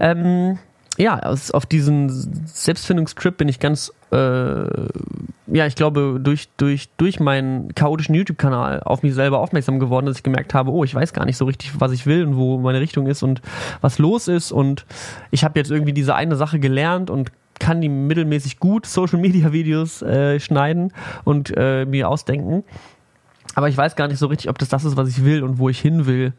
Ähm, 0.00 0.58
ja, 1.00 1.18
auf 1.52 1.64
diesen 1.64 2.10
Selbstfindungstrip 2.46 3.36
bin 3.38 3.48
ich 3.48 3.58
ganz, 3.58 3.92
äh, 4.12 4.16
ja, 5.46 5.66
ich 5.66 5.74
glaube, 5.74 6.18
durch, 6.22 6.48
durch, 6.56 6.90
durch 6.96 7.20
meinen 7.20 7.74
chaotischen 7.74 8.14
YouTube-Kanal 8.14 8.80
auf 8.80 9.02
mich 9.02 9.14
selber 9.14 9.38
aufmerksam 9.38 9.78
geworden, 9.78 10.06
dass 10.06 10.18
ich 10.18 10.22
gemerkt 10.22 10.52
habe, 10.52 10.70
oh, 10.70 10.84
ich 10.84 10.94
weiß 10.94 11.12
gar 11.12 11.24
nicht 11.24 11.38
so 11.38 11.46
richtig, 11.46 11.80
was 11.80 11.92
ich 11.92 12.06
will 12.06 12.26
und 12.26 12.36
wo 12.36 12.58
meine 12.58 12.80
Richtung 12.80 13.06
ist 13.06 13.22
und 13.22 13.40
was 13.80 13.98
los 13.98 14.28
ist. 14.28 14.52
Und 14.52 14.84
ich 15.30 15.42
habe 15.42 15.58
jetzt 15.58 15.70
irgendwie 15.70 15.94
diese 15.94 16.14
eine 16.16 16.36
Sache 16.36 16.58
gelernt 16.58 17.08
und 17.08 17.32
kann 17.60 17.80
die 17.80 17.88
mittelmäßig 17.88 18.58
gut 18.58 18.86
Social 18.86 19.20
Media 19.20 19.52
Videos 19.52 20.02
äh, 20.02 20.40
schneiden 20.40 20.92
und 21.24 21.52
äh, 21.56 21.86
mir 21.86 22.08
ausdenken. 22.08 22.64
Aber 23.54 23.68
ich 23.68 23.76
weiß 23.76 23.94
gar 23.94 24.08
nicht 24.08 24.18
so 24.18 24.26
richtig, 24.26 24.48
ob 24.48 24.58
das 24.58 24.68
das 24.68 24.84
ist, 24.84 24.96
was 24.96 25.08
ich 25.08 25.24
will 25.24 25.42
und 25.42 25.58
wo 25.58 25.68
ich 25.68 25.80
hin 25.80 26.06
will. 26.06 26.32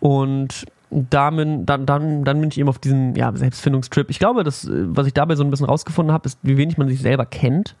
Und 0.00 0.66
damit, 0.90 1.68
dann, 1.68 1.86
dann, 1.86 2.24
dann 2.24 2.40
bin 2.40 2.50
ich 2.50 2.58
eben 2.58 2.68
auf 2.68 2.78
diesem 2.78 3.14
ja, 3.14 3.32
Selbstfindungstrip. 3.34 4.10
Ich 4.10 4.18
glaube, 4.18 4.44
das, 4.44 4.68
was 4.70 5.06
ich 5.06 5.14
dabei 5.14 5.36
so 5.36 5.44
ein 5.44 5.50
bisschen 5.50 5.66
rausgefunden 5.66 6.12
habe, 6.12 6.26
ist, 6.26 6.38
wie 6.42 6.56
wenig 6.56 6.78
man 6.78 6.88
sich 6.88 7.00
selber 7.00 7.26
kennt 7.26 7.76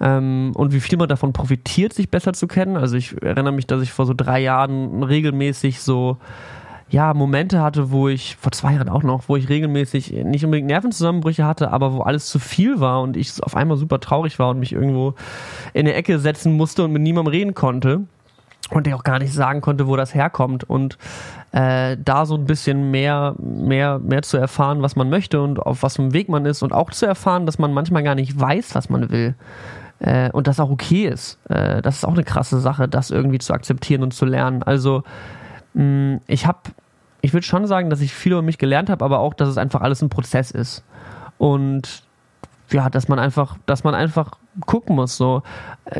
ähm, 0.00 0.52
und 0.54 0.72
wie 0.72 0.80
viel 0.80 0.98
man 0.98 1.08
davon 1.08 1.32
profitiert, 1.32 1.92
sich 1.92 2.10
besser 2.10 2.32
zu 2.32 2.48
kennen. 2.48 2.76
Also 2.76 2.96
ich 2.96 3.20
erinnere 3.22 3.52
mich, 3.52 3.66
dass 3.66 3.82
ich 3.82 3.92
vor 3.92 4.06
so 4.06 4.14
drei 4.14 4.40
Jahren 4.40 5.02
regelmäßig 5.02 5.80
so 5.80 6.18
ja, 6.92 7.14
Momente 7.14 7.62
hatte, 7.62 7.90
wo 7.90 8.08
ich, 8.08 8.36
vor 8.36 8.52
zwei 8.52 8.74
Jahren 8.74 8.90
auch 8.90 9.02
noch, 9.02 9.22
wo 9.26 9.36
ich 9.36 9.48
regelmäßig 9.48 10.12
nicht 10.24 10.44
unbedingt 10.44 10.68
Nervenzusammenbrüche 10.68 11.46
hatte, 11.46 11.70
aber 11.70 11.94
wo 11.94 12.02
alles 12.02 12.26
zu 12.26 12.38
viel 12.38 12.80
war 12.80 13.00
und 13.00 13.16
ich 13.16 13.42
auf 13.42 13.56
einmal 13.56 13.78
super 13.78 13.98
traurig 13.98 14.38
war 14.38 14.50
und 14.50 14.58
mich 14.58 14.74
irgendwo 14.74 15.14
in 15.72 15.86
eine 15.86 15.94
Ecke 15.94 16.18
setzen 16.18 16.52
musste 16.52 16.84
und 16.84 16.92
mit 16.92 17.00
niemandem 17.00 17.32
reden 17.32 17.54
konnte 17.54 18.02
und 18.68 18.86
der 18.86 18.96
auch 18.96 19.04
gar 19.04 19.18
nicht 19.18 19.32
sagen 19.32 19.62
konnte, 19.62 19.86
wo 19.86 19.96
das 19.96 20.14
herkommt 20.14 20.68
und 20.68 20.98
äh, 21.52 21.96
da 21.98 22.26
so 22.26 22.34
ein 22.34 22.44
bisschen 22.44 22.90
mehr, 22.90 23.36
mehr, 23.38 23.98
mehr 23.98 24.20
zu 24.20 24.36
erfahren, 24.36 24.82
was 24.82 24.94
man 24.94 25.08
möchte 25.08 25.40
und 25.40 25.60
auf 25.60 25.82
was 25.82 25.96
für 25.96 26.02
einem 26.02 26.12
Weg 26.12 26.28
man 26.28 26.44
ist 26.44 26.62
und 26.62 26.74
auch 26.74 26.90
zu 26.90 27.06
erfahren, 27.06 27.46
dass 27.46 27.58
man 27.58 27.72
manchmal 27.72 28.02
gar 28.02 28.14
nicht 28.14 28.38
weiß, 28.38 28.74
was 28.74 28.90
man 28.90 29.10
will 29.10 29.34
äh, 30.00 30.30
und 30.32 30.46
das 30.46 30.60
auch 30.60 30.70
okay 30.70 31.06
ist. 31.06 31.38
Äh, 31.48 31.80
das 31.80 31.96
ist 31.96 32.04
auch 32.04 32.12
eine 32.12 32.24
krasse 32.24 32.60
Sache, 32.60 32.86
das 32.86 33.10
irgendwie 33.10 33.38
zu 33.38 33.54
akzeptieren 33.54 34.02
und 34.02 34.12
zu 34.12 34.26
lernen. 34.26 34.62
Also 34.62 35.04
mh, 35.72 36.20
ich 36.26 36.46
habe 36.46 36.58
ich 37.22 37.32
würde 37.32 37.46
schon 37.46 37.66
sagen, 37.66 37.88
dass 37.88 38.00
ich 38.00 38.12
viel 38.12 38.32
über 38.32 38.42
mich 38.42 38.58
gelernt 38.58 38.90
habe, 38.90 39.04
aber 39.04 39.20
auch, 39.20 39.32
dass 39.32 39.48
es 39.48 39.56
einfach 39.56 39.80
alles 39.80 40.02
ein 40.02 40.10
Prozess 40.10 40.50
ist. 40.50 40.84
Und 41.38 42.02
ja, 42.70 42.90
dass 42.90 43.08
man 43.08 43.18
einfach, 43.18 43.56
dass 43.66 43.84
man 43.84 43.94
einfach 43.94 44.32
gucken 44.66 44.96
muss. 44.96 45.16
So, 45.16 45.42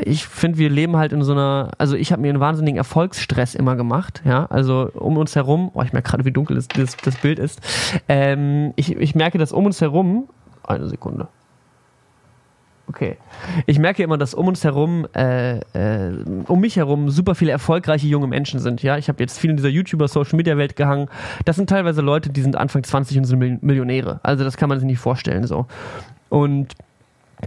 ich 0.03 0.27
finde, 0.27 0.57
wir 0.57 0.69
leben 0.69 0.97
halt 0.97 1.13
in 1.13 1.23
so 1.23 1.31
einer, 1.31 1.71
also 1.77 1.95
ich 1.95 2.11
habe 2.11 2.21
mir 2.21 2.29
einen 2.29 2.39
wahnsinnigen 2.39 2.77
Erfolgsstress 2.77 3.55
immer 3.55 3.75
gemacht, 3.75 4.21
ja, 4.25 4.45
also 4.47 4.91
um 4.93 5.17
uns 5.17 5.35
herum, 5.35 5.71
oh, 5.73 5.81
ich 5.81 5.93
merke 5.93 6.09
gerade, 6.09 6.25
wie 6.25 6.31
dunkel 6.31 6.55
das, 6.55 6.67
das, 6.67 6.97
das 6.97 7.15
Bild 7.17 7.39
ist. 7.39 7.61
Ähm, 8.07 8.73
ich, 8.75 8.95
ich 8.95 9.15
merke, 9.15 9.37
dass 9.37 9.51
um 9.51 9.65
uns 9.65 9.81
herum, 9.81 10.29
eine 10.63 10.87
Sekunde. 10.87 11.27
Okay. 12.87 13.17
Ich 13.65 13.79
merke 13.79 14.03
immer, 14.03 14.17
dass 14.17 14.33
um 14.33 14.47
uns 14.47 14.63
herum, 14.63 15.07
äh, 15.15 15.59
äh, 15.73 16.11
um 16.47 16.59
mich 16.59 16.75
herum 16.75 17.09
super 17.09 17.33
viele 17.33 17.51
erfolgreiche 17.51 18.07
junge 18.07 18.27
Menschen 18.27 18.59
sind. 18.59 18.83
Ja, 18.83 18.97
ich 18.97 19.07
habe 19.07 19.23
jetzt 19.23 19.39
viel 19.39 19.51
in 19.51 19.57
dieser 19.57 19.69
YouTuber-Social-Media-Welt 19.69 20.75
gehangen. 20.75 21.09
Das 21.45 21.55
sind 21.55 21.69
teilweise 21.69 22.01
Leute, 22.01 22.29
die 22.29 22.41
sind 22.41 22.57
Anfang 22.57 22.83
20 22.83 23.17
und 23.17 23.25
sind 23.25 23.63
Millionäre. 23.63 24.19
Also 24.21 24.43
das 24.43 24.57
kann 24.57 24.69
man 24.69 24.79
sich 24.79 24.85
nicht 24.85 24.99
vorstellen 24.99 25.47
so. 25.47 25.65
Und 26.29 26.73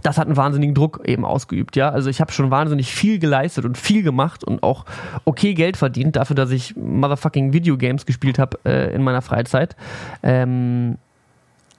das 0.03 0.17
hat 0.17 0.27
einen 0.27 0.37
wahnsinnigen 0.37 0.75
Druck 0.75 1.01
eben 1.05 1.25
ausgeübt, 1.25 1.75
ja. 1.75 1.89
Also 1.89 2.09
ich 2.09 2.21
habe 2.21 2.31
schon 2.31 2.51
wahnsinnig 2.51 2.93
viel 2.93 3.19
geleistet 3.19 3.65
und 3.65 3.77
viel 3.77 4.03
gemacht 4.03 4.43
und 4.43 4.63
auch 4.63 4.85
okay 5.25 5.53
Geld 5.53 5.77
verdient 5.77 6.15
dafür, 6.15 6.35
dass 6.35 6.51
ich 6.51 6.75
motherfucking 6.75 7.53
Videogames 7.53 8.05
gespielt 8.05 8.39
habe 8.39 8.59
äh, 8.65 8.93
in 8.93 9.03
meiner 9.03 9.21
Freizeit. 9.21 9.75
Ähm, 10.23 10.97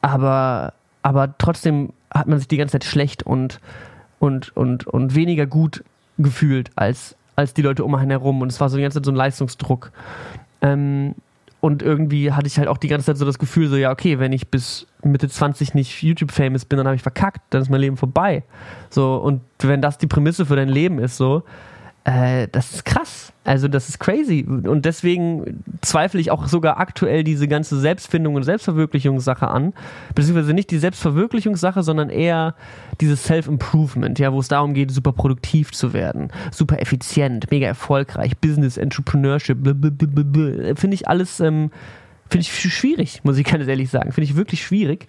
aber, 0.00 0.72
aber 1.02 1.34
trotzdem 1.38 1.90
hat 2.12 2.26
man 2.26 2.38
sich 2.38 2.48
die 2.48 2.56
ganze 2.56 2.72
Zeit 2.72 2.84
schlecht 2.84 3.22
und, 3.22 3.60
und, 4.18 4.56
und, 4.56 4.86
und 4.86 5.14
weniger 5.14 5.46
gut 5.46 5.84
gefühlt 6.18 6.70
als, 6.76 7.16
als 7.36 7.54
die 7.54 7.62
Leute 7.62 7.84
um 7.84 7.94
einen 7.94 8.10
herum. 8.10 8.40
Und 8.40 8.50
es 8.50 8.60
war 8.60 8.68
so 8.68 8.76
die 8.76 8.82
ganze 8.82 8.98
Zeit 8.98 9.04
so 9.04 9.12
ein 9.12 9.16
Leistungsdruck. 9.16 9.92
Ähm, 10.60 11.14
und 11.60 11.82
irgendwie 11.82 12.32
hatte 12.32 12.46
ich 12.46 12.58
halt 12.58 12.68
auch 12.68 12.78
die 12.78 12.88
ganze 12.88 13.06
Zeit 13.06 13.16
so 13.16 13.24
das 13.24 13.38
Gefühl, 13.38 13.68
so, 13.68 13.76
ja, 13.76 13.90
okay, 13.90 14.18
wenn 14.20 14.32
ich 14.32 14.48
bis 14.48 14.86
Mitte 15.02 15.28
20 15.28 15.74
nicht 15.74 16.02
YouTube-famous 16.02 16.64
bin, 16.64 16.76
dann 16.76 16.86
habe 16.86 16.96
ich 16.96 17.02
verkackt, 17.02 17.40
dann 17.50 17.62
ist 17.62 17.68
mein 17.68 17.80
Leben 17.80 17.96
vorbei. 17.96 18.44
So, 18.90 19.16
und 19.16 19.40
wenn 19.60 19.82
das 19.82 19.98
die 19.98 20.06
Prämisse 20.06 20.46
für 20.46 20.54
dein 20.54 20.68
Leben 20.68 21.00
ist, 21.00 21.16
so, 21.16 21.42
äh, 22.08 22.48
das 22.50 22.72
ist 22.72 22.84
krass. 22.86 23.34
Also 23.44 23.68
das 23.68 23.90
ist 23.90 23.98
crazy. 23.98 24.42
Und 24.48 24.86
deswegen 24.86 25.62
zweifle 25.82 26.20
ich 26.20 26.30
auch 26.30 26.48
sogar 26.48 26.80
aktuell 26.80 27.22
diese 27.22 27.48
ganze 27.48 27.78
Selbstfindung 27.78 28.34
und 28.34 28.44
Selbstverwirklichungssache 28.44 29.46
an. 29.46 29.74
Beziehungsweise 30.14 30.54
nicht 30.54 30.70
die 30.70 30.78
Selbstverwirklichungssache, 30.78 31.82
sondern 31.82 32.08
eher 32.08 32.54
dieses 33.02 33.24
Self-Improvement, 33.24 34.18
ja, 34.18 34.32
wo 34.32 34.40
es 34.40 34.48
darum 34.48 34.72
geht, 34.72 34.90
super 34.90 35.12
produktiv 35.12 35.72
zu 35.72 35.92
werden, 35.92 36.30
super 36.50 36.80
effizient, 36.80 37.50
mega 37.50 37.66
erfolgreich, 37.66 38.38
Business, 38.38 38.78
Entrepreneurship, 38.78 39.58
finde 40.78 40.94
ich 40.94 41.08
alles, 41.08 41.40
ähm, 41.40 41.70
finde 42.30 42.40
ich 42.40 42.52
schwierig, 42.52 43.20
muss 43.22 43.36
ich 43.36 43.44
ganz 43.44 43.66
ehrlich 43.66 43.90
sagen. 43.90 44.12
Finde 44.12 44.30
ich 44.30 44.36
wirklich 44.36 44.62
schwierig. 44.62 45.08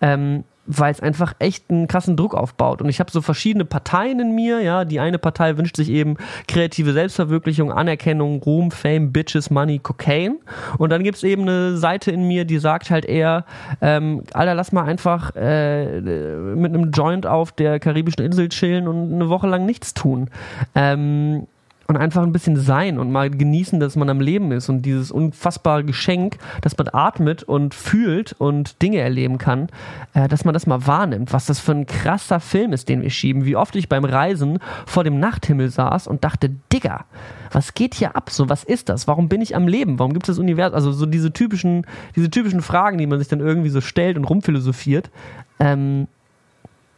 Ähm, 0.00 0.42
weil 0.66 0.92
es 0.92 1.00
einfach 1.00 1.34
echt 1.38 1.70
einen 1.70 1.88
krassen 1.88 2.16
Druck 2.16 2.34
aufbaut. 2.34 2.80
Und 2.82 2.88
ich 2.88 3.00
habe 3.00 3.10
so 3.10 3.20
verschiedene 3.20 3.64
Parteien 3.64 4.20
in 4.20 4.34
mir, 4.34 4.60
ja. 4.60 4.84
Die 4.84 5.00
eine 5.00 5.18
Partei 5.18 5.56
wünscht 5.56 5.76
sich 5.76 5.88
eben 5.88 6.16
kreative 6.46 6.92
Selbstverwirklichung, 6.92 7.72
Anerkennung, 7.72 8.42
Ruhm, 8.42 8.70
Fame, 8.70 9.12
Bitches, 9.12 9.50
Money, 9.50 9.78
Cocaine. 9.78 10.36
Und 10.78 10.90
dann 10.90 11.02
gibt 11.02 11.16
es 11.16 11.24
eben 11.24 11.42
eine 11.42 11.76
Seite 11.76 12.10
in 12.10 12.28
mir, 12.28 12.44
die 12.44 12.58
sagt 12.58 12.90
halt 12.90 13.04
eher, 13.04 13.44
ähm, 13.80 14.22
Alter, 14.32 14.54
lass 14.54 14.72
mal 14.72 14.84
einfach 14.84 15.34
äh, 15.34 16.00
mit 16.00 16.74
einem 16.74 16.90
Joint 16.90 17.26
auf 17.26 17.52
der 17.52 17.80
karibischen 17.80 18.24
Insel 18.24 18.48
chillen 18.48 18.86
und 18.86 19.12
eine 19.12 19.28
Woche 19.28 19.48
lang 19.48 19.66
nichts 19.66 19.94
tun. 19.94 20.30
Ähm, 20.74 21.46
und 21.90 21.96
einfach 21.96 22.22
ein 22.22 22.30
bisschen 22.30 22.54
sein 22.54 23.00
und 23.00 23.10
mal 23.10 23.30
genießen, 23.30 23.80
dass 23.80 23.96
man 23.96 24.08
am 24.10 24.20
Leben 24.20 24.52
ist 24.52 24.68
und 24.68 24.82
dieses 24.82 25.10
unfassbare 25.10 25.82
Geschenk, 25.82 26.38
dass 26.60 26.78
man 26.78 26.86
atmet 26.92 27.42
und 27.42 27.74
fühlt 27.74 28.32
und 28.34 28.80
Dinge 28.80 28.98
erleben 28.98 29.38
kann, 29.38 29.66
äh, 30.14 30.28
dass 30.28 30.44
man 30.44 30.54
das 30.54 30.68
mal 30.68 30.86
wahrnimmt, 30.86 31.32
was 31.32 31.46
das 31.46 31.58
für 31.58 31.72
ein 31.72 31.86
krasser 31.86 32.38
Film 32.38 32.72
ist, 32.72 32.88
den 32.88 33.02
wir 33.02 33.10
schieben. 33.10 33.44
Wie 33.44 33.56
oft 33.56 33.74
ich 33.74 33.88
beim 33.88 34.04
Reisen 34.04 34.60
vor 34.86 35.02
dem 35.02 35.18
Nachthimmel 35.18 35.68
saß 35.68 36.06
und 36.06 36.22
dachte, 36.22 36.50
Digga, 36.72 37.06
was 37.50 37.74
geht 37.74 37.96
hier 37.96 38.14
ab? 38.14 38.30
So, 38.30 38.48
was 38.48 38.62
ist 38.62 38.88
das? 38.88 39.08
Warum 39.08 39.28
bin 39.28 39.40
ich 39.40 39.56
am 39.56 39.66
Leben? 39.66 39.98
Warum 39.98 40.12
gibt 40.12 40.28
es 40.28 40.36
das 40.36 40.38
Universum? 40.38 40.76
Also 40.76 40.92
so 40.92 41.06
diese 41.06 41.32
typischen, 41.32 41.88
diese 42.14 42.30
typischen 42.30 42.62
Fragen, 42.62 42.98
die 42.98 43.08
man 43.08 43.18
sich 43.18 43.26
dann 43.26 43.40
irgendwie 43.40 43.70
so 43.70 43.80
stellt 43.80 44.16
und 44.16 44.26
rumphilosophiert. 44.26 45.10
Ähm, 45.58 46.06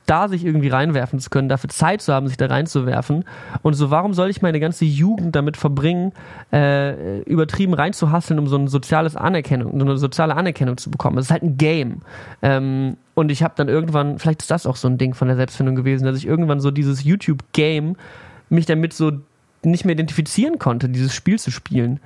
da 0.06 0.28
sich 0.28 0.44
irgendwie 0.44 0.68
reinwerfen 0.68 1.20
zu 1.20 1.30
können, 1.30 1.48
dafür 1.48 1.70
Zeit 1.70 2.02
zu 2.02 2.12
haben, 2.12 2.26
sich 2.26 2.36
da 2.36 2.46
reinzuwerfen. 2.46 3.24
Und 3.62 3.74
so, 3.74 3.90
warum 3.90 4.14
soll 4.14 4.30
ich 4.30 4.42
meine 4.42 4.60
ganze 4.60 4.84
Jugend 4.84 5.36
damit 5.36 5.56
verbringen, 5.56 6.12
äh, 6.52 7.20
übertrieben 7.22 7.74
reinzuhasseln, 7.74 8.38
um 8.38 8.48
so 8.48 8.56
eine 8.56 8.68
soziales 8.68 9.16
Anerkennung, 9.16 9.80
eine 9.80 9.96
soziale 9.96 10.36
Anerkennung 10.36 10.76
zu 10.76 10.90
bekommen? 10.90 11.16
Das 11.16 11.26
ist 11.26 11.30
halt 11.30 11.42
ein 11.42 11.56
Game. 11.56 12.02
Ähm, 12.42 12.96
und 13.14 13.30
ich 13.30 13.42
habe 13.42 13.54
dann 13.56 13.68
irgendwann, 13.68 14.18
vielleicht 14.18 14.42
ist 14.42 14.50
das 14.50 14.66
auch 14.66 14.76
so 14.76 14.88
ein 14.88 14.98
Ding 14.98 15.14
von 15.14 15.28
der 15.28 15.36
Selbstfindung 15.36 15.76
gewesen, 15.76 16.04
dass 16.04 16.16
ich 16.16 16.26
irgendwann 16.26 16.60
so 16.60 16.70
dieses 16.70 17.04
YouTube-Game 17.04 17.96
mich 18.48 18.66
damit 18.66 18.92
so 18.92 19.12
nicht 19.62 19.84
mehr 19.84 19.94
identifizieren 19.94 20.58
konnte, 20.58 20.88
dieses 20.88 21.14
Spiel 21.14 21.38
zu 21.38 21.50
spielen. 21.50 22.00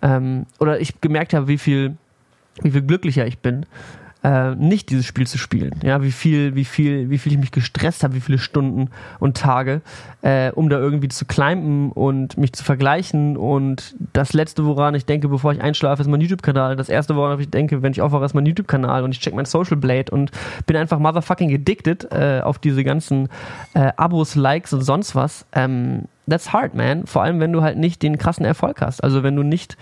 Ähm, 0.00 0.46
oder 0.58 0.80
ich 0.80 1.00
gemerkt 1.00 1.34
habe, 1.34 1.48
wie 1.48 1.58
viel, 1.58 1.96
wie 2.62 2.70
viel 2.70 2.82
glücklicher 2.82 3.26
ich 3.26 3.38
bin 3.38 3.66
äh, 4.24 4.54
nicht 4.54 4.90
dieses 4.90 5.06
Spiel 5.06 5.26
zu 5.26 5.38
spielen. 5.38 5.80
Ja, 5.82 6.02
wie 6.02 6.12
viel, 6.12 6.54
wie 6.54 6.64
viel, 6.64 7.10
wie 7.10 7.18
viel 7.18 7.32
ich 7.32 7.38
mich 7.38 7.50
gestresst 7.50 8.04
habe, 8.04 8.14
wie 8.14 8.20
viele 8.20 8.38
Stunden 8.38 8.90
und 9.18 9.36
Tage, 9.36 9.82
äh, 10.22 10.50
um 10.52 10.68
da 10.68 10.78
irgendwie 10.78 11.08
zu 11.08 11.24
climben 11.24 11.92
und 11.92 12.36
mich 12.38 12.52
zu 12.52 12.64
vergleichen. 12.64 13.36
Und 13.36 13.96
das 14.12 14.32
letzte, 14.32 14.64
woran 14.64 14.94
ich 14.94 15.06
denke, 15.06 15.28
bevor 15.28 15.52
ich 15.52 15.60
einschlafe, 15.60 16.02
ist 16.02 16.08
mein 16.08 16.20
YouTube-Kanal. 16.20 16.76
Das 16.76 16.88
erste, 16.88 17.16
woran 17.16 17.40
ich 17.40 17.50
denke, 17.50 17.82
wenn 17.82 17.92
ich 17.92 18.00
aufwache, 18.00 18.24
ist 18.24 18.34
mein 18.34 18.46
YouTube-Kanal 18.46 19.02
und 19.04 19.12
ich 19.12 19.20
check 19.20 19.34
mein 19.34 19.44
Social 19.44 19.76
Blade 19.76 20.12
und 20.12 20.30
bin 20.66 20.76
einfach 20.76 20.98
motherfucking 20.98 21.52
addicted 21.52 22.06
äh, 22.12 22.40
auf 22.42 22.58
diese 22.58 22.84
ganzen 22.84 23.28
äh, 23.74 23.92
Abos, 23.96 24.34
Likes 24.34 24.72
und 24.72 24.82
sonst 24.82 25.14
was. 25.14 25.46
Ähm, 25.52 26.04
that's 26.28 26.52
hard, 26.52 26.74
man. 26.74 27.06
Vor 27.06 27.22
allem, 27.22 27.40
wenn 27.40 27.52
du 27.52 27.62
halt 27.62 27.78
nicht 27.78 28.02
den 28.02 28.18
krassen 28.18 28.44
Erfolg 28.44 28.80
hast. 28.80 29.02
Also 29.02 29.22
wenn 29.22 29.36
du 29.36 29.42
nicht, 29.42 29.76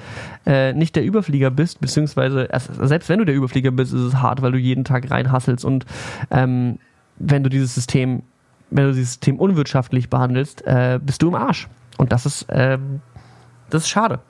äh, 0.46 0.72
nicht 0.72 0.96
der 0.96 1.04
Überflieger 1.04 1.50
bist, 1.50 1.80
beziehungsweise 1.80 2.48
selbst 2.80 3.08
wenn 3.08 3.18
du 3.18 3.24
der 3.24 3.34
Überflieger 3.34 3.70
bist, 3.70 3.92
ist 3.92 4.00
es 4.00 4.14
hart, 4.16 4.42
weil 4.42 4.52
du 4.52 4.58
jeden 4.58 4.84
Tag 4.84 5.10
reinhasselst 5.10 5.64
und 5.64 5.84
ähm, 6.30 6.78
wenn 7.18 7.42
du 7.42 7.50
dieses 7.50 7.74
System, 7.74 8.22
wenn 8.70 8.86
du 8.86 8.92
dieses 8.92 9.10
System 9.10 9.38
unwirtschaftlich 9.38 10.08
behandelst, 10.08 10.66
äh, 10.66 10.98
bist 11.02 11.22
du 11.22 11.28
im 11.28 11.34
Arsch. 11.34 11.68
Und 11.98 12.12
das 12.12 12.24
ist, 12.24 12.46
ähm, 12.48 13.00
das 13.68 13.82
ist 13.82 13.90
schade. 13.90 14.20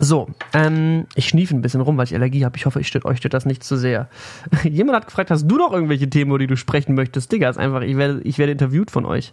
So, 0.00 0.28
ähm, 0.52 1.06
ich 1.14 1.28
schniefe 1.28 1.54
ein 1.54 1.62
bisschen 1.62 1.80
rum, 1.80 1.96
weil 1.96 2.04
ich 2.04 2.14
Allergie 2.14 2.44
habe. 2.44 2.56
Ich 2.56 2.66
hoffe, 2.66 2.80
ich 2.80 2.88
stört, 2.88 3.04
euch 3.04 3.18
stört 3.18 3.32
das 3.32 3.46
nicht 3.46 3.62
zu 3.62 3.76
sehr. 3.76 4.08
Jemand 4.64 4.96
hat 4.96 5.06
gefragt, 5.06 5.30
hast 5.30 5.46
du 5.46 5.56
noch 5.56 5.72
irgendwelche 5.72 6.10
Themen, 6.10 6.30
über 6.30 6.38
die 6.38 6.48
du 6.48 6.56
sprechen 6.56 6.94
möchtest? 6.94 7.30
Digga, 7.30 7.48
ist 7.48 7.58
einfach, 7.58 7.82
ich 7.82 7.96
werde, 7.96 8.20
ich 8.22 8.38
werde 8.38 8.52
interviewt 8.52 8.90
von 8.90 9.04
euch. 9.06 9.32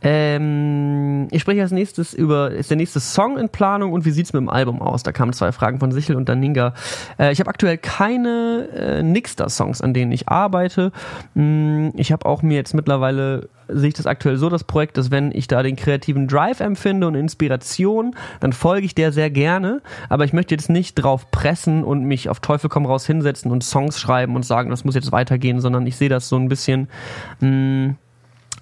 Ähm, 0.00 1.28
ich 1.32 1.42
spreche 1.42 1.62
als 1.62 1.72
nächstes 1.72 2.14
über, 2.14 2.52
ist 2.52 2.70
der 2.70 2.76
nächste 2.76 3.00
Song 3.00 3.36
in 3.36 3.48
Planung 3.48 3.92
und 3.92 4.04
wie 4.04 4.12
sieht's 4.12 4.32
mit 4.32 4.40
dem 4.40 4.48
Album 4.48 4.80
aus? 4.80 5.02
Da 5.02 5.12
kamen 5.12 5.32
zwei 5.32 5.50
Fragen 5.50 5.80
von 5.80 5.90
Sichel 5.90 6.16
und 6.16 6.28
Daninga. 6.28 6.74
Äh, 7.18 7.32
ich 7.32 7.40
habe 7.40 7.50
aktuell 7.50 7.76
keine 7.78 8.68
äh, 8.74 9.02
Nixter-Songs, 9.02 9.80
an 9.80 9.92
denen 9.92 10.12
ich 10.12 10.28
arbeite. 10.28 10.92
Mm, 11.34 11.88
ich 11.94 12.12
habe 12.12 12.26
auch 12.26 12.42
mir 12.42 12.54
jetzt 12.54 12.74
mittlerweile 12.74 13.48
sehe 13.68 13.88
ich 13.88 13.94
das 13.94 14.06
aktuell 14.06 14.36
so, 14.36 14.48
das 14.48 14.64
Projekt, 14.64 14.96
dass 14.96 15.10
wenn 15.10 15.32
ich 15.32 15.46
da 15.46 15.62
den 15.62 15.76
kreativen 15.76 16.28
Drive 16.28 16.60
empfinde 16.60 17.06
und 17.06 17.14
Inspiration, 17.14 18.14
dann 18.40 18.52
folge 18.52 18.86
ich 18.86 18.94
der 18.94 19.12
sehr 19.12 19.30
gerne, 19.30 19.82
aber 20.08 20.24
ich 20.24 20.32
möchte 20.32 20.54
jetzt 20.54 20.70
nicht 20.70 20.94
drauf 20.94 21.30
pressen 21.30 21.84
und 21.84 22.04
mich 22.04 22.28
auf 22.28 22.40
Teufel 22.40 22.68
komm 22.70 22.86
raus 22.86 23.06
hinsetzen 23.06 23.50
und 23.50 23.64
Songs 23.64 23.98
schreiben 23.98 24.36
und 24.36 24.44
sagen, 24.44 24.70
das 24.70 24.84
muss 24.84 24.94
jetzt 24.94 25.12
weitergehen, 25.12 25.60
sondern 25.60 25.86
ich 25.86 25.96
sehe 25.96 26.08
das 26.08 26.28
so 26.28 26.36
ein 26.36 26.48
bisschen 26.48 26.88
mh, 27.40 27.48
mm, 27.48 27.96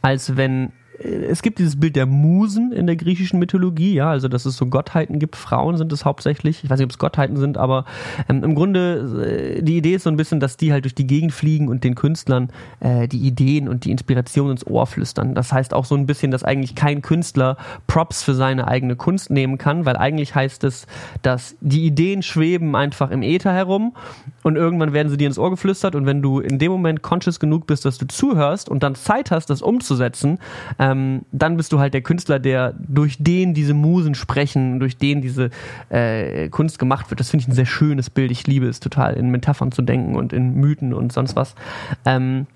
als 0.02 0.36
wenn 0.36 0.72
es 1.04 1.42
gibt 1.42 1.58
dieses 1.58 1.78
Bild 1.78 1.96
der 1.96 2.06
Musen 2.06 2.72
in 2.72 2.86
der 2.86 2.96
griechischen 2.96 3.38
Mythologie, 3.38 3.94
ja, 3.94 4.10
also 4.10 4.28
dass 4.28 4.46
es 4.46 4.56
so 4.56 4.66
Gottheiten 4.66 5.18
gibt. 5.18 5.36
Frauen 5.36 5.76
sind 5.76 5.92
es 5.92 6.04
hauptsächlich. 6.04 6.64
Ich 6.64 6.70
weiß 6.70 6.78
nicht, 6.78 6.86
ob 6.86 6.90
es 6.90 6.98
Gottheiten 6.98 7.36
sind, 7.36 7.58
aber 7.58 7.84
ähm, 8.28 8.44
im 8.44 8.54
Grunde 8.54 9.56
äh, 9.58 9.62
die 9.62 9.76
Idee 9.76 9.94
ist 9.94 10.04
so 10.04 10.10
ein 10.10 10.16
bisschen, 10.16 10.40
dass 10.40 10.56
die 10.56 10.72
halt 10.72 10.84
durch 10.84 10.94
die 10.94 11.06
Gegend 11.06 11.32
fliegen 11.32 11.68
und 11.68 11.84
den 11.84 11.94
Künstlern 11.94 12.50
äh, 12.80 13.08
die 13.08 13.18
Ideen 13.18 13.68
und 13.68 13.84
die 13.84 13.90
Inspiration 13.90 14.50
ins 14.50 14.66
Ohr 14.66 14.86
flüstern. 14.86 15.34
Das 15.34 15.52
heißt 15.52 15.74
auch 15.74 15.84
so 15.84 15.94
ein 15.94 16.06
bisschen, 16.06 16.30
dass 16.30 16.44
eigentlich 16.44 16.74
kein 16.74 17.02
Künstler 17.02 17.56
Props 17.86 18.22
für 18.22 18.34
seine 18.34 18.68
eigene 18.68 18.96
Kunst 18.96 19.30
nehmen 19.30 19.58
kann, 19.58 19.84
weil 19.84 19.96
eigentlich 19.96 20.34
heißt 20.34 20.64
es, 20.64 20.86
dass 21.22 21.56
die 21.60 21.84
Ideen 21.86 22.22
schweben 22.22 22.76
einfach 22.76 23.10
im 23.10 23.22
Äther 23.22 23.52
herum 23.52 23.94
und 24.42 24.56
irgendwann 24.56 24.92
werden 24.92 25.08
sie 25.08 25.16
dir 25.16 25.26
ins 25.26 25.38
Ohr 25.38 25.50
geflüstert 25.50 25.94
und 25.94 26.06
wenn 26.06 26.22
du 26.22 26.40
in 26.40 26.58
dem 26.58 26.72
Moment 26.72 27.02
conscious 27.02 27.40
genug 27.40 27.66
bist, 27.66 27.84
dass 27.84 27.98
du 27.98 28.06
zuhörst 28.06 28.68
und 28.68 28.82
dann 28.82 28.94
Zeit 28.94 29.30
hast, 29.30 29.50
das 29.50 29.62
umzusetzen, 29.62 30.38
äh, 30.78 30.91
ähm, 30.92 31.22
dann 31.33 31.57
bist 31.57 31.72
du 31.72 31.78
halt 31.78 31.94
der 31.94 32.02
Künstler, 32.02 32.38
der 32.38 32.74
durch 32.78 33.16
den 33.18 33.55
diese 33.55 33.74
Musen 33.74 34.14
sprechen, 34.14 34.78
durch 34.78 34.96
den 34.96 35.22
diese 35.22 35.50
äh, 35.88 36.48
Kunst 36.48 36.78
gemacht 36.78 37.11
wird. 37.11 37.20
Das 37.20 37.31
finde 37.31 37.42
ich 37.42 37.48
ein 37.48 37.55
sehr 37.55 37.66
schönes 37.66 38.11
Bild. 38.11 38.31
Ich 38.31 38.46
liebe 38.46 38.66
es 38.66 38.81
total, 38.81 39.14
in 39.14 39.31
Metaphern 39.31 39.72
zu 39.72 39.83
denken 39.83 40.14
und 40.14 40.33
in 40.33 40.55
Mythen 40.55 40.94
und 40.94 41.12
sonst 41.12 41.37
was. 41.37 41.55
Ähm, 42.05 42.46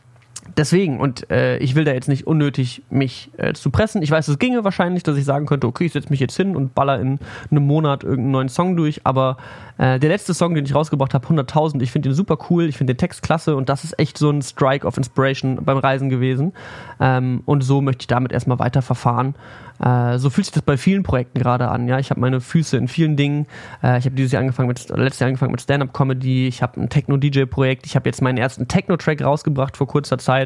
deswegen, 0.56 1.00
und 1.00 1.30
äh, 1.30 1.58
ich 1.58 1.74
will 1.74 1.84
da 1.84 1.92
jetzt 1.92 2.08
nicht 2.08 2.26
unnötig 2.26 2.82
mich 2.90 3.30
äh, 3.36 3.52
zu 3.52 3.70
pressen. 3.70 4.02
Ich 4.02 4.10
weiß, 4.10 4.28
es 4.28 4.38
ginge 4.38 4.64
wahrscheinlich, 4.64 5.02
dass 5.02 5.16
ich 5.16 5.24
sagen 5.24 5.46
könnte, 5.46 5.66
okay, 5.66 5.86
ich 5.86 5.92
setze 5.92 6.10
mich 6.10 6.20
jetzt 6.20 6.36
hin 6.36 6.56
und 6.56 6.74
baller 6.74 7.00
in 7.00 7.18
einem 7.50 7.66
Monat 7.66 8.04
irgendeinen 8.04 8.30
neuen 8.30 8.48
Song 8.48 8.76
durch, 8.76 9.00
aber 9.04 9.36
äh, 9.78 9.98
der 9.98 10.08
letzte 10.08 10.34
Song, 10.34 10.54
den 10.54 10.64
ich 10.64 10.74
rausgebracht 10.74 11.14
habe, 11.14 11.26
100.000, 11.26 11.82
ich 11.82 11.92
finde 11.92 12.08
den 12.08 12.14
super 12.14 12.38
cool, 12.50 12.64
ich 12.64 12.76
finde 12.76 12.94
den 12.94 12.98
Text 12.98 13.22
klasse 13.22 13.56
und 13.56 13.68
das 13.68 13.84
ist 13.84 13.98
echt 13.98 14.18
so 14.18 14.30
ein 14.30 14.42
Strike 14.42 14.86
of 14.86 14.96
Inspiration 14.96 15.64
beim 15.64 15.78
Reisen 15.78 16.08
gewesen. 16.08 16.52
Ähm, 17.00 17.42
und 17.44 17.62
so 17.62 17.80
möchte 17.80 18.02
ich 18.02 18.06
damit 18.06 18.32
erstmal 18.32 18.58
weiter 18.58 18.82
verfahren. 18.82 19.34
Äh, 19.82 20.18
so 20.18 20.30
fühlt 20.30 20.46
sich 20.46 20.54
das 20.54 20.62
bei 20.62 20.76
vielen 20.76 21.02
Projekten 21.02 21.38
gerade 21.38 21.68
an. 21.68 21.88
Ja, 21.88 21.98
ich 21.98 22.10
habe 22.10 22.20
meine 22.20 22.40
Füße 22.40 22.76
in 22.76 22.88
vielen 22.88 23.16
Dingen. 23.16 23.46
Äh, 23.82 23.98
ich 23.98 24.06
habe 24.06 24.16
dieses 24.16 24.32
Jahr 24.32 24.40
angefangen 24.40 24.68
mit, 24.68 24.88
letztes 24.88 25.20
Jahr 25.20 25.28
angefangen 25.28 25.52
mit 25.52 25.60
Stand-up-Comedy. 25.60 26.48
Ich 26.48 26.62
habe 26.62 26.80
ein 26.80 26.88
Techno-DJ-Projekt. 26.88 27.86
Ich 27.86 27.96
habe 27.96 28.08
jetzt 28.08 28.22
meinen 28.22 28.38
ersten 28.38 28.68
Techno-Track 28.68 29.22
rausgebracht 29.22 29.76
vor 29.76 29.86
kurzer 29.86 30.18
Zeit. 30.18 30.45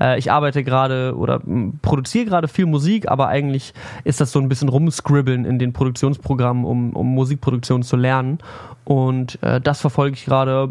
Äh, 0.00 0.18
ich 0.18 0.30
arbeite 0.30 0.64
gerade 0.64 1.16
oder 1.16 1.40
produziere 1.82 2.26
gerade 2.26 2.48
viel 2.48 2.66
Musik, 2.66 3.10
aber 3.10 3.28
eigentlich 3.28 3.74
ist 4.04 4.20
das 4.20 4.32
so 4.32 4.40
ein 4.40 4.48
bisschen 4.48 4.68
rumscribbeln 4.68 5.44
in 5.44 5.58
den 5.58 5.72
Produktionsprogrammen, 5.72 6.64
um, 6.64 6.94
um 6.94 7.14
Musikproduktion 7.14 7.82
zu 7.82 7.96
lernen. 7.96 8.38
Und 8.84 9.42
äh, 9.42 9.60
das 9.60 9.80
verfolge 9.80 10.14
ich 10.14 10.24
gerade 10.24 10.68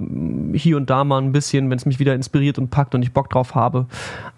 hier 0.53 0.77
und 0.77 0.89
da 0.89 1.03
mal 1.03 1.21
ein 1.21 1.31
bisschen, 1.31 1.69
wenn 1.69 1.77
es 1.77 1.85
mich 1.85 1.99
wieder 1.99 2.15
inspiriert 2.15 2.57
und 2.57 2.71
packt 2.71 2.95
und 2.95 3.03
ich 3.03 3.13
Bock 3.13 3.29
drauf 3.29 3.53
habe. 3.53 3.85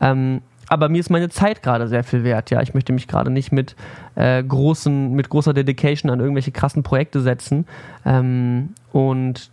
Ähm, 0.02 0.42
aber 0.70 0.88
mir 0.88 1.00
ist 1.00 1.10
meine 1.10 1.30
Zeit 1.30 1.64
gerade 1.64 1.88
sehr 1.88 2.04
viel 2.04 2.24
wert. 2.24 2.52
Ja, 2.52 2.62
ich 2.62 2.74
möchte 2.74 2.94
mich 2.94 3.08
gerade 3.08 3.32
nicht 3.32 3.52
mit 3.52 3.76
äh, 4.16 4.44
großen, 4.44 5.12
mit 5.14 5.30
großer 5.30 5.54
Dedication 5.54 6.12
an 6.12 6.20
irgendwelche 6.20 6.52
krassen 6.52 6.84
Projekte 6.84 7.22
setzen 7.22 7.66
ähm, 8.06 8.76
und 8.92 9.50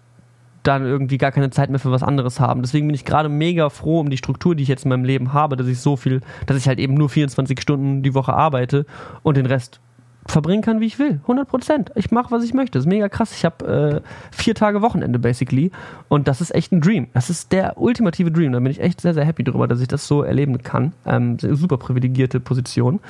dann 0.66 0.85
irgendwie 0.85 1.18
gar 1.18 1.33
keine 1.33 1.50
Zeit 1.50 1.70
mehr 1.70 1.79
für 1.79 1.90
was 1.90 2.02
anderes 2.02 2.40
haben. 2.40 2.62
Deswegen 2.62 2.87
bin 2.87 2.94
ich 2.94 3.05
gerade 3.05 3.29
mega 3.29 3.70
froh 3.70 4.00
um 4.00 4.11
die 4.11 4.16
Struktur, 4.16 4.55
die 4.55 4.62
ich 4.62 4.68
jetzt 4.68 4.85
in 4.85 4.90
meinem 4.90 5.05
Leben 5.05 5.33
habe, 5.33 5.57
dass 5.57 5.66
ich 5.66 5.81
so 5.81 5.96
viel, 5.96 6.20
dass 6.46 6.57
ich 6.57 6.68
halt 6.68 6.79
eben 6.79 6.94
nur 6.94 7.09
24 7.09 7.61
Stunden 7.61 8.02
die 8.02 8.14
Woche 8.14 8.35
arbeite 8.35 8.87
und 9.22 9.37
den 9.37 9.46
Rest 9.46 9.81
verbringen 10.26 10.62
kann, 10.62 10.81
wie 10.81 10.87
ich 10.87 10.98
will. 10.98 11.20
100 11.22 11.48
Prozent. 11.48 11.92
Ich 11.94 12.11
mache, 12.11 12.31
was 12.31 12.44
ich 12.44 12.52
möchte. 12.52 12.79
Das 12.79 12.85
ist 12.85 12.88
mega 12.88 13.09
krass. 13.09 13.33
Ich 13.33 13.44
habe 13.44 14.02
äh, 14.02 14.37
vier 14.37 14.55
Tage 14.55 14.83
Wochenende, 14.83 15.18
basically. 15.18 15.70
Und 16.09 16.29
das 16.29 16.40
ist 16.40 16.55
echt 16.55 16.72
ein 16.72 16.81
Dream. 16.81 17.09
Das 17.14 17.31
ist 17.31 17.52
der 17.52 17.79
ultimative 17.79 18.31
Dream. 18.31 18.52
Da 18.52 18.61
bin 18.61 18.70
ich 18.70 18.81
echt 18.81 19.00
sehr, 19.00 19.14
sehr 19.14 19.24
happy 19.24 19.44
drüber, 19.44 19.68
dass 19.68 19.81
ich 19.81 19.88
das 19.88 20.07
so 20.07 20.22
erleben 20.22 20.62
kann. 20.62 20.92
Ähm, 21.07 21.38
super 21.38 21.79
privilegierte 21.79 22.40
Position. 22.40 23.00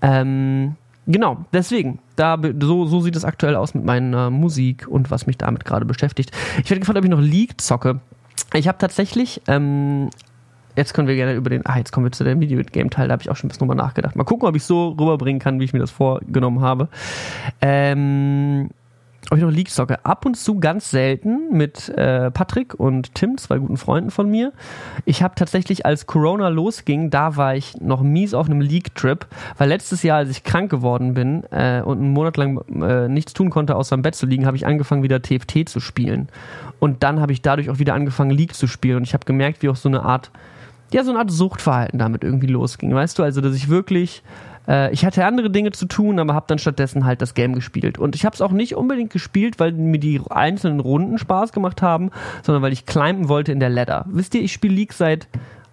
Ähm, 0.00 0.76
genau, 1.06 1.44
deswegen. 1.52 1.98
Da, 2.16 2.38
so, 2.60 2.86
so 2.86 3.00
sieht 3.00 3.16
es 3.16 3.24
aktuell 3.24 3.56
aus 3.56 3.74
mit 3.74 3.84
meiner 3.84 4.30
Musik 4.30 4.86
und 4.88 5.10
was 5.10 5.26
mich 5.26 5.38
damit 5.38 5.64
gerade 5.64 5.84
beschäftigt. 5.84 6.30
Ich 6.62 6.70
werde 6.70 6.80
gefragt, 6.80 6.98
ob 6.98 7.04
ich 7.04 7.10
noch 7.10 7.20
League 7.20 7.60
zocke. 7.60 8.00
Ich 8.52 8.68
habe 8.68 8.78
tatsächlich 8.78 9.42
ähm, 9.48 10.10
jetzt 10.76 10.94
können 10.94 11.08
wir 11.08 11.14
gerne 11.14 11.34
über 11.34 11.50
den, 11.50 11.64
ah, 11.66 11.78
jetzt 11.78 11.92
kommen 11.92 12.06
wir 12.06 12.12
zu 12.12 12.24
dem 12.24 12.40
Videogame-Teil, 12.40 13.08
da 13.08 13.12
habe 13.12 13.22
ich 13.22 13.30
auch 13.30 13.36
schon 13.36 13.46
ein 13.46 13.48
bisschen 13.48 13.68
drüber 13.68 13.74
nachgedacht. 13.74 14.16
Mal 14.16 14.24
gucken, 14.24 14.48
ob 14.48 14.56
ich 14.56 14.64
so 14.64 14.88
rüberbringen 14.88 15.40
kann, 15.40 15.60
wie 15.60 15.64
ich 15.64 15.72
mir 15.72 15.78
das 15.78 15.90
vorgenommen 15.90 16.60
habe. 16.60 16.88
Ähm, 17.60 18.70
ob 19.30 19.38
ich 19.38 19.44
noch 19.44 19.50
League 19.50 19.70
zocke. 19.70 20.04
Ab 20.04 20.26
und 20.26 20.36
zu 20.36 20.60
ganz 20.60 20.90
selten 20.90 21.56
mit 21.56 21.88
äh, 21.90 22.30
Patrick 22.30 22.74
und 22.74 23.14
Tim, 23.14 23.38
zwei 23.38 23.58
guten 23.58 23.76
Freunden 23.76 24.10
von 24.10 24.30
mir. 24.30 24.52
Ich 25.04 25.22
habe 25.22 25.34
tatsächlich, 25.34 25.86
als 25.86 26.06
Corona 26.06 26.48
losging, 26.48 27.10
da 27.10 27.36
war 27.36 27.56
ich 27.56 27.80
noch 27.80 28.02
mies 28.02 28.34
auf 28.34 28.46
einem 28.46 28.60
League-Trip, 28.60 29.26
weil 29.56 29.68
letztes 29.68 30.02
Jahr, 30.02 30.18
als 30.18 30.30
ich 30.30 30.44
krank 30.44 30.70
geworden 30.70 31.14
bin 31.14 31.44
äh, 31.50 31.82
und 31.82 31.98
einen 31.98 32.12
Monat 32.12 32.36
lang 32.36 32.60
äh, 32.82 33.08
nichts 33.08 33.32
tun 33.32 33.50
konnte, 33.50 33.76
außer 33.76 33.94
im 33.94 34.02
Bett 34.02 34.14
zu 34.14 34.26
liegen, 34.26 34.46
habe 34.46 34.56
ich 34.56 34.66
angefangen, 34.66 35.02
wieder 35.02 35.22
TFT 35.22 35.68
zu 35.68 35.80
spielen. 35.80 36.28
Und 36.78 37.02
dann 37.02 37.20
habe 37.20 37.32
ich 37.32 37.40
dadurch 37.40 37.70
auch 37.70 37.78
wieder 37.78 37.94
angefangen, 37.94 38.30
League 38.30 38.54
zu 38.54 38.66
spielen. 38.66 38.98
Und 38.98 39.02
ich 39.04 39.14
habe 39.14 39.24
gemerkt, 39.24 39.62
wie 39.62 39.68
auch 39.68 39.76
so 39.76 39.88
eine 39.88 40.02
Art 40.02 40.30
ja, 40.92 41.02
so 41.02 41.10
eine 41.10 41.18
Art 41.18 41.30
Suchtverhalten 41.30 41.98
damit 41.98 42.22
irgendwie 42.22 42.46
losging. 42.46 42.94
Weißt 42.94 43.18
du, 43.18 43.24
also, 43.24 43.40
dass 43.40 43.56
ich 43.56 43.68
wirklich, 43.68 44.22
äh, 44.68 44.92
ich 44.92 45.04
hatte 45.04 45.24
andere 45.24 45.50
Dinge 45.50 45.72
zu 45.72 45.86
tun, 45.86 46.18
aber 46.18 46.34
habe 46.34 46.46
dann 46.48 46.58
stattdessen 46.58 47.04
halt 47.04 47.22
das 47.22 47.34
Game 47.34 47.54
gespielt. 47.54 47.98
Und 47.98 48.14
ich 48.14 48.24
habe 48.24 48.34
es 48.34 48.40
auch 48.40 48.52
nicht 48.52 48.74
unbedingt 48.74 49.12
gespielt, 49.12 49.58
weil 49.58 49.72
mir 49.72 49.98
die 49.98 50.20
einzelnen 50.30 50.80
Runden 50.80 51.18
Spaß 51.18 51.52
gemacht 51.52 51.82
haben, 51.82 52.10
sondern 52.42 52.62
weil 52.62 52.72
ich 52.72 52.86
climben 52.86 53.28
wollte 53.28 53.52
in 53.52 53.60
der 53.60 53.70
Ladder. 53.70 54.04
Wisst 54.08 54.34
ihr, 54.34 54.42
ich 54.42 54.52
spiele 54.52 54.74
League 54.74 54.92
seit 54.92 55.28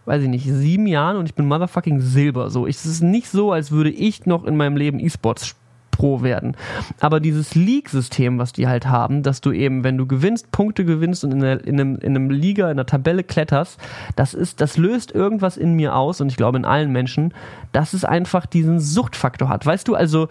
weiß 0.06 0.23
ich 0.23 0.30
nicht, 0.30 0.45
sieben 0.45 0.88
Jahren 0.88 1.17
und 1.17 1.27
ich 1.27 1.36
bin 1.36 1.45
motherfucking 1.45 2.01
Silber. 2.01 2.49
So, 2.49 2.65
es 2.65 2.86
ist 2.86 3.01
nicht 3.01 3.27
so, 3.27 3.51
als 3.51 3.71
würde 3.71 3.91
ich 3.91 4.25
noch 4.25 4.45
in 4.45 4.58
meinem 4.58 4.75
Leben 4.75 4.99
E-Sports 4.99 5.56
Pro 6.01 6.23
werden. 6.23 6.57
Aber 6.99 7.19
dieses 7.19 7.53
League-System, 7.53 8.39
was 8.39 8.53
die 8.53 8.67
halt 8.67 8.87
haben, 8.87 9.21
dass 9.21 9.39
du 9.39 9.51
eben, 9.51 9.83
wenn 9.83 9.99
du 9.99 10.07
gewinnst, 10.07 10.51
Punkte 10.51 10.83
gewinnst 10.83 11.23
und 11.23 11.31
in, 11.31 11.41
der, 11.41 11.63
in, 11.63 11.79
einem, 11.79 11.95
in 11.97 12.15
einem 12.15 12.31
Liga, 12.31 12.65
in 12.65 12.71
einer 12.71 12.87
Tabelle 12.87 13.23
kletterst, 13.23 13.79
das 14.15 14.33
ist, 14.33 14.61
das 14.61 14.77
löst 14.77 15.11
irgendwas 15.11 15.57
in 15.57 15.75
mir 15.75 15.95
aus 15.95 16.19
und 16.19 16.29
ich 16.29 16.37
glaube 16.37 16.57
in 16.57 16.65
allen 16.65 16.91
Menschen, 16.91 17.35
dass 17.71 17.93
es 17.93 18.03
einfach 18.03 18.47
diesen 18.47 18.79
Suchtfaktor 18.79 19.47
hat. 19.47 19.63
Weißt 19.63 19.87
du, 19.87 19.93
also 19.93 20.27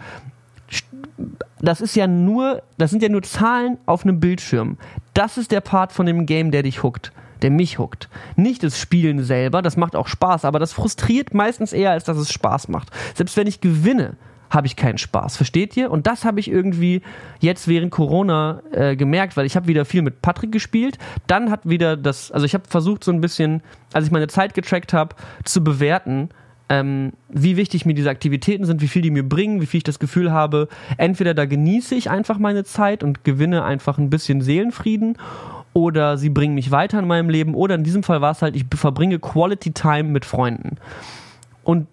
das 1.60 1.80
ist 1.80 1.94
ja 1.94 2.08
nur, 2.08 2.62
das 2.76 2.90
sind 2.90 3.04
ja 3.04 3.08
nur 3.08 3.22
Zahlen 3.22 3.78
auf 3.86 4.02
einem 4.02 4.18
Bildschirm. 4.18 4.76
Das 5.14 5.38
ist 5.38 5.52
der 5.52 5.60
Part 5.60 5.92
von 5.92 6.04
dem 6.04 6.26
Game, 6.26 6.50
der 6.50 6.64
dich 6.64 6.82
huckt 6.82 7.12
der 7.42 7.50
mich 7.50 7.78
huckt. 7.78 8.10
Nicht 8.36 8.62
das 8.62 8.78
Spielen 8.78 9.24
selber, 9.24 9.62
das 9.62 9.78
macht 9.78 9.96
auch 9.96 10.08
Spaß, 10.08 10.44
aber 10.44 10.58
das 10.58 10.74
frustriert 10.74 11.32
meistens 11.32 11.72
eher, 11.72 11.92
als 11.92 12.04
dass 12.04 12.18
es 12.18 12.30
Spaß 12.30 12.68
macht. 12.68 12.90
Selbst 13.14 13.34
wenn 13.38 13.46
ich 13.46 13.62
gewinne, 13.62 14.18
habe 14.50 14.66
ich 14.66 14.76
keinen 14.76 14.98
Spaß. 14.98 15.36
Versteht 15.36 15.76
ihr? 15.76 15.90
Und 15.90 16.06
das 16.06 16.24
habe 16.24 16.40
ich 16.40 16.50
irgendwie 16.50 17.02
jetzt 17.38 17.68
während 17.68 17.90
Corona 17.90 18.62
äh, 18.72 18.96
gemerkt, 18.96 19.36
weil 19.36 19.46
ich 19.46 19.56
habe 19.56 19.68
wieder 19.68 19.84
viel 19.84 20.02
mit 20.02 20.20
Patrick 20.20 20.52
gespielt. 20.52 20.98
Dann 21.26 21.50
hat 21.50 21.60
wieder 21.64 21.96
das, 21.96 22.30
also 22.32 22.44
ich 22.44 22.54
habe 22.54 22.64
versucht 22.68 23.04
so 23.04 23.12
ein 23.12 23.20
bisschen, 23.20 23.62
als 23.92 24.06
ich 24.06 24.10
meine 24.10 24.28
Zeit 24.28 24.54
getrackt 24.54 24.92
habe, 24.92 25.14
zu 25.44 25.62
bewerten, 25.62 26.30
ähm, 26.68 27.12
wie 27.28 27.56
wichtig 27.56 27.84
mir 27.84 27.94
diese 27.94 28.10
Aktivitäten 28.10 28.64
sind, 28.64 28.80
wie 28.80 28.88
viel 28.88 29.02
die 29.02 29.10
mir 29.10 29.28
bringen, 29.28 29.60
wie 29.60 29.66
viel 29.66 29.78
ich 29.78 29.84
das 29.84 29.98
Gefühl 29.98 30.30
habe, 30.30 30.68
entweder 30.98 31.34
da 31.34 31.44
genieße 31.44 31.94
ich 31.96 32.10
einfach 32.10 32.38
meine 32.38 32.64
Zeit 32.64 33.02
und 33.02 33.24
gewinne 33.24 33.64
einfach 33.64 33.98
ein 33.98 34.08
bisschen 34.08 34.40
Seelenfrieden 34.40 35.18
oder 35.72 36.16
sie 36.16 36.30
bringen 36.30 36.54
mich 36.54 36.70
weiter 36.70 37.00
in 37.00 37.08
meinem 37.08 37.28
Leben 37.28 37.54
oder 37.54 37.74
in 37.74 37.82
diesem 37.84 38.04
Fall 38.04 38.20
war 38.20 38.30
es 38.32 38.42
halt, 38.42 38.54
ich 38.54 38.66
verbringe 38.74 39.18
Quality 39.18 39.72
Time 39.72 40.04
mit 40.04 40.24
Freunden. 40.24 40.76
Und 41.64 41.88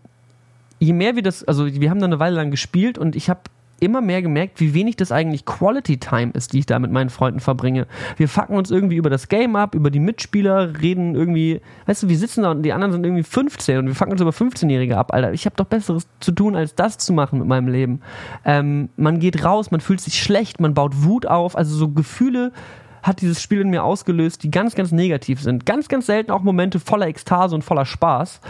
je 0.80 0.94
mehr 0.94 1.16
wir 1.16 1.24
das, 1.24 1.44
also 1.44 1.66
wir 1.66 1.90
haben 1.90 2.00
da 2.00 2.06
eine 2.06 2.20
Weile 2.20 2.36
lang 2.36 2.52
gespielt 2.52 2.98
und 2.98 3.16
ich 3.16 3.30
habe 3.30 3.42
immer 3.80 4.02
mehr 4.02 4.22
gemerkt, 4.22 4.60
wie 4.60 4.74
wenig 4.74 4.96
das 4.96 5.12
eigentlich 5.12 5.46
Quality 5.46 5.98
Time 5.98 6.32
ist, 6.34 6.54
die 6.54 6.60
ich 6.60 6.66
da 6.66 6.80
mit 6.80 6.92
meinen 6.92 7.10
Freunden 7.10 7.40
verbringe. 7.40 7.86
Wir 8.18 8.28
fucken 8.28 8.58
uns 8.58 8.72
irgendwie 8.72 8.96
über 8.96 9.10
das 9.10 9.28
Game 9.28 9.56
ab, 9.56 9.76
über 9.76 9.92
die 9.92 10.00
Mitspieler, 10.00 10.82
reden 10.82 11.16
irgendwie, 11.16 11.62
weißt 11.86 12.04
du, 12.04 12.10
wir 12.10 12.18
sitzen 12.18 12.44
da 12.44 12.52
und 12.52 12.64
die 12.64 12.74
anderen 12.74 12.92
sind 12.94 13.06
irgendwie 13.06 13.24
15 13.24 13.78
und 13.80 13.88
wir 13.88 13.96
fucken 13.96 14.14
uns 14.14 14.22
über 14.22 14.32
15-Jährige 14.32 14.98
ab, 14.98 15.14
Alter. 15.14 15.32
Ich 15.32 15.46
habe 15.46 15.56
doch 15.56 15.66
Besseres 15.66 16.08
zu 16.20 16.32
tun, 16.32 16.56
als 16.56 16.76
das 16.76 16.98
zu 16.98 17.14
machen 17.14 17.40
mit 17.40 17.48
meinem 17.48 17.68
Leben. 17.68 18.02
Ähm, 18.46 18.90
man 18.98 19.20
geht 19.20 19.44
raus, 19.44 19.70
man 19.70 19.82
fühlt 19.82 20.02
sich 20.02 20.22
schlecht, 20.22 20.60
man 20.60 20.74
baut 20.74 21.04
Wut 21.04 21.28
auf, 21.28 21.56
also 21.56 21.76
so 21.76 21.90
Gefühle 21.90 22.52
hat 23.04 23.22
dieses 23.22 23.42
Spiel 23.42 23.62
in 23.62 23.70
mir 23.70 23.84
ausgelöst, 23.84 24.44
die 24.44 24.52
ganz, 24.52 24.76
ganz 24.76 24.92
negativ 24.92 25.42
sind. 25.42 25.66
Ganz, 25.66 25.88
ganz 25.88 26.08
selten 26.08 26.32
auch 26.32 26.42
Momente 26.42 26.80
voller 26.80 27.08
Ekstase 27.08 27.56
und 27.56 27.64
voller 27.64 27.86
Spaß. 27.86 28.42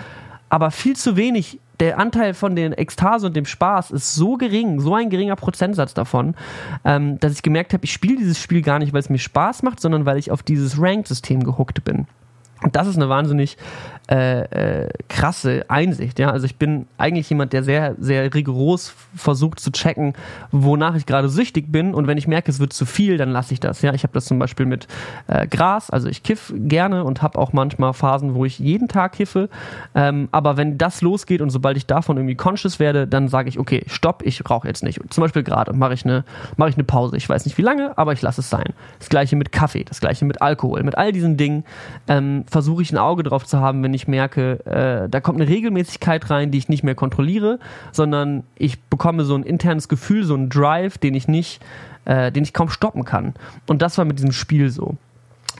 Aber 0.49 0.71
viel 0.71 0.95
zu 0.95 1.15
wenig 1.15 1.59
der 1.79 1.99
Anteil 1.99 2.33
von 2.33 2.55
den 2.55 2.73
Ekstase 2.73 3.27
und 3.27 3.35
dem 3.35 3.45
Spaß 3.45 3.91
ist 3.91 4.15
so 4.15 4.35
gering, 4.35 4.79
so 4.79 4.95
ein 4.95 5.09
geringer 5.09 5.35
Prozentsatz 5.35 5.93
davon, 5.93 6.35
ähm, 6.83 7.19
dass 7.19 7.33
ich 7.33 7.43
gemerkt 7.43 7.73
habe, 7.73 7.85
ich 7.85 7.93
spiele 7.93 8.17
dieses 8.17 8.41
Spiel 8.41 8.61
gar 8.61 8.79
nicht, 8.79 8.93
weil 8.93 9.01
es 9.01 9.09
mir 9.09 9.19
Spaß 9.19 9.63
macht, 9.63 9.79
sondern 9.79 10.05
weil 10.05 10.17
ich 10.17 10.31
auf 10.31 10.41
dieses 10.41 10.81
Ranked-System 10.81 11.43
gehuckt 11.43 11.83
bin. 11.83 12.07
Das 12.71 12.87
ist 12.87 12.95
eine 12.95 13.09
wahnsinnig 13.09 13.57
äh, 14.09 14.85
äh, 14.85 14.89
krasse 15.09 15.65
Einsicht. 15.67 16.17
Ja? 16.17 16.31
Also 16.31 16.45
ich 16.45 16.55
bin 16.55 16.87
eigentlich 16.97 17.29
jemand, 17.29 17.53
der 17.53 17.63
sehr, 17.63 17.95
sehr 17.99 18.33
rigoros 18.33 18.93
versucht 19.15 19.59
zu 19.59 19.71
checken, 19.71 20.13
wonach 20.51 20.95
ich 20.95 21.05
gerade 21.05 21.27
süchtig 21.27 21.71
bin. 21.71 21.93
Und 21.93 22.07
wenn 22.07 22.17
ich 22.17 22.27
merke, 22.27 22.49
es 22.49 22.59
wird 22.59 22.71
zu 22.71 22.85
viel, 22.85 23.17
dann 23.17 23.29
lasse 23.29 23.53
ich 23.53 23.59
das. 23.59 23.81
Ja? 23.81 23.93
Ich 23.93 24.03
habe 24.03 24.13
das 24.13 24.25
zum 24.25 24.39
Beispiel 24.39 24.65
mit 24.65 24.87
äh, 25.27 25.45
Gras. 25.47 25.89
Also 25.89 26.07
ich 26.07 26.23
kiff 26.23 26.53
gerne 26.55 27.03
und 27.03 27.21
habe 27.21 27.37
auch 27.37 27.51
manchmal 27.51 27.93
Phasen, 27.93 28.33
wo 28.33 28.45
ich 28.45 28.59
jeden 28.59 28.87
Tag 28.87 29.13
kiffe. 29.13 29.49
Ähm, 29.93 30.29
aber 30.31 30.55
wenn 30.55 30.77
das 30.77 31.01
losgeht 31.01 31.41
und 31.41 31.49
sobald 31.49 31.75
ich 31.75 31.85
davon 31.85 32.17
irgendwie 32.17 32.35
conscious 32.35 32.79
werde, 32.79 33.07
dann 33.07 33.27
sage 33.27 33.49
ich, 33.49 33.59
okay, 33.59 33.83
stopp, 33.87 34.23
ich 34.25 34.49
rauche 34.49 34.67
jetzt 34.67 34.83
nicht. 34.83 35.01
Zum 35.09 35.21
Beispiel 35.21 35.43
gerade 35.43 35.73
mache 35.73 35.93
ich, 35.93 36.05
eine, 36.05 36.23
mach 36.55 36.69
ich 36.69 36.75
eine 36.75 36.85
Pause. 36.85 37.17
Ich 37.17 37.27
weiß 37.27 37.45
nicht 37.45 37.57
wie 37.57 37.61
lange, 37.61 37.97
aber 37.97 38.13
ich 38.13 38.21
lasse 38.21 38.41
es 38.41 38.49
sein. 38.49 38.73
Das 38.99 39.09
gleiche 39.09 39.35
mit 39.35 39.51
Kaffee, 39.51 39.83
das 39.83 39.99
gleiche 39.99 40.23
mit 40.23 40.41
Alkohol. 40.41 40.81
Mit 40.83 40.97
all 40.97 41.11
diesen 41.11 41.35
Dingen 41.35 41.65
ähm, 42.07 42.45
versuche 42.49 42.81
ich 42.81 42.91
ein 42.91 42.97
Auge 42.97 43.23
drauf 43.23 43.45
zu 43.45 43.59
haben, 43.59 43.83
wenn 43.83 43.93
ich 43.93 44.07
merke, 44.07 44.65
äh, 44.65 45.09
da 45.09 45.19
kommt 45.19 45.39
eine 45.39 45.49
Regelmäßigkeit 45.49 46.29
rein, 46.29 46.51
die 46.51 46.57
ich 46.57 46.69
nicht 46.69 46.83
mehr 46.83 46.95
kontrolliere, 46.95 47.59
sondern 47.91 48.43
ich 48.55 48.81
bekomme 48.83 49.25
so 49.25 49.35
ein 49.35 49.43
internes 49.43 49.87
Gefühl, 49.87 50.23
so 50.23 50.33
einen 50.33 50.49
Drive, 50.49 50.97
den 50.97 51.13
ich 51.13 51.27
nicht, 51.27 51.61
äh, 52.05 52.31
den 52.31 52.43
ich 52.43 52.53
kaum 52.53 52.69
stoppen 52.69 53.03
kann. 53.03 53.33
Und 53.67 53.81
das 53.81 53.97
war 53.97 54.05
mit 54.05 54.17
diesem 54.17 54.31
Spiel 54.31 54.69
so. 54.69 54.95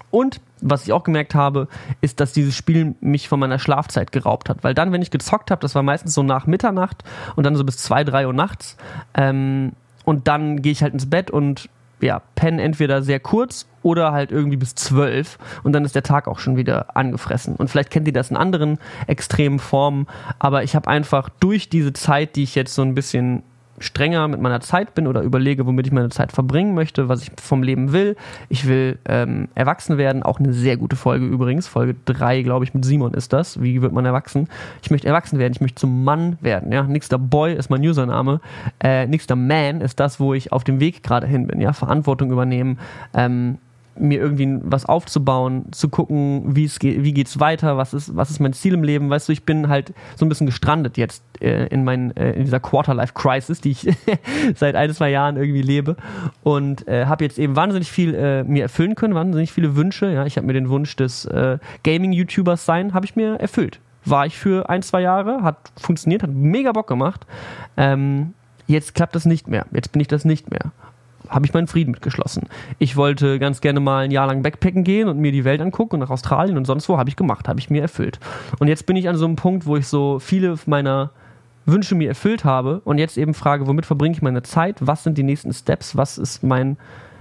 Und 0.10 0.40
was 0.62 0.86
ich 0.86 0.94
auch 0.94 1.04
gemerkt 1.04 1.36
habe, 1.36 1.68
ist, 2.02 2.20
dass 2.20 2.34
dieses 2.34 2.56
Spiel 2.56 2.96
mich 3.02 3.28
von 3.28 3.40
meiner 3.40 3.60
Schlafzeit 3.60 4.12
geraubt 4.12 4.50
hat. 4.50 4.64
Weil 4.64 4.74
dann, 4.74 4.92
wenn 4.92 5.02
ich 5.02 5.12
gezockt 5.12 5.52
habe, 5.52 5.62
das 5.62 5.76
war 5.76 5.84
meistens 5.84 6.14
so 6.14 6.24
nach 6.24 6.48
Mitternacht 6.48 7.04
und 7.36 7.44
dann 7.44 7.56
so 7.56 7.64
bis 7.64 7.78
zwei, 7.78 8.04
drei 8.04 8.26
Uhr 8.26 8.34
nachts. 8.34 8.78
Ähm, 9.14 9.74
und 10.06 10.28
dann 10.28 10.62
gehe 10.62 10.72
ich 10.72 10.82
halt 10.82 10.94
ins 10.94 11.10
Bett 11.10 11.30
und 11.30 11.70
ja, 12.02 12.22
pennen 12.36 12.60
entweder 12.60 13.02
sehr 13.02 13.20
kurz 13.20 13.68
oder 13.82 14.12
halt 14.12 14.32
irgendwie 14.32 14.58
bis 14.58 14.76
zwölf 14.76 15.38
und 15.64 15.74
dann 15.74 15.86
ist 15.86 15.96
der 15.96 16.04
Tag 16.04 16.28
auch 16.28 16.40
schon 16.40 16.58
wieder 16.58 16.96
angefressen. 16.96 17.56
Und 17.56 17.70
vielleicht 17.70 17.90
kennt 17.90 18.08
ihr 18.08 18.14
das 18.14 18.30
in 18.30 18.38
anderen 18.38 18.80
extremen 19.08 19.60
Formen, 19.60 20.08
aber 20.40 20.64
ich 20.64 20.76
habe 20.76 20.90
einfach 20.90 21.30
durch 21.40 21.70
diese 21.70 21.94
Zeit, 21.94 22.36
die 22.36 22.44
ich 22.44 22.56
jetzt 22.56 22.76
so 22.76 22.82
ein 22.82 22.96
bisschen 22.96 23.44
strenger 23.80 24.28
mit 24.28 24.42
meiner 24.42 24.60
Zeit 24.60 24.96
bin 24.96 25.08
oder 25.08 25.22
überlege, 25.22 25.66
womit 25.66 25.88
ich 25.88 25.94
meine 25.94 26.10
Zeit 26.10 26.32
verbringen 26.32 26.74
möchte, 26.74 27.10
was 27.10 27.22
ich 27.22 27.32
vom 27.42 27.64
Leben 27.64 27.92
will. 27.94 28.16
Ich 28.50 28.68
will 28.68 28.98
ähm, 29.06 29.48
erwachsen 29.56 29.98
werden. 29.98 30.24
Auch 30.24 30.40
eine 30.40 30.54
sehr 30.54 30.78
gute 30.78 30.96
Folge 30.96 31.26
übrigens. 31.26 31.68
Folge 31.68 31.96
3, 32.06 32.42
glaube 32.42 32.66
ich, 32.66 32.74
mit 32.74 32.86
Simon 32.86 33.14
ist 33.14 33.34
das. 33.34 33.62
Wie 33.62 33.82
wird 33.82 33.94
man 33.94 34.06
erwachsen? 34.06 34.48
Ich 34.82 34.92
möchte 34.92 35.08
erwachsen 35.08 35.40
werden. 35.40 35.54
Ich 35.54 35.62
möchte 35.62 35.82
zum 35.82 36.04
Mann 36.04 36.38
werden. 36.42 36.72
Ja? 36.72 36.84
Nächster 36.84 37.20
Boy 37.20 37.54
ist 37.54 37.70
mein 37.70 37.82
Username. 37.82 38.42
Äh, 38.80 39.08
nächster 39.08 39.36
Man 39.36 39.82
ist 39.82 40.00
das, 40.00 40.20
wo 40.20 40.34
ich 40.34 40.52
auf 40.52 40.64
dem 40.64 40.80
Weg 40.80 41.04
gerade 41.04 41.28
hin 41.28 41.48
bin. 41.48 41.62
Ja? 41.62 41.74
Verantwortung 41.74 42.32
übernehmen. 42.32 42.80
Ähm, 43.14 43.60
mir 44.00 44.20
irgendwie 44.20 44.60
was 44.64 44.86
aufzubauen, 44.86 45.66
zu 45.72 45.90
gucken, 45.90 46.56
wie 46.56 46.66
es 46.66 46.80
geht, 46.80 47.04
wie 47.04 47.14
geht's 47.14 47.40
weiter, 47.40 47.78
was 47.78 47.94
ist, 47.94 48.16
was 48.16 48.30
ist 48.30 48.40
mein 48.40 48.54
Ziel 48.54 48.74
im 48.74 48.84
Leben. 48.84 49.10
Weißt 49.10 49.28
du, 49.28 49.34
ich 49.34 49.44
bin 49.44 49.68
halt 49.68 49.94
so 50.16 50.26
ein 50.26 50.30
bisschen 50.30 50.48
gestrandet 50.48 50.98
jetzt 50.98 51.24
äh, 51.42 51.68
in, 51.68 51.84
mein, 51.84 52.16
äh, 52.16 52.34
in 52.34 52.46
dieser 52.46 52.60
Quarterlife-Crisis, 52.60 53.62
die 53.62 53.72
ich 53.72 53.88
seit 54.56 54.76
ein, 54.76 54.94
zwei 54.94 55.10
Jahren 55.10 55.38
irgendwie 55.38 55.62
lebe 55.62 55.96
und 56.44 56.88
äh, 56.88 57.06
habe 57.06 57.24
jetzt 57.24 57.40
eben 57.40 57.56
wahnsinnig 57.56 57.92
viel 57.92 58.16
äh, 58.16 58.44
mir 58.44 58.64
erfüllen 58.64 58.96
können, 58.96 59.16
wahnsinnig 59.16 59.52
viele 59.52 59.76
Wünsche. 59.76 60.12
Ja, 60.12 60.26
ich 60.26 60.38
habe 60.38 60.48
mir 60.48 60.54
den 60.54 60.70
Wunsch 60.70 60.96
des 60.96 61.26
äh, 61.26 61.58
Gaming-YouTubers 61.84 62.66
sein, 62.66 62.94
habe 62.94 63.06
ich 63.06 63.16
mir 63.16 63.36
erfüllt. 63.36 63.80
War 64.06 64.26
ich 64.26 64.38
für 64.38 64.70
ein, 64.70 64.82
zwei 64.84 65.02
Jahre, 65.02 65.44
hat 65.44 65.72
funktioniert, 65.78 66.24
hat 66.24 66.32
mega 66.32 66.72
Bock 66.72 66.88
gemacht. 66.88 67.26
Ähm, 67.76 68.34
jetzt 68.68 68.96
klappt 68.96 69.16
das 69.16 69.26
nicht 69.26 69.48
mehr. 69.48 69.66
Jetzt 69.72 69.92
bin 69.92 70.00
ich 70.00 70.08
das 70.08 70.24
nicht 70.24 70.50
mehr 70.50 70.72
habe 71.30 71.46
ich 71.46 71.54
meinen 71.54 71.68
Frieden 71.68 71.92
mitgeschlossen. 71.92 72.44
Ich 72.80 72.96
wollte 72.96 73.40
ganz 73.40 73.62
gerne 73.62 73.80
mal 73.80 74.06
ein 74.06 74.12
Jahr 74.12 74.28
lang 74.28 74.42
Backpacken 74.42 74.84
gehen 74.84 75.08
und 75.08 75.20
mir 75.20 75.32
die 75.32 75.46
Welt 75.46 75.62
angucken 75.62 75.96
und 75.96 76.00
nach 76.02 76.10
Australien 76.10 76.58
und 76.58 76.66
sonst 76.66 76.90
wo 76.90 76.98
habe 76.98 77.10
ich 77.10 77.16
gemacht, 77.16 77.48
habe 77.48 77.60
ich 77.60 77.70
mir 77.70 77.82
erfüllt. 77.82 78.20
Und 78.60 78.68
jetzt 78.68 78.86
bin 78.86 78.96
ich 78.96 79.10
an 79.10 79.18
so 79.18 79.26
einem 79.26 79.36
Punkt, 79.36 79.66
wo 79.66 79.78
ich 79.78 79.88
so 79.88 80.20
viele 80.20 80.56
meiner 80.66 81.12
Wünsche 81.66 81.96
mir 81.96 82.08
erfüllt 82.08 82.46
habe 82.46 82.82
und 82.86 82.98
jetzt 82.98 83.18
eben 83.18 83.34
frage, 83.34 83.68
womit 83.68 83.86
verbringe 83.86 84.16
ich 84.16 84.22
meine 84.22 84.42
Zeit? 84.42 84.78
Was 84.80 85.04
sind 85.04 85.18
die 85.18 85.24
nächsten 85.24 85.54
Steps? 85.54 85.98
Was 85.98 86.18
ist 86.18 86.42
mein 86.42 86.78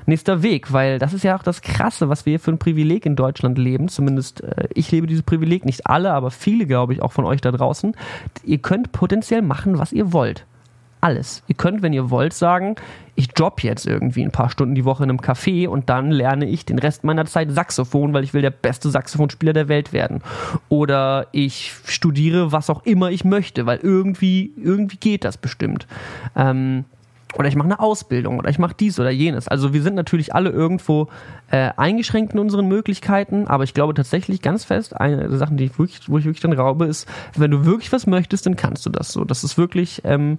nächster 0.06 0.42
Weg? 0.42 0.72
Weil 0.72 1.00
das 1.00 1.12
ist 1.12 1.24
ja 1.24 1.36
auch 1.36 1.42
das 1.42 1.62
Krasse, 1.62 2.08
was 2.08 2.26
wir 2.26 2.32
hier 2.32 2.40
für 2.40 2.52
ein 2.52 2.58
Privileg 2.58 3.06
in 3.06 3.16
Deutschland 3.16 3.58
leben. 3.58 3.88
Zumindest 3.88 4.42
äh, 4.42 4.68
ich 4.72 4.92
lebe 4.92 5.08
dieses 5.08 5.24
Privileg, 5.24 5.64
nicht 5.64 5.88
alle, 5.88 6.12
aber 6.12 6.30
viele, 6.30 6.66
glaube 6.66 6.92
ich, 6.92 7.02
auch 7.02 7.12
von 7.12 7.24
euch 7.24 7.40
da 7.40 7.50
draußen. 7.50 7.96
Ihr 8.44 8.58
könnt 8.58 8.92
potenziell 8.92 9.42
machen, 9.42 9.78
was 9.78 9.92
ihr 9.92 10.12
wollt 10.12 10.46
alles. 11.00 11.42
Ihr 11.46 11.54
könnt, 11.54 11.82
wenn 11.82 11.92
ihr 11.92 12.10
wollt, 12.10 12.32
sagen, 12.32 12.74
ich 13.16 13.30
job 13.34 13.62
jetzt 13.62 13.86
irgendwie 13.86 14.22
ein 14.22 14.30
paar 14.30 14.50
Stunden 14.50 14.74
die 14.74 14.84
Woche 14.84 15.02
in 15.02 15.10
einem 15.10 15.20
Café 15.20 15.68
und 15.68 15.88
dann 15.88 16.10
lerne 16.10 16.46
ich 16.46 16.66
den 16.66 16.78
Rest 16.78 17.02
meiner 17.02 17.24
Zeit 17.24 17.50
Saxophon, 17.50 18.12
weil 18.12 18.24
ich 18.24 18.34
will 18.34 18.42
der 18.42 18.50
beste 18.50 18.90
Saxophonspieler 18.90 19.54
der 19.54 19.68
Welt 19.68 19.92
werden. 19.92 20.22
Oder 20.68 21.26
ich 21.32 21.72
studiere, 21.86 22.52
was 22.52 22.70
auch 22.70 22.84
immer 22.84 23.10
ich 23.10 23.24
möchte, 23.24 23.64
weil 23.66 23.78
irgendwie, 23.78 24.52
irgendwie 24.62 24.98
geht 24.98 25.24
das 25.24 25.38
bestimmt. 25.38 25.86
Ähm, 26.36 26.84
oder 27.38 27.48
ich 27.48 27.56
mache 27.56 27.66
eine 27.66 27.80
Ausbildung 27.80 28.38
oder 28.38 28.48
ich 28.48 28.58
mache 28.58 28.74
dies 28.78 28.98
oder 28.98 29.10
jenes. 29.10 29.48
Also 29.48 29.72
wir 29.72 29.82
sind 29.82 29.94
natürlich 29.94 30.34
alle 30.34 30.50
irgendwo 30.50 31.08
äh, 31.50 31.70
eingeschränkt 31.76 32.32
in 32.32 32.38
unseren 32.38 32.68
Möglichkeiten, 32.68 33.46
aber 33.46 33.64
ich 33.64 33.74
glaube 33.74 33.94
tatsächlich 33.94 34.42
ganz 34.42 34.64
fest, 34.64 34.98
eine 34.98 35.28
der 35.28 35.38
Sachen, 35.38 35.56
die 35.56 35.64
ich 35.64 35.78
wirklich, 35.78 36.08
wo 36.08 36.18
ich 36.18 36.24
wirklich 36.24 36.40
dann 36.40 36.52
raube, 36.52 36.86
ist, 36.86 37.06
wenn 37.36 37.50
du 37.50 37.64
wirklich 37.66 37.92
was 37.92 38.06
möchtest, 38.06 38.46
dann 38.46 38.56
kannst 38.56 38.86
du 38.86 38.90
das 38.90 39.12
so. 39.12 39.24
Das 39.24 39.44
ist 39.44 39.58
wirklich, 39.58 40.02
ähm, 40.04 40.38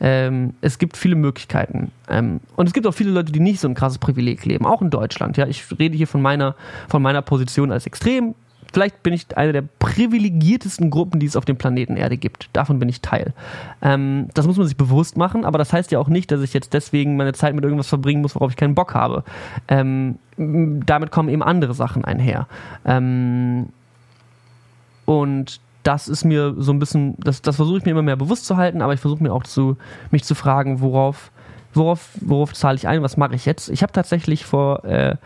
ähm, 0.00 0.54
es 0.60 0.78
gibt 0.78 0.96
viele 0.96 1.14
Möglichkeiten. 1.14 1.90
Ähm, 2.08 2.40
und 2.56 2.66
es 2.66 2.72
gibt 2.72 2.86
auch 2.86 2.94
viele 2.94 3.10
Leute, 3.10 3.32
die 3.32 3.40
nicht 3.40 3.60
so 3.60 3.68
ein 3.68 3.74
krasses 3.74 3.98
Privileg 3.98 4.44
leben, 4.44 4.66
auch 4.66 4.82
in 4.82 4.90
Deutschland. 4.90 5.36
Ja, 5.36 5.46
ich 5.46 5.64
rede 5.78 5.96
hier 5.96 6.06
von 6.06 6.22
meiner, 6.22 6.54
von 6.88 7.02
meiner 7.02 7.22
Position 7.22 7.72
als 7.72 7.86
extrem 7.86 8.34
vielleicht 8.72 9.02
bin 9.02 9.12
ich 9.12 9.36
eine 9.36 9.52
der 9.52 9.62
privilegiertesten 9.62 10.90
Gruppen, 10.90 11.20
die 11.20 11.26
es 11.26 11.36
auf 11.36 11.44
dem 11.44 11.56
Planeten 11.56 11.96
Erde 11.96 12.16
gibt. 12.16 12.50
Davon 12.52 12.78
bin 12.78 12.88
ich 12.88 13.00
Teil. 13.00 13.32
Ähm, 13.82 14.28
das 14.34 14.46
muss 14.46 14.56
man 14.56 14.66
sich 14.66 14.76
bewusst 14.76 15.16
machen, 15.16 15.44
aber 15.44 15.58
das 15.58 15.72
heißt 15.72 15.90
ja 15.90 15.98
auch 15.98 16.08
nicht, 16.08 16.30
dass 16.30 16.42
ich 16.42 16.52
jetzt 16.52 16.72
deswegen 16.72 17.16
meine 17.16 17.32
Zeit 17.32 17.54
mit 17.54 17.64
irgendwas 17.64 17.88
verbringen 17.88 18.22
muss, 18.22 18.34
worauf 18.34 18.50
ich 18.50 18.56
keinen 18.56 18.74
Bock 18.74 18.94
habe. 18.94 19.24
Ähm, 19.68 20.18
damit 20.36 21.10
kommen 21.10 21.28
eben 21.28 21.42
andere 21.42 21.74
Sachen 21.74 22.04
einher. 22.04 22.46
Ähm, 22.84 23.70
und 25.04 25.60
das 25.88 26.06
ist 26.06 26.22
mir 26.22 26.54
so 26.58 26.70
ein 26.70 26.78
bisschen, 26.78 27.14
das, 27.16 27.40
das 27.40 27.56
versuche 27.56 27.78
ich 27.78 27.84
mir 27.86 27.92
immer 27.92 28.02
mehr 28.02 28.16
bewusst 28.16 28.44
zu 28.44 28.58
halten, 28.58 28.82
aber 28.82 28.92
ich 28.92 29.00
versuche 29.00 29.22
mir 29.22 29.32
auch 29.32 29.44
zu, 29.44 29.78
mich 30.10 30.22
zu 30.22 30.34
fragen, 30.34 30.82
worauf, 30.82 31.30
worauf, 31.72 32.10
worauf 32.20 32.52
zahle 32.52 32.76
ich 32.76 32.86
ein, 32.86 33.02
was 33.02 33.16
mache 33.16 33.34
ich 33.34 33.46
jetzt? 33.46 33.70
Ich 33.70 33.82
habe 33.82 33.90
tatsächlich 33.90 34.44
vor 34.44 34.84
äh, 34.84 35.16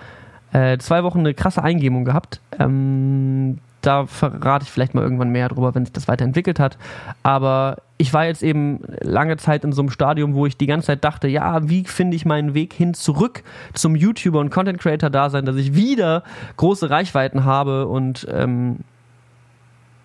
äh, 0.53 0.79
zwei 0.79 1.03
Wochen 1.03 1.19
eine 1.19 1.35
krasse 1.35 1.65
Eingebung 1.65 2.05
gehabt. 2.05 2.41
Ähm, 2.61 3.59
da 3.81 4.07
verrate 4.07 4.63
ich 4.63 4.71
vielleicht 4.71 4.95
mal 4.95 5.03
irgendwann 5.03 5.31
mehr 5.31 5.49
drüber, 5.49 5.75
wenn 5.75 5.85
sich 5.85 5.93
das 5.93 6.07
weiterentwickelt 6.07 6.61
hat. 6.61 6.79
Aber 7.25 7.79
ich 7.99 8.15
war 8.15 8.27
jetzt 8.27 8.45
eben 8.45 8.85
lange 9.01 9.39
Zeit 9.39 9.65
in 9.65 9.73
so 9.73 9.83
einem 9.83 9.91
Stadium, 9.91 10.35
wo 10.35 10.47
ich 10.47 10.57
die 10.57 10.67
ganze 10.67 10.87
Zeit 10.87 11.03
dachte, 11.03 11.27
ja, 11.27 11.69
wie 11.69 11.83
finde 11.83 12.15
ich 12.15 12.25
meinen 12.25 12.55
Weg 12.55 12.73
hin 12.73 12.95
zurück 12.95 13.43
zum 13.75 13.97
YouTuber 13.97 14.39
und 14.39 14.51
Content 14.51 14.79
Creator 14.79 15.11
Dasein, 15.11 15.45
dass 15.45 15.57
ich 15.57 15.75
wieder 15.75 16.23
große 16.57 16.89
Reichweiten 16.89 17.45
habe 17.45 17.89
und 17.89 18.29
ähm, 18.31 18.79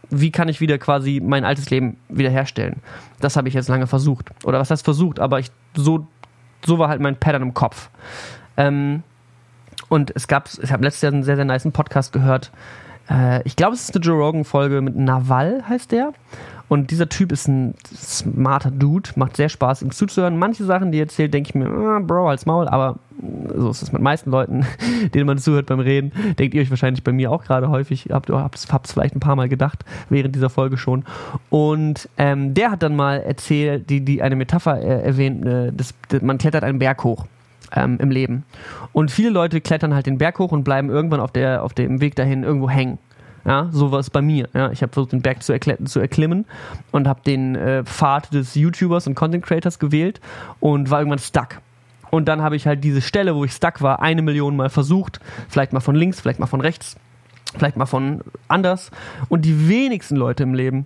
wie 0.10 0.32
kann 0.32 0.48
ich 0.48 0.62
wieder 0.62 0.78
quasi 0.78 1.22
mein 1.24 1.46
altes 1.46 1.70
Leben 1.70 1.98
wiederherstellen? 2.10 2.82
Das 3.20 3.36
habe 3.36 3.48
ich 3.48 3.54
jetzt 3.54 3.68
lange 3.68 3.88
versucht. 3.88 4.32
Oder 4.44 4.60
was 4.60 4.72
heißt 4.72 4.84
versucht, 4.84 5.20
aber 5.20 5.40
ich 5.40 5.52
so 5.76 6.08
so 6.66 6.80
war 6.80 6.90
halt 6.90 7.02
mein 7.02 7.16
Pattern 7.16 7.42
im 7.42 7.54
Kopf. 7.54 7.90
Ähm, 8.56 9.04
und 9.90 10.12
es 10.16 10.28
gab, 10.28 10.50
ich 10.62 10.72
habe 10.72 10.84
letztes 10.84 11.02
Jahr 11.02 11.14
einen 11.14 11.24
sehr, 11.24 11.36
sehr 11.36 11.46
nice 11.46 11.68
Podcast 11.72 12.12
gehört. 12.12 12.52
Äh, 13.10 13.42
ich 13.44 13.56
glaube, 13.56 13.76
es 13.76 13.84
ist 13.84 13.96
eine 13.96 14.04
Joe 14.04 14.18
Rogan-Folge 14.18 14.82
mit 14.82 14.96
Naval, 14.96 15.64
heißt 15.68 15.92
der. 15.92 16.14
Und 16.70 16.92
dieser 16.92 17.08
Typ 17.08 17.32
ist 17.32 17.48
ein 17.48 17.76
smarter 17.96 18.72
Dude, 18.72 19.12
macht 19.16 19.38
sehr 19.38 19.48
Spaß, 19.48 19.82
ihm 19.84 19.92
zuzuhören. 19.92 20.38
Manche 20.38 20.66
Sachen, 20.66 20.92
die 20.92 21.00
er 21.00 21.04
erzählt, 21.04 21.34
denke 21.34 21.50
ich 21.50 21.56
mir, 21.56 21.68
ah, 21.70 22.00
Bro, 22.00 22.28
als 22.28 22.46
Maul, 22.46 22.68
aber 22.68 22.98
so 23.56 23.70
ist 23.70 23.84
es 23.84 23.94
mit 23.94 24.02
meisten 24.02 24.32
Leuten, 24.32 24.66
denen 25.14 25.28
man 25.28 25.38
zuhört 25.38 25.68
beim 25.68 25.80
Reden. 25.80 26.12
Denkt 26.38 26.54
ihr 26.54 26.62
euch 26.62 26.70
wahrscheinlich 26.70 27.04
bei 27.04 27.14
mir 27.14 27.32
auch 27.32 27.46
gerade 27.46 27.70
häufig, 27.70 28.10
habt 28.12 28.30
ihr 28.30 28.50
es 28.54 28.92
vielleicht 28.92 29.16
ein 29.16 29.22
paar 29.22 29.38
Mal 29.38 29.48
gedacht, 29.48 29.86
während 30.10 30.36
dieser 30.36 30.50
Folge 30.50 30.78
schon. 30.78 31.06
Und 31.50 32.10
ähm, 32.18 32.54
der 32.54 32.72
hat 32.72 32.84
dann 32.84 32.98
mal 32.98 33.22
erzählt, 33.22 33.90
die, 33.90 34.04
die 34.04 34.22
eine 34.22 34.36
Metapher 34.36 34.82
äh, 34.82 35.04
erwähnt, 35.04 35.46
äh, 35.46 35.72
das, 35.74 35.94
das, 36.10 36.22
man 36.22 36.38
klettert 36.38 36.64
einen 36.64 36.80
Berg 36.80 37.04
hoch 37.06 37.26
ähm, 37.76 37.98
im 38.00 38.12
Leben. 38.12 38.44
Und 38.94 39.12
viele 39.12 39.30
Leute 39.30 39.62
klettern 39.62 39.94
halt 39.94 40.06
den 40.06 40.18
Berg 40.18 40.40
hoch 40.40 40.52
und 40.52 40.64
bleiben 40.64 40.90
irgendwann 40.90 41.20
auf, 41.20 41.32
der, 41.32 41.64
auf 41.64 41.74
dem 41.74 42.02
Weg 42.02 42.16
dahin 42.16 42.44
irgendwo 42.44 42.70
hängen. 42.70 42.98
Ja, 43.46 43.70
so 43.72 43.92
war 43.92 44.00
es 44.00 44.10
bei 44.10 44.22
mir. 44.22 44.50
Ja, 44.54 44.72
ich 44.72 44.82
habe 44.82 44.92
versucht, 44.92 45.14
den 45.14 45.22
Berg 45.22 45.42
zu, 45.42 45.58
zu 45.86 46.00
erklimmen 46.02 46.46
und 46.92 47.08
habe 47.08 47.22
den 47.26 47.56
äh, 47.56 47.84
Pfad 47.86 48.34
des 48.34 48.56
YouTubers 48.56 49.08
und 49.08 49.16
Content 49.16 49.46
Creators 49.46 49.80
gewählt 49.80 50.20
und 50.60 50.90
war 50.90 51.00
irgendwann 51.00 51.20
stuck. 51.20 51.62
Und 52.10 52.28
dann 52.28 52.42
habe 52.42 52.58
ich 52.58 52.68
halt 52.68 52.84
diese 52.84 53.02
Stelle, 53.02 53.36
wo 53.36 53.46
ich 53.46 53.54
stuck 53.54 53.82
war, 53.82 54.02
eine 54.02 54.22
Million 54.22 54.56
Mal 54.58 54.70
versucht. 54.70 55.20
Vielleicht 55.48 55.72
mal 55.72 55.80
von 55.80 55.96
links, 55.96 56.20
vielleicht 56.20 56.40
mal 56.40 56.46
von 56.46 56.62
rechts, 56.62 56.98
vielleicht 57.58 57.78
mal 57.78 57.86
von 57.86 58.22
anders. 58.50 58.92
Und 59.30 59.46
die 59.46 59.70
wenigsten 59.70 60.18
Leute 60.18 60.44
im 60.44 60.54
Leben 60.54 60.86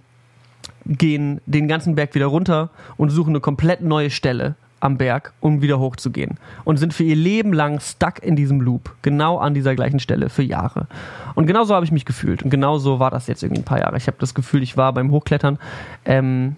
gehen 0.86 1.41
den 1.47 1.67
ganzen 1.67 1.95
Berg 1.95 2.13
wieder 2.13 2.27
runter 2.27 2.69
und 2.97 3.09
suchen 3.09 3.32
eine 3.32 3.39
komplett 3.39 3.82
neue 3.82 4.11
Stelle 4.11 4.55
am 4.82 4.97
Berg, 4.97 5.32
um 5.39 5.61
wieder 5.61 5.79
hochzugehen. 5.79 6.38
Und 6.65 6.77
sind 6.77 6.93
für 6.93 7.03
ihr 7.03 7.15
Leben 7.15 7.53
lang 7.53 7.79
stuck 7.79 8.21
in 8.21 8.36
diesem 8.36 8.59
Loop. 8.59 8.93
Genau 9.01 9.38
an 9.38 9.53
dieser 9.53 9.75
gleichen 9.75 9.99
Stelle 9.99 10.29
für 10.29 10.43
Jahre. 10.43 10.88
Und 11.36 11.45
genau 11.45 11.63
so 11.63 11.73
habe 11.73 11.86
ich 11.86 11.91
mich 11.91 12.05
gefühlt. 12.05 12.43
Und 12.43 12.49
genau 12.49 12.77
so 12.77 12.99
war 12.99 13.11
das 13.11 13.27
jetzt 13.27 13.43
irgendwie 13.43 13.61
ein 13.61 13.65
paar 13.65 13.79
Jahre. 13.79 13.97
Ich 13.97 14.07
habe 14.07 14.17
das 14.19 14.34
Gefühl, 14.34 14.63
ich 14.63 14.75
war 14.75 14.91
beim 14.93 15.11
Hochklettern 15.11 15.59
ähm, 16.03 16.57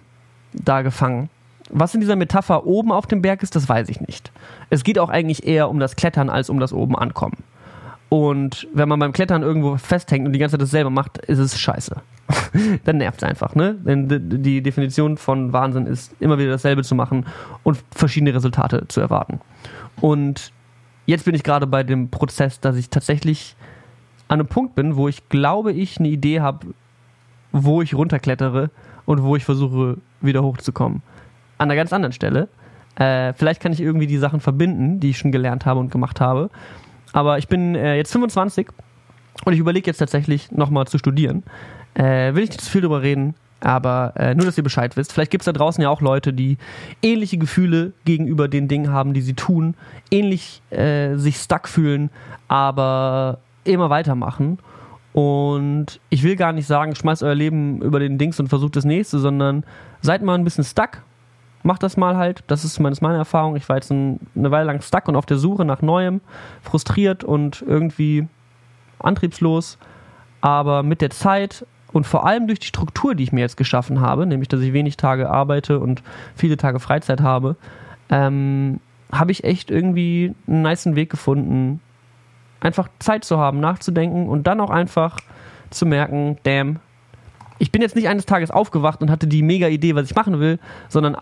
da 0.52 0.82
gefangen. 0.82 1.28
Was 1.70 1.94
in 1.94 2.00
dieser 2.00 2.16
Metapher 2.16 2.66
oben 2.66 2.92
auf 2.92 3.06
dem 3.06 3.22
Berg 3.22 3.42
ist, 3.42 3.56
das 3.56 3.68
weiß 3.68 3.88
ich 3.88 4.00
nicht. 4.00 4.32
Es 4.70 4.84
geht 4.84 4.98
auch 4.98 5.08
eigentlich 5.08 5.46
eher 5.46 5.70
um 5.70 5.78
das 5.78 5.96
Klettern 5.96 6.28
als 6.28 6.50
um 6.50 6.60
das 6.60 6.72
oben 6.72 6.96
ankommen. 6.96 7.38
Und 8.08 8.68
wenn 8.72 8.88
man 8.88 9.00
beim 9.00 9.12
Klettern 9.12 9.42
irgendwo 9.42 9.76
festhängt 9.76 10.26
und 10.26 10.32
die 10.32 10.38
ganze 10.38 10.52
Zeit 10.52 10.62
dasselbe 10.62 10.90
macht, 10.90 11.18
ist 11.18 11.38
es 11.38 11.58
scheiße. 11.58 11.96
Dann 12.84 12.98
nervt 12.98 13.22
es 13.22 13.28
einfach, 13.28 13.54
ne? 13.54 13.74
Denn 13.74 14.42
die 14.42 14.62
Definition 14.62 15.16
von 15.16 15.52
Wahnsinn 15.52 15.86
ist, 15.86 16.14
immer 16.20 16.38
wieder 16.38 16.50
dasselbe 16.50 16.82
zu 16.82 16.94
machen 16.94 17.26
und 17.62 17.82
verschiedene 17.90 18.34
Resultate 18.34 18.86
zu 18.88 19.00
erwarten. 19.00 19.40
Und 20.00 20.52
jetzt 21.06 21.24
bin 21.24 21.34
ich 21.34 21.42
gerade 21.42 21.66
bei 21.66 21.82
dem 21.82 22.10
Prozess, 22.10 22.60
dass 22.60 22.76
ich 22.76 22.90
tatsächlich 22.90 23.56
an 24.28 24.40
einem 24.40 24.48
Punkt 24.48 24.74
bin, 24.74 24.96
wo 24.96 25.08
ich 25.08 25.28
glaube, 25.28 25.72
ich 25.72 25.98
eine 25.98 26.08
Idee 26.08 26.40
habe, 26.40 26.68
wo 27.52 27.82
ich 27.82 27.94
runterklettere 27.94 28.70
und 29.04 29.22
wo 29.22 29.36
ich 29.36 29.44
versuche, 29.44 29.98
wieder 30.20 30.42
hochzukommen. 30.42 31.02
An 31.58 31.68
einer 31.70 31.76
ganz 31.76 31.92
anderen 31.92 32.12
Stelle. 32.12 32.48
Äh, 32.96 33.32
vielleicht 33.34 33.60
kann 33.60 33.72
ich 33.72 33.80
irgendwie 33.80 34.06
die 34.06 34.18
Sachen 34.18 34.40
verbinden, 34.40 35.00
die 35.00 35.10
ich 35.10 35.18
schon 35.18 35.32
gelernt 35.32 35.66
habe 35.66 35.80
und 35.80 35.90
gemacht 35.90 36.20
habe. 36.20 36.50
Aber 37.12 37.38
ich 37.38 37.48
bin 37.48 37.74
äh, 37.74 37.96
jetzt 37.96 38.12
25 38.12 38.68
und 39.44 39.52
ich 39.52 39.58
überlege 39.58 39.86
jetzt 39.86 39.98
tatsächlich 39.98 40.50
nochmal 40.50 40.86
zu 40.86 40.98
studieren. 40.98 41.42
Äh, 41.94 42.34
will 42.34 42.44
ich 42.44 42.50
nicht 42.50 42.60
zu 42.60 42.70
viel 42.70 42.80
drüber 42.80 43.02
reden, 43.02 43.34
aber 43.60 44.12
äh, 44.16 44.34
nur, 44.34 44.44
dass 44.44 44.58
ihr 44.58 44.64
Bescheid 44.64 44.96
wisst. 44.96 45.12
Vielleicht 45.12 45.30
gibt 45.30 45.42
es 45.42 45.46
da 45.46 45.52
draußen 45.52 45.82
ja 45.82 45.88
auch 45.88 46.00
Leute, 46.00 46.32
die 46.32 46.58
ähnliche 47.02 47.38
Gefühle 47.38 47.92
gegenüber 48.04 48.48
den 48.48 48.68
Dingen 48.68 48.90
haben, 48.92 49.14
die 49.14 49.22
sie 49.22 49.34
tun, 49.34 49.74
ähnlich 50.10 50.60
äh, 50.70 51.16
sich 51.16 51.36
stuck 51.38 51.68
fühlen, 51.68 52.10
aber 52.48 53.38
immer 53.64 53.90
weitermachen. 53.90 54.58
Und 55.14 56.00
ich 56.10 56.24
will 56.24 56.36
gar 56.36 56.52
nicht 56.52 56.66
sagen, 56.66 56.94
schmeißt 56.94 57.22
euer 57.22 57.36
Leben 57.36 57.80
über 57.80 58.00
den 58.00 58.18
Dings 58.18 58.40
und 58.40 58.48
versucht 58.48 58.76
das 58.76 58.84
nächste, 58.84 59.18
sondern 59.20 59.64
seid 60.02 60.22
mal 60.22 60.34
ein 60.34 60.44
bisschen 60.44 60.64
stuck, 60.64 61.02
mach 61.62 61.78
das 61.78 61.96
mal 61.96 62.16
halt. 62.16 62.44
Das 62.48 62.64
ist 62.64 62.80
meine, 62.80 63.16
Erfahrung. 63.16 63.56
Ich 63.56 63.68
war 63.68 63.76
jetzt 63.76 63.90
ein, 63.90 64.20
eine 64.36 64.50
Weile 64.50 64.66
lang 64.66 64.82
stuck 64.82 65.08
und 65.08 65.16
auf 65.16 65.24
der 65.24 65.38
Suche 65.38 65.64
nach 65.64 65.82
Neuem, 65.82 66.20
frustriert 66.62 67.24
und 67.24 67.64
irgendwie 67.66 68.28
antriebslos. 68.98 69.78
Aber 70.40 70.82
mit 70.82 71.00
der 71.00 71.10
Zeit 71.10 71.64
und 71.94 72.06
vor 72.06 72.26
allem 72.26 72.48
durch 72.48 72.58
die 72.58 72.66
Struktur, 72.66 73.14
die 73.14 73.22
ich 73.22 73.32
mir 73.32 73.40
jetzt 73.40 73.56
geschaffen 73.56 74.00
habe, 74.00 74.26
nämlich 74.26 74.48
dass 74.48 74.60
ich 74.60 74.72
wenig 74.72 74.96
Tage 74.96 75.30
arbeite 75.30 75.78
und 75.78 76.02
viele 76.34 76.56
Tage 76.56 76.80
Freizeit 76.80 77.20
habe, 77.20 77.54
ähm, 78.10 78.80
habe 79.12 79.30
ich 79.30 79.44
echt 79.44 79.70
irgendwie 79.70 80.34
einen 80.48 80.62
niceen 80.62 80.96
Weg 80.96 81.08
gefunden, 81.08 81.80
einfach 82.58 82.88
Zeit 82.98 83.24
zu 83.24 83.38
haben, 83.38 83.60
nachzudenken 83.60 84.28
und 84.28 84.48
dann 84.48 84.60
auch 84.60 84.70
einfach 84.70 85.20
zu 85.70 85.86
merken, 85.86 86.36
damn, 86.42 86.80
ich 87.58 87.70
bin 87.70 87.80
jetzt 87.80 87.94
nicht 87.94 88.08
eines 88.08 88.26
Tages 88.26 88.50
aufgewacht 88.50 89.00
und 89.00 89.08
hatte 89.08 89.28
die 89.28 89.42
mega 89.42 89.68
Idee, 89.68 89.94
was 89.94 90.10
ich 90.10 90.16
machen 90.16 90.40
will, 90.40 90.58
sondern 90.88 91.16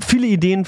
viele 0.00 0.26
Ideen 0.26 0.66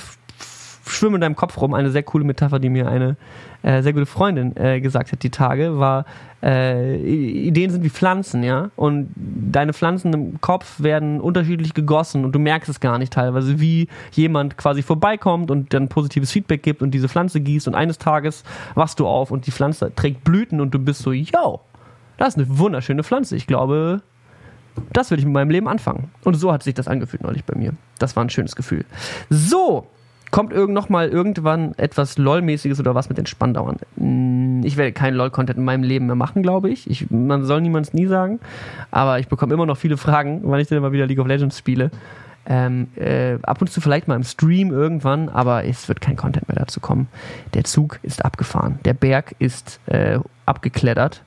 schwimmen 0.91 1.17
in 1.17 1.21
deinem 1.23 1.37
Kopf 1.37 1.61
rum. 1.61 1.75
Eine 1.75 1.91
sehr 1.91 2.03
coole 2.03 2.25
Metapher, 2.25 2.59
die 2.59 2.69
mir 2.69 2.89
eine 2.89 3.17
äh, 3.63 3.83
sehr 3.83 3.93
gute 3.93 4.07
Freundin 4.07 4.57
äh, 4.57 4.81
gesagt 4.81 5.13
hat 5.13 5.23
die 5.23 5.31
Tage, 5.31 5.79
war, 5.79 6.05
äh, 6.43 6.97
Ideen 6.97 7.71
sind 7.71 7.85
wie 7.85 7.91
Pflanzen, 7.91 8.43
ja. 8.43 8.71
Und 8.77 9.11
deine 9.17 9.73
Pflanzen 9.73 10.13
im 10.13 10.41
Kopf 10.41 10.81
werden 10.81 11.21
unterschiedlich 11.21 11.75
gegossen 11.75 12.25
und 12.25 12.33
du 12.33 12.39
merkst 12.39 12.69
es 12.69 12.81
gar 12.81 12.99
nicht 12.99 13.13
teilweise, 13.13 13.61
wie 13.61 13.89
jemand 14.13 14.57
quasi 14.57 14.83
vorbeikommt 14.83 15.51
und 15.51 15.75
dann 15.75 15.89
positives 15.89 16.31
Feedback 16.31 16.63
gibt 16.63 16.83
und 16.83 16.93
diese 16.93 17.09
Pflanze 17.09 17.41
gießt 17.41 17.69
und 17.69 17.75
eines 17.75 17.99
Tages 17.99 18.45
wachst 18.75 19.01
du 19.01 19.07
auf 19.07 19.31
und 19.31 19.47
die 19.47 19.51
Pflanze 19.51 19.93
trägt 19.95 20.25
Blüten 20.25 20.61
und 20.61 20.73
du 20.73 20.79
bist 20.79 21.03
so, 21.03 21.13
yo, 21.13 21.61
das 22.17 22.29
ist 22.29 22.37
eine 22.37 22.59
wunderschöne 22.59 23.03
Pflanze. 23.03 23.37
Ich 23.37 23.47
glaube, 23.47 24.03
das 24.93 25.11
würde 25.11 25.21
ich 25.21 25.27
mit 25.27 25.35
meinem 25.35 25.51
Leben 25.51 25.69
anfangen. 25.69 26.11
Und 26.25 26.35
so 26.35 26.53
hat 26.53 26.63
sich 26.63 26.75
das 26.75 26.89
angefühlt 26.89 27.23
neulich 27.23 27.45
bei 27.45 27.57
mir. 27.59 27.73
Das 27.99 28.17
war 28.17 28.25
ein 28.25 28.31
schönes 28.31 28.57
Gefühl. 28.57 28.85
So, 29.29 29.87
kommt 30.31 30.53
irgend 30.53 30.75
noch 30.75 30.89
mal 30.89 31.09
irgendwann 31.09 31.75
etwas 31.77 32.19
LOL-mäßiges 32.19 32.79
oder 32.81 32.95
was 32.95 33.09
mit 33.09 33.19
den 33.19 33.27
Spandauern? 33.27 33.77
Hm, 33.97 34.63
ich 34.65 34.77
werde 34.77 34.93
keinen 34.93 35.15
LOL-Content 35.15 35.59
in 35.59 35.65
meinem 35.65 35.83
Leben 35.83 36.07
mehr 36.07 36.17
machen, 36.17 36.43
glaube 36.43 36.71
ich. 36.71 36.89
ich 36.91 37.11
man 37.11 37.45
soll 37.45 37.61
niemands 37.61 37.93
nie 37.93 38.07
sagen. 38.07 38.41
Aber 38.91 39.19
ich 39.19 39.29
bekomme 39.29 39.55
immer 39.55 39.67
noch 39.67 39.77
viele 39.77 39.97
Fragen, 39.97 40.41
wann 40.45 40.61
ich 40.61 40.69
denn 40.69 40.81
mal 40.81 40.93
wieder 40.93 41.07
League 41.07 41.19
of 41.19 41.27
Legends 41.27 41.59
spiele. 41.59 41.91
Ähm, 42.47 42.89
äh, 42.97 43.39
ab 43.43 43.61
und 43.61 43.71
zu 43.71 43.81
vielleicht 43.81 44.09
mal 44.09 44.17
im 44.17 44.25
Stream 44.25 44.73
irgendwann, 44.73 45.29
aber 45.29 45.65
es 45.65 45.89
wird 45.89 46.01
kein 46.01 46.17
Content 46.17 46.49
mehr 46.49 46.57
dazu 46.57 46.81
kommen. 46.81 47.09
Der 47.55 47.65
Zug 47.65 47.99
ist 48.03 48.25
abgefahren. 48.25 48.79
Der 48.85 48.95
Berg 48.95 49.35
ist 49.39 49.79
äh, 49.87 50.19
abgeklettert. 50.47 51.23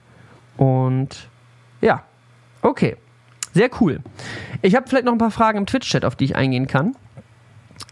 Und 0.58 1.30
ja, 1.82 2.04
okay. 2.62 2.98
Sehr 3.54 3.70
cool. 3.80 4.00
Ich 4.64 4.76
habe 4.76 4.88
vielleicht 4.88 5.06
noch 5.06 5.12
ein 5.12 5.20
paar 5.20 5.30
Fragen 5.30 5.60
im 5.60 5.66
Twitch-Chat, 5.68 6.06
auf 6.06 6.16
die 6.16 6.26
ich 6.26 6.36
eingehen 6.36 6.66
kann. 6.66 6.96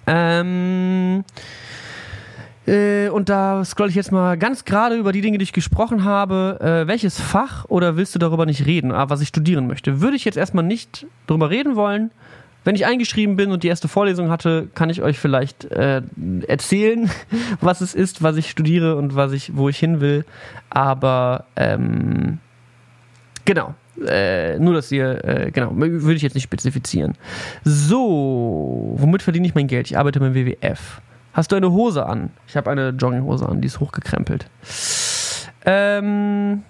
Ähm, 0.07 1.23
äh, 2.67 3.09
und 3.09 3.29
da 3.29 3.65
scroll 3.65 3.89
ich 3.89 3.95
jetzt 3.95 4.11
mal 4.11 4.37
ganz 4.37 4.65
gerade 4.65 4.95
über 4.95 5.11
die 5.11 5.21
Dinge, 5.21 5.37
die 5.37 5.43
ich 5.43 5.53
gesprochen 5.53 6.03
habe. 6.03 6.59
Äh, 6.61 6.87
welches 6.87 7.19
Fach 7.19 7.65
oder 7.69 7.97
willst 7.97 8.13
du 8.15 8.19
darüber 8.19 8.45
nicht 8.45 8.65
reden, 8.65 8.91
ah, 8.91 9.09
was 9.09 9.21
ich 9.21 9.29
studieren 9.29 9.67
möchte? 9.67 10.01
Würde 10.01 10.15
ich 10.15 10.25
jetzt 10.25 10.37
erstmal 10.37 10.63
nicht 10.63 11.05
darüber 11.27 11.49
reden 11.49 11.75
wollen. 11.75 12.11
Wenn 12.63 12.75
ich 12.75 12.85
eingeschrieben 12.85 13.37
bin 13.37 13.51
und 13.51 13.63
die 13.63 13.69
erste 13.69 13.87
Vorlesung 13.87 14.29
hatte, 14.29 14.67
kann 14.75 14.91
ich 14.91 15.01
euch 15.01 15.17
vielleicht 15.17 15.65
äh, 15.71 16.03
erzählen, 16.47 17.09
was 17.61 17.81
es 17.81 17.95
ist, 17.95 18.21
was 18.21 18.37
ich 18.37 18.51
studiere 18.51 18.97
und 18.97 19.15
was 19.15 19.31
ich, 19.31 19.55
wo 19.55 19.67
ich 19.67 19.79
hin 19.79 19.99
will. 19.99 20.25
Aber 20.69 21.45
ähm, 21.55 22.37
genau, 23.45 23.73
äh, 24.07 24.59
nur, 24.59 24.73
dass 24.73 24.91
ihr, 24.91 25.23
äh, 25.25 25.51
genau, 25.51 25.71
würde 25.75 26.13
ich 26.13 26.21
jetzt 26.21 26.33
nicht 26.33 26.43
spezifizieren. 26.43 27.17
So, 27.63 28.90
womit 29.01 29.21
verdiene 29.21 29.47
ich 29.47 29.55
mein 29.55 29.67
Geld? 29.67 29.87
Ich 29.89 29.97
arbeite 29.97 30.19
beim 30.19 30.35
WWF. 30.35 31.01
Hast 31.33 31.51
du 31.51 31.55
eine 31.55 31.71
Hose 31.71 32.05
an? 32.05 32.31
Ich 32.47 32.57
habe 32.57 32.69
eine 32.69 32.89
Jogginghose 32.89 33.47
an, 33.47 33.61
die 33.61 33.67
ist 33.67 33.79
hochgekrempelt. 33.79 34.45
Ähm, 35.65 36.63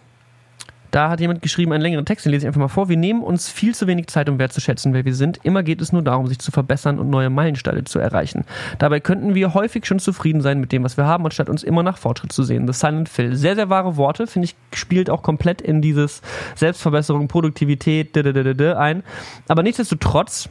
da 0.91 1.09
hat 1.09 1.21
jemand 1.21 1.41
geschrieben 1.41 1.71
einen 1.71 1.81
längeren 1.81 2.05
Text, 2.05 2.25
den 2.25 2.31
lese 2.31 2.43
ich 2.43 2.47
einfach 2.47 2.59
mal 2.59 2.67
vor. 2.67 2.89
Wir 2.89 2.97
nehmen 2.97 3.23
uns 3.23 3.49
viel 3.49 3.73
zu 3.73 3.87
wenig 3.87 4.07
Zeit, 4.07 4.27
um 4.27 4.37
wertzuschätzen, 4.39 4.93
wer 4.93 5.05
wir 5.05 5.15
sind. 5.15 5.39
Immer 5.43 5.63
geht 5.63 5.81
es 5.81 5.93
nur 5.93 6.01
darum, 6.01 6.27
sich 6.27 6.39
zu 6.39 6.51
verbessern 6.51 6.99
und 6.99 7.09
neue 7.09 7.29
Meilensteine 7.29 7.85
zu 7.85 7.97
erreichen. 7.97 8.43
Dabei 8.77 8.99
könnten 8.99 9.33
wir 9.33 9.53
häufig 9.53 9.85
schon 9.85 9.99
zufrieden 9.99 10.41
sein 10.41 10.59
mit 10.59 10.73
dem, 10.73 10.83
was 10.83 10.97
wir 10.97 11.05
haben, 11.05 11.23
anstatt 11.23 11.49
uns 11.49 11.63
immer 11.63 11.81
nach 11.81 11.97
Fortschritt 11.97 12.33
zu 12.33 12.43
sehen. 12.43 12.67
The 12.67 12.73
Silent 12.73 13.07
Phil. 13.07 13.35
Sehr, 13.35 13.55
sehr 13.55 13.69
wahre 13.69 13.95
Worte, 13.95 14.27
finde 14.27 14.47
ich, 14.47 14.55
spielt 14.77 15.09
auch 15.09 15.23
komplett 15.23 15.61
in 15.61 15.81
dieses 15.81 16.21
Selbstverbesserung, 16.55 17.29
Produktivität 17.29 18.15
ein. 18.17 19.03
Aber 19.47 19.63
nichtsdestotrotz 19.63 20.49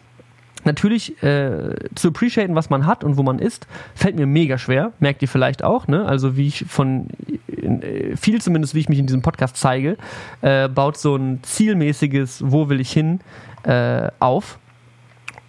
natürlich 0.64 1.22
äh, 1.22 1.74
zu 1.94 2.08
appreciaten, 2.08 2.54
was 2.54 2.70
man 2.70 2.86
hat 2.86 3.04
und 3.04 3.16
wo 3.16 3.22
man 3.22 3.38
ist, 3.38 3.66
fällt 3.94 4.16
mir 4.16 4.26
mega 4.26 4.58
schwer. 4.58 4.92
Merkt 5.00 5.22
ihr 5.22 5.28
vielleicht 5.28 5.64
auch, 5.64 5.86
ne? 5.86 6.04
Also 6.06 6.36
wie 6.36 6.46
ich 6.46 6.64
von 6.68 7.08
äh, 7.48 8.16
viel 8.16 8.40
zumindest, 8.40 8.74
wie 8.74 8.80
ich 8.80 8.88
mich 8.88 8.98
in 8.98 9.06
diesem 9.06 9.22
Podcast 9.22 9.56
zeige, 9.56 9.96
äh, 10.42 10.68
baut 10.68 10.96
so 10.96 11.16
ein 11.16 11.40
zielmäßiges, 11.42 12.44
wo 12.46 12.68
will 12.68 12.80
ich 12.80 12.92
hin, 12.92 13.20
äh, 13.64 14.08
auf. 14.18 14.58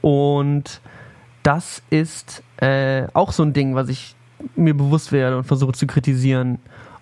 Und 0.02 0.82
das 1.44 1.82
ist 1.90 2.44
äh, 2.58 3.08
auch 3.14 3.32
so 3.32 3.44
ein 3.44 3.54
Ding, 3.54 3.76
was 3.76 3.90
ich 3.90 4.16
mir 4.56 4.74
bewusst 4.74 5.12
werde 5.12 5.38
und 5.38 5.44
versuche 5.44 5.74
zu 5.74 5.88
kritisieren 5.88 6.60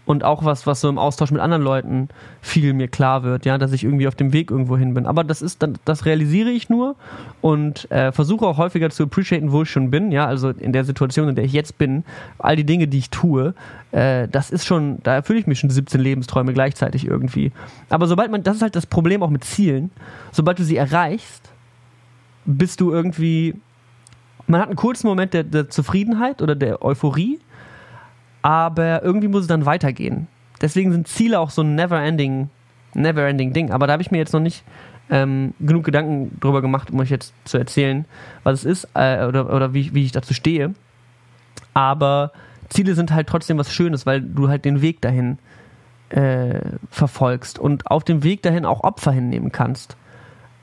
und 0.10 0.24
auch 0.24 0.44
was, 0.44 0.66
was 0.66 0.82
so 0.82 0.90
im 0.90 0.98
Austausch 0.98 1.30
mit 1.30 1.40
anderen 1.40 1.62
Leuten 1.62 2.10
viel 2.42 2.74
mir 2.74 2.88
klar 2.88 3.22
wird, 3.22 3.46
ja, 3.46 3.60
dass 3.60 3.74
ich 3.74 3.84
irgendwie 3.84 4.08
auf 4.08 4.16
dem 4.16 4.34
Weg 4.34 4.50
irgendwo 4.50 4.76
hin 4.76 4.96
bin. 4.96 5.06
Aber 5.06 5.24
das 5.24 5.44
ist, 5.44 5.64
das 5.86 6.06
realisiere 6.08 6.50
ich 6.50 6.68
nur 6.68 6.96
und 7.42 7.92
äh, 7.92 8.12
versuche 8.12 8.48
auch 8.48 8.58
häufiger 8.58 8.90
zu 8.90 9.04
appreciaten, 9.04 9.52
wo 9.52 9.62
ich 9.62 9.70
schon 9.70 9.92
bin, 9.92 10.12
ja, 10.12 10.26
also 10.26 10.50
in 10.50 10.74
der 10.74 10.84
Situation, 10.84 11.30
in 11.30 11.36
der 11.36 11.46
ich 11.46 11.54
jetzt 11.54 11.78
bin, 11.78 12.06
all 12.40 12.56
die 12.56 12.64
Dinge, 12.64 12.88
die 12.88 12.98
ich 12.98 13.12
tue, 13.12 13.54
äh, 13.92 14.28
das 14.28 14.50
ist 14.50 14.66
schon, 14.66 14.98
da 15.04 15.14
erfülle 15.14 15.42
ich 15.42 15.46
mir 15.46 15.54
schon 15.54 15.70
17 15.70 16.02
Lebensträume 16.02 16.54
gleichzeitig 16.54 17.06
irgendwie. 17.06 17.52
Aber 17.90 18.08
sobald 18.08 18.32
man, 18.32 18.42
das 18.42 18.56
ist 18.56 18.62
halt 18.64 18.76
das 18.76 18.88
Problem 18.88 19.22
auch 19.22 19.30
mit 19.30 19.44
Zielen, 19.44 19.92
sobald 20.32 20.58
du 20.58 20.64
sie 20.64 20.78
erreichst, 20.78 21.52
bist 22.46 22.82
du 22.82 22.92
irgendwie, 22.92 23.54
man 24.48 24.60
hat 24.60 24.70
einen 24.70 24.76
kurzen 24.76 25.06
Moment 25.06 25.36
der, 25.36 25.44
der 25.44 25.70
Zufriedenheit 25.70 26.42
oder 26.42 26.56
der 26.56 26.84
Euphorie 26.84 27.40
aber 28.42 29.04
irgendwie 29.04 29.28
muss 29.28 29.42
es 29.42 29.48
dann 29.48 29.66
weitergehen. 29.66 30.28
Deswegen 30.62 30.92
sind 30.92 31.08
Ziele 31.08 31.40
auch 31.40 31.50
so 31.50 31.62
ein 31.62 31.76
never-ending, 31.76 32.50
never-ending 32.94 33.54
Ding. 33.54 33.72
Aber 33.72 33.88
da 33.88 33.94
habe 33.94 34.02
ich 34.02 34.12
mir 34.12 34.18
jetzt 34.18 34.34
noch 34.34 34.40
nicht 34.40 34.64
ähm, 35.10 35.54
genug 35.60 35.86
Gedanken 35.86 36.38
drüber 36.40 36.62
gemacht, 36.62 36.92
um 36.92 37.00
euch 37.00 37.10
jetzt 37.10 37.34
zu 37.46 37.58
erzählen, 37.58 38.06
was 38.44 38.60
es 38.60 38.66
ist 38.66 38.88
äh, 38.94 39.26
oder, 39.26 39.54
oder 39.54 39.74
wie, 39.74 39.94
wie 39.94 40.06
ich 40.06 40.12
dazu 40.12 40.34
stehe. 40.34 40.74
Aber 41.74 42.32
Ziele 42.70 42.94
sind 42.96 43.12
halt 43.12 43.28
trotzdem 43.28 43.58
was 43.58 43.72
Schönes, 43.72 44.06
weil 44.06 44.22
du 44.22 44.50
halt 44.50 44.66
den 44.66 44.82
Weg 44.82 45.02
dahin 45.02 45.40
äh, 46.10 46.60
verfolgst 46.90 47.60
und 47.60 47.90
auf 47.90 48.04
dem 48.04 48.24
Weg 48.24 48.42
dahin 48.42 48.66
auch 48.66 48.84
Opfer 48.84 49.12
hinnehmen 49.12 49.52
kannst. 49.52 49.96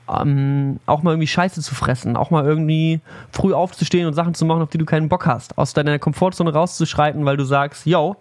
Ähm, 0.09 0.79
auch 0.85 1.03
mal 1.03 1.11
irgendwie 1.11 1.27
Scheiße 1.27 1.61
zu 1.61 1.75
fressen, 1.75 2.15
auch 2.15 2.31
mal 2.31 2.45
irgendwie 2.45 3.01
früh 3.31 3.53
aufzustehen 3.53 4.07
und 4.07 4.13
Sachen 4.13 4.33
zu 4.33 4.45
machen, 4.45 4.61
auf 4.61 4.69
die 4.69 4.77
du 4.77 4.85
keinen 4.85 5.09
Bock 5.09 5.25
hast, 5.25 5.57
aus 5.57 5.73
deiner 5.73 5.99
Komfortzone 5.99 6.53
rauszuschreiten, 6.53 7.25
weil 7.25 7.37
du 7.37 7.43
sagst, 7.43 7.85
yo, 7.85 8.15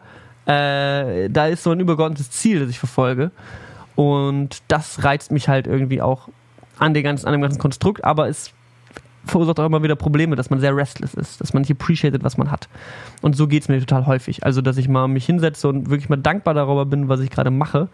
äh, 0.46 1.28
da 1.28 1.46
ist 1.46 1.62
so 1.62 1.70
ein 1.70 1.80
übergeordnetes 1.80 2.30
Ziel, 2.30 2.60
das 2.60 2.70
ich 2.70 2.78
verfolge. 2.78 3.30
Und 3.94 4.62
das 4.68 5.04
reizt 5.04 5.32
mich 5.32 5.48
halt 5.48 5.66
irgendwie 5.66 6.02
auch 6.02 6.28
an, 6.78 6.94
den 6.94 7.02
ganzen, 7.02 7.26
an 7.26 7.32
dem 7.32 7.40
ganzen 7.40 7.58
Konstrukt, 7.58 8.04
aber 8.04 8.28
es 8.28 8.52
verursacht 9.24 9.58
auch 9.58 9.66
immer 9.66 9.82
wieder 9.82 9.96
Probleme, 9.96 10.36
dass 10.36 10.50
man 10.50 10.60
sehr 10.60 10.76
restless 10.76 11.14
ist, 11.14 11.40
dass 11.40 11.52
man 11.52 11.62
nicht 11.62 11.72
appreciated, 11.72 12.22
was 12.22 12.36
man 12.36 12.50
hat. 12.50 12.68
Und 13.22 13.36
so 13.36 13.48
geht 13.48 13.62
es 13.62 13.68
mir 13.68 13.80
total 13.80 14.06
häufig. 14.06 14.44
Also, 14.44 14.60
dass 14.60 14.76
ich 14.76 14.88
mal 14.88 15.08
mich 15.08 15.26
hinsetze 15.26 15.68
und 15.68 15.90
wirklich 15.90 16.08
mal 16.08 16.16
dankbar 16.16 16.54
darüber 16.54 16.86
bin, 16.86 17.08
was 17.08 17.20
ich 17.20 17.30
gerade 17.30 17.50
mache, 17.50 17.88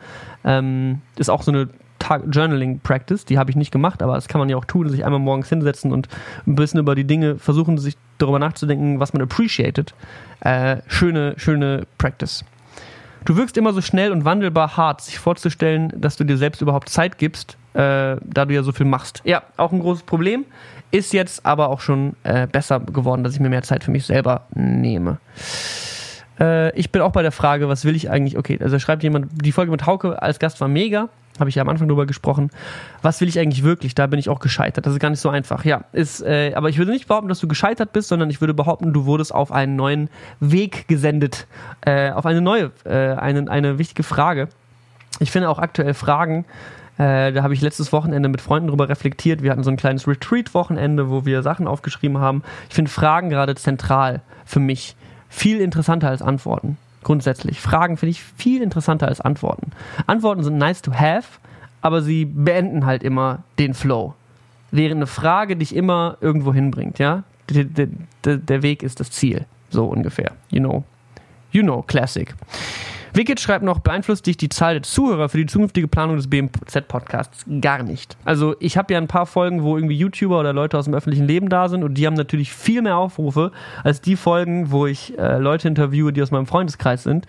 ähm, 0.45 1.01
ist 1.17 1.31
auch 1.31 1.43
so 1.43 1.51
eine 1.51 1.69
Journaling-Practice, 2.19 3.25
die 3.25 3.39
habe 3.39 3.51
ich 3.51 3.57
nicht 3.57 3.71
gemacht, 3.71 4.03
aber 4.03 4.15
das 4.15 4.29
kann 4.29 4.39
man 4.39 4.49
ja 4.49 4.57
auch 4.57 4.65
tun, 4.65 4.89
sich 4.89 5.05
einmal 5.05 5.21
morgens 5.21 5.49
hinsetzen 5.49 5.93
und 5.93 6.09
ein 6.47 6.55
bisschen 6.55 6.81
über 6.81 6.95
die 6.95 7.05
Dinge 7.05 7.39
versuchen, 7.39 7.79
sich 7.79 7.97
darüber 8.19 8.39
nachzudenken, 8.39 9.01
was 9.01 9.13
man 9.13 9.23
appreciated. 9.23 9.95
Äh, 10.41 10.79
schöne, 10.87 11.35
schöne 11.37 11.87
Practice. 11.99 12.45
Du 13.25 13.37
wirkst 13.37 13.57
immer 13.57 13.73
so 13.73 13.81
schnell 13.81 14.11
und 14.11 14.25
wandelbar 14.25 14.77
hart, 14.77 15.01
sich 15.01 15.19
vorzustellen, 15.19 15.93
dass 15.97 16.17
du 16.17 16.25
dir 16.25 16.37
selbst 16.37 16.61
überhaupt 16.61 16.89
Zeit 16.89 17.19
gibst, 17.19 17.57
äh, 17.75 18.17
da 18.21 18.45
du 18.45 18.55
ja 18.55 18.63
so 18.63 18.73
viel 18.73 18.87
machst. 18.87 19.23
Ja, 19.25 19.43
auch 19.57 19.73
ein 19.73 19.81
großes 19.81 20.03
Problem. 20.03 20.45
Ist 20.91 21.13
jetzt 21.13 21.47
aber 21.47 21.69
auch 21.69 21.81
schon 21.81 22.17
äh, 22.25 22.47
besser 22.47 22.81
geworden, 22.81 23.25
dass 23.25 23.35
ich 23.35 23.41
mir 23.41 23.49
mehr 23.49 23.63
Zeit 23.63 23.85
für 23.85 23.91
mich 23.91 24.05
selber 24.05 24.47
nehme. 24.55 25.19
Äh, 26.41 26.75
ich 26.79 26.91
bin 26.91 27.03
auch 27.03 27.13
bei 27.13 27.23
der 27.23 27.33
Frage, 27.33 27.69
was 27.69 27.85
will 27.85 27.97
ich 27.97 28.11
eigentlich? 28.11 28.39
Okay, 28.39 28.59
also 28.63 28.79
schreibt 28.79 29.03
jemand, 29.03 29.29
die 29.45 29.53
Folge 29.53 29.71
mit 29.71 29.87
Hauke 29.87 30.21
als 30.21 30.39
Gast 30.39 30.61
war 30.61 30.69
mega. 30.69 31.09
Habe 31.41 31.49
ich 31.49 31.57
ja 31.57 31.63
am 31.63 31.69
Anfang 31.71 31.89
drüber 31.89 32.05
gesprochen. 32.05 32.51
Was 33.01 33.21
will 33.23 33.29
ich 33.29 33.39
eigentlich 33.39 33.63
wirklich? 33.63 33.95
Da 33.95 34.07
bin 34.07 34.19
ich 34.19 34.29
auch 34.29 34.39
gescheitert. 34.39 34.85
Das 34.85 34.93
ist 34.93 35.01
gar 35.01 35.09
nicht 35.09 35.21
so 35.21 35.31
einfach. 35.31 35.65
Ja, 35.65 35.85
ist, 35.93 36.21
äh, 36.21 36.53
aber 36.55 36.69
ich 36.69 36.77
würde 36.77 36.93
nicht 36.93 37.09
behaupten, 37.09 37.29
dass 37.29 37.41
du 37.41 37.49
gescheitert 37.49 37.95
bist, 37.95 38.09
sondern 38.09 38.29
ich 38.29 38.43
würde 38.43 38.53
behaupten, 38.53 38.93
du 38.93 39.07
wurdest 39.07 39.35
auf 39.35 39.51
einen 39.51 39.75
neuen 39.75 40.11
Weg 40.41 40.89
gesendet. 40.89 41.47
Äh, 41.87 42.11
auf 42.11 42.27
eine 42.27 42.43
neue, 42.43 42.71
äh, 42.85 43.15
eine, 43.15 43.51
eine 43.51 43.79
wichtige 43.79 44.03
Frage. 44.03 44.49
Ich 45.21 45.31
finde 45.31 45.49
auch 45.49 45.59
aktuell 45.59 45.95
Fragen 45.95 46.45
äh, 46.99 47.33
da 47.33 47.43
habe 47.43 47.55
ich 47.55 47.61
letztes 47.61 47.93
Wochenende 47.93 48.29
mit 48.29 48.41
Freunden 48.41 48.69
drüber 48.69 48.89
reflektiert. 48.89 49.43
Wir 49.43 49.51
hatten 49.51 49.65
so 49.65 49.71
ein 49.71 49.77
kleines 49.77 50.07
Retreat-Wochenende, 50.07 51.09
wo 51.09 51.25
wir 51.25 51.43
Sachen 51.43 51.67
aufgeschrieben 51.67 52.19
haben. 52.19 52.43
Ich 52.69 52.75
finde 52.75 52.91
Fragen 52.91 53.31
gerade 53.31 53.55
zentral 53.55 54.21
für 54.45 54.61
mich. 54.61 54.95
Viel 55.33 55.63
interessanter 55.63 56.11
als 56.11 56.21
Antworten. 56.21 56.77
Grundsätzlich. 57.03 57.59
Fragen 57.59 57.97
finde 57.97 58.11
ich 58.11 58.23
viel 58.23 58.61
interessanter 58.61 59.09
als 59.09 59.23
Antworten. 59.23 59.73
Antworten 60.07 60.45
sind 60.45 60.59
nice 60.59 60.83
to 60.83 60.93
have, 60.93 61.27
aber 61.81 62.03
sie 62.03 62.27
beenden 62.27 62.85
halt 62.85 63.03
immer 63.03 63.43
den 63.59 63.73
Flow. 63.73 64.15
Während 64.71 64.97
eine 64.97 65.07
Frage 65.07 65.57
dich 65.57 65.75
immer 65.75 66.19
irgendwo 66.21 66.53
hinbringt, 66.53 66.99
ja? 66.99 67.25
Der, 67.49 67.65
der, 67.65 68.37
der 68.37 68.63
Weg 68.63 68.83
ist 68.83 69.01
das 69.01 69.11
Ziel. 69.11 69.47
So 69.71 69.87
ungefähr. 69.87 70.33
You 70.51 70.61
know. 70.61 70.85
You 71.51 71.63
know, 71.63 71.83
Classic. 71.83 72.35
Wicked 73.15 73.41
schreibt 73.41 73.65
noch, 73.65 73.81
beeinflusst 73.81 74.27
dich 74.27 74.39
die 74.39 74.49
Zahl 74.49 74.75
der 74.75 74.83
Zuhörer 74.83 75.29
für 75.29 75.37
die 75.39 75.47
zukünftige 75.47 75.87
Planung 75.87 76.17
des 76.17 76.31
BMZ-Podcasts 76.31 77.45
gar 77.61 77.83
nicht. 77.83 78.17
Also 78.25 78.57
ich 78.59 78.79
habe 78.79 78.95
ja 78.95 78.99
ein 78.99 79.09
paar 79.09 79.27
Folgen, 79.27 79.63
wo 79.63 79.77
irgendwie 79.77 79.97
YouTuber 79.97 80.41
oder 80.41 80.55
Leute 80.55 80.79
aus 80.79 80.87
dem 80.87 80.95
öffentlichen 80.95 81.27
Leben 81.27 81.51
da 81.51 81.69
sind 81.69 81.85
und 81.85 81.95
die 81.95 82.07
haben 82.07 82.15
natürlich 82.15 82.53
viel 82.53 82.81
mehr 82.81 82.97
Aufrufe 82.97 83.53
als 83.85 84.01
die 84.01 84.17
Folgen, 84.17 84.71
wo 84.71 84.87
ich 84.87 85.19
äh, 85.19 85.37
Leute 85.39 85.69
interviewe, 85.69 86.13
die 86.13 86.23
aus 86.23 86.31
meinem 86.31 86.47
Freundeskreis 86.47 87.03
sind. 87.03 87.27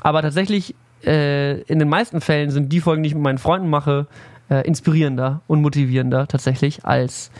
Aber 0.00 0.22
tatsächlich, 0.22 0.74
äh, 1.04 1.60
in 1.62 1.78
den 1.78 1.88
meisten 1.88 2.22
Fällen 2.22 2.50
sind 2.50 2.72
die 2.72 2.80
Folgen, 2.80 3.02
die 3.02 3.08
ich 3.08 3.14
mit 3.14 3.22
meinen 3.22 3.38
Freunden 3.38 3.68
mache, 3.68 4.06
äh, 4.48 4.66
inspirierender 4.66 5.42
und 5.46 5.60
motivierender 5.60 6.26
tatsächlich 6.28 6.84
als 6.84 7.30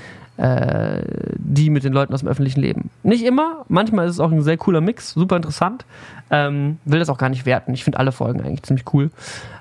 äh, 0.41 1.03
die 1.36 1.68
mit 1.68 1.84
den 1.84 1.93
Leuten 1.93 2.14
aus 2.14 2.20
dem 2.20 2.28
öffentlichen 2.28 2.61
Leben. 2.61 2.91
Nicht 3.03 3.24
immer, 3.24 3.64
manchmal 3.68 4.07
ist 4.07 4.14
es 4.14 4.20
auch 4.20 4.32
ein 4.32 4.43
sehr 4.43 4.57
cooler 4.57 4.80
Mix, 4.80 5.12
super 5.12 5.36
interessant. 5.36 5.84
Ähm, 6.30 6.78
will 6.86 6.99
das 6.99 7.11
auch 7.11 7.18
gar 7.18 7.28
nicht 7.28 7.45
werten. 7.45 7.74
Ich 7.74 7.84
finde 7.84 7.99
alle 7.99 8.11
Folgen 8.11 8.41
eigentlich 8.41 8.62
ziemlich 8.62 8.86
cool. 8.95 9.11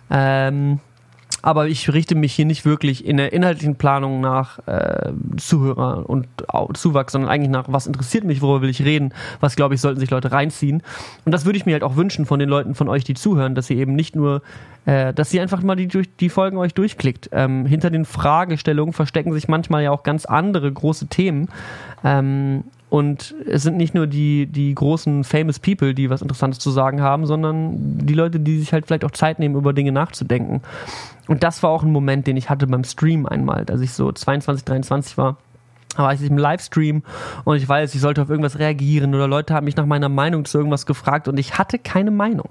Ähm, 0.10 0.80
aber 1.42 1.68
ich 1.68 1.92
richte 1.92 2.16
mich 2.16 2.34
hier 2.34 2.46
nicht 2.46 2.66
wirklich 2.66 3.06
in 3.06 3.18
der 3.18 3.34
inhaltlichen 3.34 3.76
Planung 3.76 4.22
nach 4.22 4.60
äh, 4.68 5.12
Zuhörer 5.38 6.10
und 6.10 6.28
Zuwachs, 6.76 7.14
sondern 7.14 7.30
eigentlich 7.30 7.50
nach, 7.50 7.66
was 7.68 7.88
interessiert 7.88 8.24
mich, 8.24 8.42
worüber 8.42 8.62
will 8.62 8.70
ich 8.70 8.84
reden, 8.84 9.14
was 9.40 9.56
glaube 9.56 9.76
ich, 9.76 9.82
sollten 9.82 10.00
sich 10.00 10.10
Leute 10.10 10.32
reinziehen. 10.32 10.84
Und 11.26 11.32
das 11.32 11.46
würde 11.46 11.58
ich 11.58 11.66
mir 11.66 11.74
halt 11.74 11.84
auch 11.84 11.96
wünschen 11.96 12.26
von 12.26 12.40
den 12.40 12.50
Leuten 12.50 12.76
von 12.76 12.90
euch, 12.90 13.04
die 13.04 13.14
zuhören, 13.14 13.56
dass 13.56 13.70
ihr 13.70 13.78
eben 13.78 13.96
nicht 13.96 14.16
nur, 14.16 14.42
äh, 14.86 15.14
dass 15.14 15.34
ihr 15.34 15.42
einfach 15.42 15.62
mal 15.64 15.76
die, 15.76 15.88
die 15.88 16.30
Folgen 16.30 16.58
euch 16.58 16.74
durchklickt. 16.74 17.30
Ähm, 17.32 17.66
hinter 17.66 17.90
den 17.90 18.06
Fragestellungen 18.06 18.94
verstecken 18.94 19.34
sich 19.34 19.48
manchmal 19.48 19.84
ja 19.84 19.92
auch 19.92 20.04
ganz 20.04 20.26
andere 20.26 20.72
große 20.72 21.08
Themen. 21.08 21.50
Ähm, 22.04 22.64
und 22.90 23.36
es 23.46 23.62
sind 23.62 23.78
nicht 23.78 23.94
nur 23.94 24.08
die, 24.08 24.48
die 24.48 24.74
großen 24.74 25.24
famous 25.24 25.60
People, 25.60 25.94
die 25.94 26.10
was 26.10 26.24
Interessantes 26.24 26.60
zu 26.60 26.72
sagen 26.72 27.02
haben, 27.02 27.28
sondern 27.28 28.00
die 28.00 28.16
Leute, 28.16 28.40
die 28.40 28.58
sich 28.60 28.74
halt 28.74 28.88
vielleicht 28.88 29.06
auch 29.06 29.12
Zeit 29.12 29.38
nehmen, 29.38 29.56
über 29.56 29.74
Dinge 29.74 29.92
nachzudenken. 29.92 30.62
Und 31.30 31.44
das 31.44 31.62
war 31.62 31.70
auch 31.70 31.84
ein 31.84 31.92
Moment, 31.92 32.26
den 32.26 32.38
ich 32.38 32.50
hatte 32.50 32.66
beim 32.66 32.84
Stream 32.84 33.28
einmal, 33.28 33.64
als 33.70 33.82
ich 33.82 33.94
so 33.94 34.12
22, 34.12 34.66
23 34.66 35.16
war. 35.16 35.38
Da 35.96 36.04
war 36.04 36.14
ich 36.14 36.24
im 36.24 36.40
Livestream 36.40 37.04
und 37.46 37.56
ich 37.56 37.70
weiß, 37.70 37.94
ich 37.94 38.02
sollte 38.02 38.24
auf 38.24 38.32
irgendwas 38.32 38.58
reagieren 38.58 39.14
oder 39.14 39.28
Leute 39.28 39.54
haben 39.54 39.66
mich 39.66 39.76
nach 39.76 39.86
meiner 39.86 40.10
Meinung 40.10 40.46
zu 40.46 40.58
irgendwas 40.58 40.88
gefragt 40.88 41.28
und 41.28 41.38
ich 41.38 41.60
hatte 41.60 41.78
keine 41.78 42.10
Meinung 42.10 42.50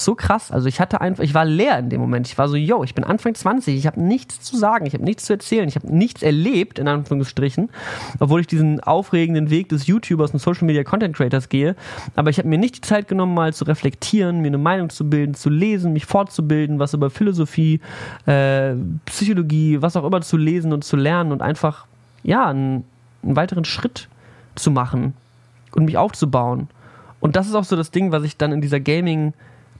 so 0.00 0.14
krass. 0.14 0.50
Also 0.50 0.68
ich 0.68 0.80
hatte 0.80 1.00
einfach, 1.00 1.22
ich 1.24 1.34
war 1.34 1.44
leer 1.44 1.78
in 1.78 1.88
dem 1.88 2.00
Moment. 2.00 2.26
Ich 2.28 2.36
war 2.38 2.48
so, 2.48 2.56
yo, 2.56 2.84
ich 2.84 2.94
bin 2.94 3.04
Anfang 3.04 3.34
20, 3.34 3.76
ich 3.76 3.86
habe 3.86 4.00
nichts 4.00 4.40
zu 4.40 4.56
sagen, 4.56 4.86
ich 4.86 4.94
habe 4.94 5.04
nichts 5.04 5.24
zu 5.24 5.32
erzählen, 5.32 5.68
ich 5.68 5.76
habe 5.76 5.94
nichts 5.94 6.22
erlebt, 6.22 6.78
in 6.78 6.88
Anführungsstrichen, 6.88 7.70
obwohl 8.18 8.40
ich 8.40 8.46
diesen 8.46 8.80
aufregenden 8.80 9.50
Weg 9.50 9.68
des 9.68 9.86
YouTubers 9.86 10.32
und 10.32 10.40
Social 10.40 10.66
Media 10.66 10.84
Content 10.84 11.16
Creators 11.16 11.48
gehe. 11.48 11.76
Aber 12.14 12.30
ich 12.30 12.38
habe 12.38 12.48
mir 12.48 12.58
nicht 12.58 12.76
die 12.76 12.80
Zeit 12.82 13.08
genommen, 13.08 13.34
mal 13.34 13.54
zu 13.54 13.64
reflektieren, 13.64 14.40
mir 14.40 14.48
eine 14.48 14.58
Meinung 14.58 14.90
zu 14.90 15.08
bilden, 15.08 15.34
zu 15.34 15.50
lesen, 15.50 15.92
mich 15.92 16.06
fortzubilden, 16.06 16.78
was 16.78 16.94
über 16.94 17.10
Philosophie, 17.10 17.80
äh, 18.26 18.74
Psychologie, 19.06 19.80
was 19.80 19.96
auch 19.96 20.04
immer 20.04 20.20
zu 20.20 20.36
lesen 20.36 20.72
und 20.72 20.84
zu 20.84 20.96
lernen 20.96 21.32
und 21.32 21.42
einfach, 21.42 21.86
ja, 22.22 22.46
einen, 22.46 22.84
einen 23.22 23.36
weiteren 23.36 23.64
Schritt 23.64 24.08
zu 24.54 24.70
machen 24.70 25.14
und 25.72 25.84
mich 25.84 25.96
aufzubauen. 25.96 26.68
Und 27.20 27.36
das 27.36 27.46
ist 27.46 27.54
auch 27.54 27.64
so 27.64 27.76
das 27.76 27.90
Ding, 27.90 28.12
was 28.12 28.24
ich 28.24 28.36
dann 28.36 28.52
in 28.52 28.60
dieser 28.60 28.80
Gaming- 28.80 29.32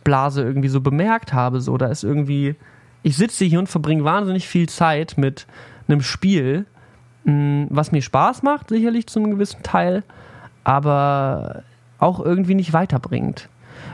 Blase 0.07 0.43
irgendwie 0.43 0.69
so 0.69 0.81
bemerkt 0.81 1.33
habe. 1.33 1.61
So, 1.61 1.77
da 1.77 1.87
ist 1.87 2.05
irgendwie, 2.05 2.55
ich 3.03 3.17
sitze 3.17 3.45
hier 3.45 3.59
und 3.59 3.69
verbringe 3.69 4.05
wahnsinnig 4.05 4.47
viel 4.47 4.69
Zeit 4.69 5.19
mit 5.19 5.47
einem 5.89 6.01
Spiel, 6.01 6.65
mm, 7.25 7.65
was 7.71 7.91
mir 7.91 8.03
Spaß 8.03 8.45
macht, 8.45 8.69
sicherlich 8.69 9.09
zu 9.09 9.19
einem 9.19 9.33
gewissen 9.33 9.65
Teil, 9.65 10.05
aber 10.63 11.65
auch 11.99 12.21
irgendwie 12.25 12.55
nicht 12.55 12.73
weiterbringt. 12.73 13.49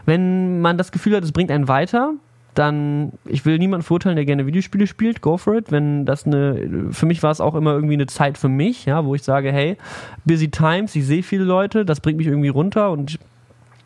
Wenn 0.05 0.61
man 0.61 0.77
das 0.77 0.93
Gefühl 0.93 1.17
hat, 1.17 1.25
es 1.25 1.33
bringt 1.33 1.51
einen 1.51 1.67
weiter, 1.67 2.13
dann, 2.55 3.13
ich 3.25 3.47
will 3.47 3.59
niemanden 3.59 3.85
verurteilen, 3.85 4.17
der 4.17 4.27
gerne 4.27 4.45
Videospiele 4.47 4.87
spielt, 4.87 5.23
go 5.23 5.39
for 5.39 5.55
it. 5.55 5.73
Wenn 5.73 6.05
das 6.05 6.27
eine, 6.27 6.91
für 6.91 7.07
mich 7.07 7.23
war 7.23 7.31
es 7.31 7.41
auch 7.41 7.55
immer 7.55 7.73
irgendwie 7.73 7.95
eine 7.95 8.07
Zeit 8.07 8.37
für 8.37 8.51
mich, 8.51 8.85
ja, 8.85 9.07
wo 9.07 9.15
ich 9.15 9.23
sage, 9.23 9.51
hey, 9.51 9.79
busy 10.27 10.51
times, 10.51 10.95
ich 10.95 11.07
sehe 11.07 11.23
viele 11.23 11.45
Leute, 11.45 11.87
das 11.87 12.01
bringt 12.01 12.19
mich 12.19 12.27
irgendwie 12.27 12.51
runter 12.51 12.91
und 12.91 13.19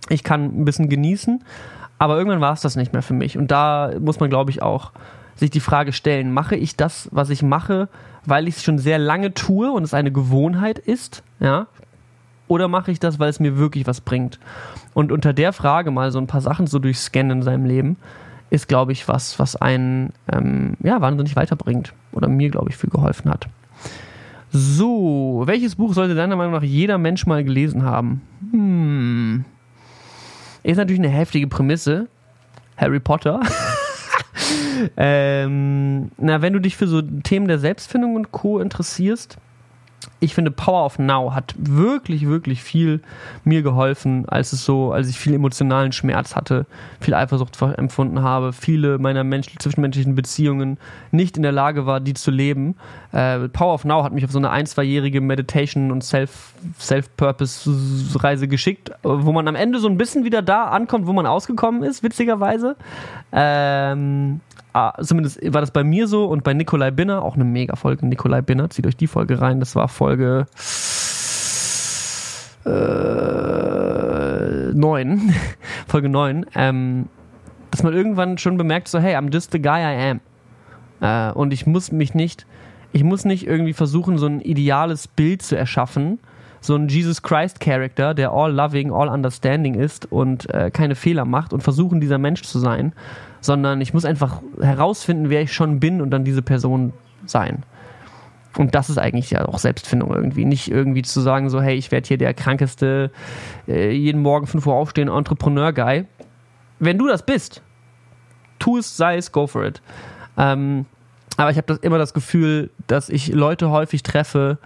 ich 0.09 0.25
kann 0.25 0.61
ein 0.61 0.65
bisschen 0.65 0.89
genießen. 0.89 1.45
Aber 1.99 2.17
irgendwann 2.17 2.41
war 2.41 2.53
es 2.53 2.61
das 2.61 2.77
nicht 2.77 2.93
mehr 2.93 3.03
für 3.03 3.15
mich. 3.15 3.39
Und 3.39 3.51
da 3.51 3.93
muss 4.01 4.21
man, 4.21 4.31
glaube 4.31 4.51
ich, 4.51 4.63
auch 4.63 4.93
sich 5.35 5.51
die 5.51 5.61
Frage 5.61 5.93
stellen, 5.93 6.33
mache 6.33 6.57
ich 6.57 6.77
das, 6.77 7.09
was 7.13 7.31
ich 7.31 7.43
mache, 7.43 7.89
weil 8.25 8.49
ich 8.49 8.57
es 8.57 8.63
schon 8.63 8.79
sehr 8.79 8.99
lange 8.99 9.35
tue 9.35 9.71
und 9.71 9.83
es 9.83 9.95
eine 9.95 10.11
Gewohnheit 10.13 10.79
ist, 10.79 11.23
ja? 11.41 11.67
Oder 12.49 12.69
mache 12.69 12.93
ich 12.93 13.01
das, 13.01 13.19
weil 13.19 13.29
es 13.29 13.41
mir 13.41 13.59
wirklich 13.59 13.87
was 13.87 14.01
bringt? 14.01 14.39
Und 14.95 15.11
unter 15.11 15.33
der 15.33 15.53
Frage 15.53 15.91
mal 15.91 16.13
so 16.13 16.19
ein 16.19 16.29
paar 16.29 16.41
Sachen 16.41 16.67
so 16.67 16.79
durchscannen 16.79 17.39
in 17.39 17.43
seinem 17.43 17.65
Leben, 17.67 17.97
ist, 18.51 18.69
glaube 18.69 18.93
ich, 18.93 19.09
was, 19.09 19.39
was 19.39 19.57
einen 19.57 20.13
ähm, 20.33 20.77
ja, 20.83 21.01
wahnsinnig 21.01 21.35
weiterbringt. 21.37 21.93
Oder 22.13 22.29
mir, 22.29 22.51
glaube 22.51 22.71
ich, 22.71 22.77
viel 22.77 22.91
geholfen 22.91 23.31
hat. 23.31 23.49
So, 24.51 25.43
welches 25.47 25.75
Buch 25.75 25.95
sollte 25.95 26.15
deiner 26.15 26.37
Meinung 26.37 26.53
nach 26.53 26.63
jeder 26.63 26.99
Mensch 26.99 27.27
mal 27.27 27.43
gelesen 27.43 27.83
haben? 27.83 28.23
Hm. 28.53 29.45
Ist 30.67 30.79
natürlich 30.79 31.01
eine 31.01 31.11
heftige 31.11 31.47
Prämisse. 31.47 32.09
Harry 32.77 32.99
Potter. 32.99 33.41
ähm, 34.97 36.11
na, 36.19 36.43
wenn 36.43 36.53
du 36.53 36.59
dich 36.59 36.77
für 36.77 36.89
so 36.89 37.03
Themen 37.03 37.47
der 37.47 37.61
Selbstfindung 37.61 38.17
und 38.17 38.33
Co. 38.33 38.59
interessierst, 38.59 39.39
ich 40.19 40.35
finde, 40.35 40.51
Power 40.51 40.85
of 40.85 40.99
Now 40.99 41.35
hat 41.35 41.55
wirklich, 41.59 42.27
wirklich 42.27 42.63
viel 42.63 43.01
mir 43.45 43.63
geholfen, 43.63 44.29
als 44.29 44.53
es 44.53 44.65
so, 44.65 44.93
als 44.93 45.09
ich 45.09 45.19
viel 45.19 45.35
emotionalen 45.35 45.93
Schmerz 45.93 46.35
hatte, 46.35 46.67
viel 47.01 47.15
Eifersucht 47.15 47.61
empfunden 47.63 48.23
habe, 48.23 48.53
viele 48.53 48.99
meiner 48.99 49.25
Mensch 49.25 49.49
zwischenmenschlichen 49.59 50.15
Beziehungen 50.15 50.79
nicht 51.11 51.37
in 51.37 51.43
der 51.43 51.53
Lage 51.53 51.87
war, 51.87 52.01
die 52.01 52.15
zu 52.15 52.31
leben. 52.31 52.77
Äh, 53.13 53.49
Power 53.49 53.75
of 53.75 53.85
Now 53.85 54.03
hat 54.03 54.13
mich 54.13 54.25
auf 54.25 54.33
so 54.33 54.39
eine 54.39 54.51
ein, 54.51 54.67
zweijährige 54.67 55.21
Meditation- 55.21 55.93
und 55.93 56.03
Self, 56.03 56.55
Self-Purpose-Reise 56.79 58.49
geschickt, 58.49 58.91
wo 59.03 59.33
man 59.33 59.49
am 59.49 59.55
Ende 59.55 59.79
so 59.79 59.89
ein 59.89 59.97
bisschen 59.97 60.25
wieder 60.25 60.43
da 60.43 60.65
ankommt, 60.67 61.07
wo 61.07 61.13
man 61.13 61.27
ausgekommen 61.27 61.83
ist, 61.83 62.03
witzigerweise. 62.03 62.77
Ähm, 63.33 64.41
ah, 64.73 64.95
zumindest 65.03 65.41
war 65.53 65.61
das 65.61 65.71
bei 65.71 65.85
mir 65.85 66.07
so 66.09 66.27
und 66.27 66.45
bei 66.45 66.55
Nikolai 66.55 66.91
Binner, 66.91 67.23
auch 67.23 67.35
eine 67.35 67.45
mega 67.45 67.77
Folge, 67.77 68.07
Nikolai 68.07 68.43
Binner, 68.43 68.71
zieht 68.71 68.87
euch 68.87 68.97
die 68.97 69.07
Folge 69.07 69.41
rein, 69.41 69.61
das 69.61 69.77
war 69.77 69.89
Folge 69.89 70.47
äh, 72.67 72.71
9, 74.75 75.35
Folge 75.87 76.09
9, 76.09 76.47
ähm, 76.55 77.09
dass 77.71 77.83
man 77.83 77.95
irgendwann 77.95 78.39
schon 78.39 78.57
bemerkt, 78.57 78.89
so, 78.89 78.99
hey, 78.99 79.17
I'm 79.17 79.33
just 79.33 79.53
the 79.53 79.61
guy 79.61 79.81
I 79.81 80.11
am. 80.11 80.21
Äh, 81.01 81.33
und 81.33 81.53
ich 81.53 81.67
muss 81.67 81.93
mich 81.93 82.15
nicht, 82.15 82.47
ich 82.93 83.05
muss 83.05 83.25
nicht 83.25 83.47
irgendwie 83.47 83.73
versuchen, 83.73 84.19
so 84.19 84.27
ein 84.27 84.41
ideales 84.41 85.09
Bild 85.09 85.43
zu 85.43 85.57
erschaffen, 85.57 86.19
so 86.61 86.75
ein 86.75 86.89
Jesus 86.89 87.23
Christ 87.23 87.61
Character, 87.61 88.15
der 88.15 88.33
all 88.33 88.53
loving, 88.53 88.93
all 88.93 89.09
understanding 89.09 89.75
ist 89.75 90.11
und 90.11 90.53
äh, 90.53 90.71
keine 90.71 90.95
Fehler 90.95 91.25
macht 91.25 91.53
und 91.53 91.63
versuchen, 91.63 92.01
dieser 92.01 92.19
Mensch 92.19 92.43
zu 92.43 92.59
sein, 92.59 92.93
sondern 93.41 93.81
ich 93.81 93.95
muss 93.95 94.05
einfach 94.05 94.43
herausfinden, 94.61 95.31
wer 95.31 95.43
ich 95.43 95.53
schon 95.53 95.81
bin 95.81 96.01
und 96.01 96.11
dann 96.11 96.25
diese 96.25 96.43
Person 96.43 96.93
sein. 97.25 97.65
Und 98.57 98.75
das 98.75 98.89
ist 98.89 98.99
eigentlich 98.99 99.31
ja 99.31 99.47
auch 99.47 99.59
Selbstfindung 99.59 100.15
irgendwie. 100.15 100.45
Nicht 100.45 100.71
irgendwie 100.71 101.03
zu 101.03 101.21
sagen, 101.21 101.51
so, 101.51 101.61
hey, 101.61 101.77
ich 101.77 101.93
werde 101.93 102.09
hier 102.09 102.19
der 102.19 102.33
krankeste, 102.35 103.11
äh, 103.69 103.91
jeden 103.91 104.23
Morgen 104.23 104.47
5 104.47 104.67
Uhr 104.67 104.75
aufstehen, 104.75 105.09
Entrepreneur-Guy. 105.09 106.07
Wenn 106.79 106.99
du 106.99 107.07
das 107.07 107.25
bist, 107.25 107.63
tu 108.59 108.79
es, 108.79 108.97
sei 108.97 109.17
es, 109.17 109.33
go 109.33 109.47
for 109.47 109.65
it. 109.65 109.83
Ähm, 110.39 110.87
aber 111.37 111.51
ich 111.51 111.59
habe 111.59 111.79
immer 111.83 111.99
das 111.99 112.15
Gefühl, 112.15 112.71
dass 112.87 113.09
ich 113.11 113.29
Leute 113.29 113.71
häufig 113.71 114.03
treffe, 114.03 114.59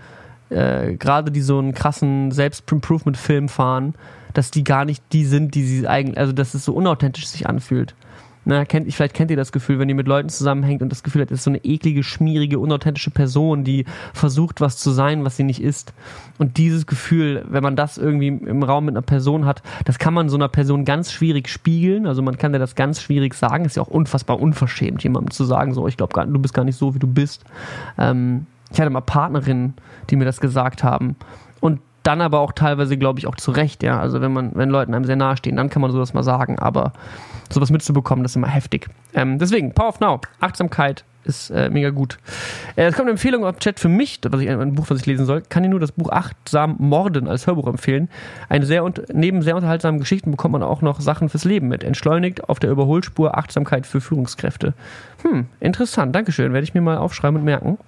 äh, 0.51 0.95
gerade 0.95 1.31
die 1.31 1.41
so 1.41 1.59
einen 1.59 1.75
krassen 1.75 2.31
Selbst-Improvement-Film 2.31 3.49
fahren, 3.49 3.95
dass 4.35 4.51
die 4.51 4.65
gar 4.65 4.85
nicht 4.85 5.03
die 5.13 5.25
sind, 5.25 5.55
die 5.55 5.65
sie 5.65 5.89
eigentlich, 5.89 6.19
also 6.19 6.33
dass 6.33 6.55
es 6.55 6.65
so 6.65 6.75
unauthentisch 6.75 7.27
sich 7.27 7.49
anfühlt. 7.49 7.95
Na, 8.47 8.65
kennt, 8.65 8.91
vielleicht 8.93 9.15
kennt 9.15 9.31
ihr 9.31 9.37
das 9.37 9.53
Gefühl, 9.53 9.79
wenn 9.79 9.91
ihr 9.91 9.95
mit 9.95 10.09
Leuten 10.09 10.31
zusammenhängt 10.31 10.81
und 10.81 10.91
das 10.91 11.03
Gefühl 11.03 11.21
hat, 11.23 11.31
es 11.31 11.41
ist 11.41 11.45
so 11.45 11.51
eine 11.51 11.63
eklige, 11.63 12.03
schmierige, 12.03 12.59
unauthentische 12.59 13.11
Person, 13.11 13.65
die 13.65 13.85
versucht, 14.15 14.63
was 14.63 14.79
zu 14.79 14.93
sein, 14.93 15.25
was 15.27 15.37
sie 15.37 15.43
nicht 15.43 15.61
ist. 15.61 15.93
Und 16.39 16.57
dieses 16.57 16.87
Gefühl, 16.87 17.45
wenn 17.51 17.63
man 17.63 17.77
das 17.77 17.99
irgendwie 17.99 18.29
im 18.29 18.63
Raum 18.63 18.87
mit 18.87 18.95
einer 18.95 19.03
Person 19.03 19.45
hat, 19.45 19.63
das 19.85 19.99
kann 19.99 20.15
man 20.15 20.31
so 20.31 20.37
einer 20.37 20.49
Person 20.49 20.87
ganz 20.87 21.13
schwierig 21.13 21.49
spiegeln. 21.51 22.07
Also 22.07 22.23
man 22.23 22.39
kann 22.39 22.55
dir 22.55 22.59
das 22.59 22.75
ganz 22.75 23.03
schwierig 23.03 23.35
sagen. 23.35 23.67
Ist 23.67 23.77
ja 23.77 23.83
auch 23.83 23.89
unfassbar 23.89 24.41
unverschämt, 24.41 25.03
jemandem 25.03 25.33
zu 25.33 25.45
sagen, 25.45 25.75
so, 25.75 25.87
ich 25.87 25.99
glaube, 25.99 26.27
du 26.27 26.39
bist 26.39 26.55
gar 26.55 26.65
nicht 26.65 26.77
so, 26.77 26.95
wie 26.95 26.99
du 26.99 27.07
bist. 27.07 27.45
Ähm, 27.99 28.47
ich 28.73 28.81
hatte 28.81 28.91
mal 28.91 29.01
Partnerinnen, 29.01 29.75
die 30.09 30.17
mir 30.17 30.25
das 30.25 30.41
gesagt 30.41 30.85
haben. 30.85 31.17
Und 31.61 31.81
dann 32.03 32.21
aber 32.21 32.41
auch 32.41 32.53
teilweise, 32.53 32.97
glaube 32.97 33.19
ich, 33.19 33.27
auch 33.27 33.35
zu 33.37 33.51
Recht, 33.51 33.83
ja. 33.83 34.01
Also 34.01 34.21
wenn 34.21 34.33
man, 34.33 34.53
wenn 34.55 34.71
Leuten 34.71 34.95
einem 34.95 35.05
sehr 35.05 35.17
nahe 35.17 35.37
stehen, 35.37 35.57
dann 35.57 35.69
kann 35.69 35.83
man 35.83 35.91
sowas 35.91 36.15
mal 36.15 36.23
sagen, 36.23 36.59
aber 36.59 36.93
sowas 37.51 37.71
mitzubekommen, 37.71 38.23
das 38.23 38.33
ist 38.33 38.37
immer 38.37 38.49
heftig. 38.49 38.89
Ähm, 39.13 39.39
deswegen, 39.39 39.73
Power 39.73 39.89
of 39.89 40.01
Now, 40.01 40.21
Achtsamkeit 40.41 41.05
ist 41.25 41.51
äh, 41.51 41.69
mega 41.69 41.91
gut. 41.91 42.19
Äh, 42.77 42.85
es 42.85 42.95
kommt 42.95 43.07
eine 43.07 43.13
Empfehlung 43.13 43.45
auf 43.45 43.59
Chat 43.59 43.79
für 43.79 43.89
mich, 43.89 44.21
was 44.27 44.41
ich, 44.41 44.49
ein 44.49 44.75
Buch, 44.75 44.87
was 44.89 45.01
ich 45.01 45.07
lesen 45.07 45.27
soll. 45.27 45.43
Kann 45.43 45.65
ich 45.65 45.71
nur 45.71 45.81
das 45.81 45.93
Buch 45.93 46.11
Achtsam 46.11 46.77
Morden 46.79 47.29
als 47.29 47.47
Hörbuch 47.47 47.67
empfehlen. 47.67 48.09
Eine 48.49 48.65
sehr 48.65 48.91
neben 49.13 49.43
sehr 49.43 49.57
unterhaltsamen 49.57 50.01
Geschichten 50.01 50.31
bekommt 50.31 50.53
man 50.53 50.63
auch 50.63 50.81
noch 50.81 51.01
Sachen 51.01 51.29
fürs 51.29 51.45
Leben 51.45 51.69
mit. 51.69 51.85
Entschleunigt 51.85 52.49
auf 52.49 52.59
der 52.59 52.71
Überholspur 52.71 53.37
Achtsamkeit 53.37 53.87
für 53.87 54.01
Führungskräfte. 54.01 54.73
Hm, 55.23 55.47
interessant. 55.61 56.15
Dankeschön. 56.15 56.53
Werde 56.55 56.65
ich 56.65 56.75
mir 56.75 56.81
mal 56.81 56.97
aufschreiben 56.97 57.39
und 57.39 57.45
merken. 57.45 57.79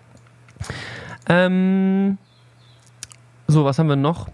Ähm, 1.28 2.18
so, 3.46 3.64
was 3.64 3.78
haben 3.78 3.88
wir 3.88 3.96
noch? 3.96 4.28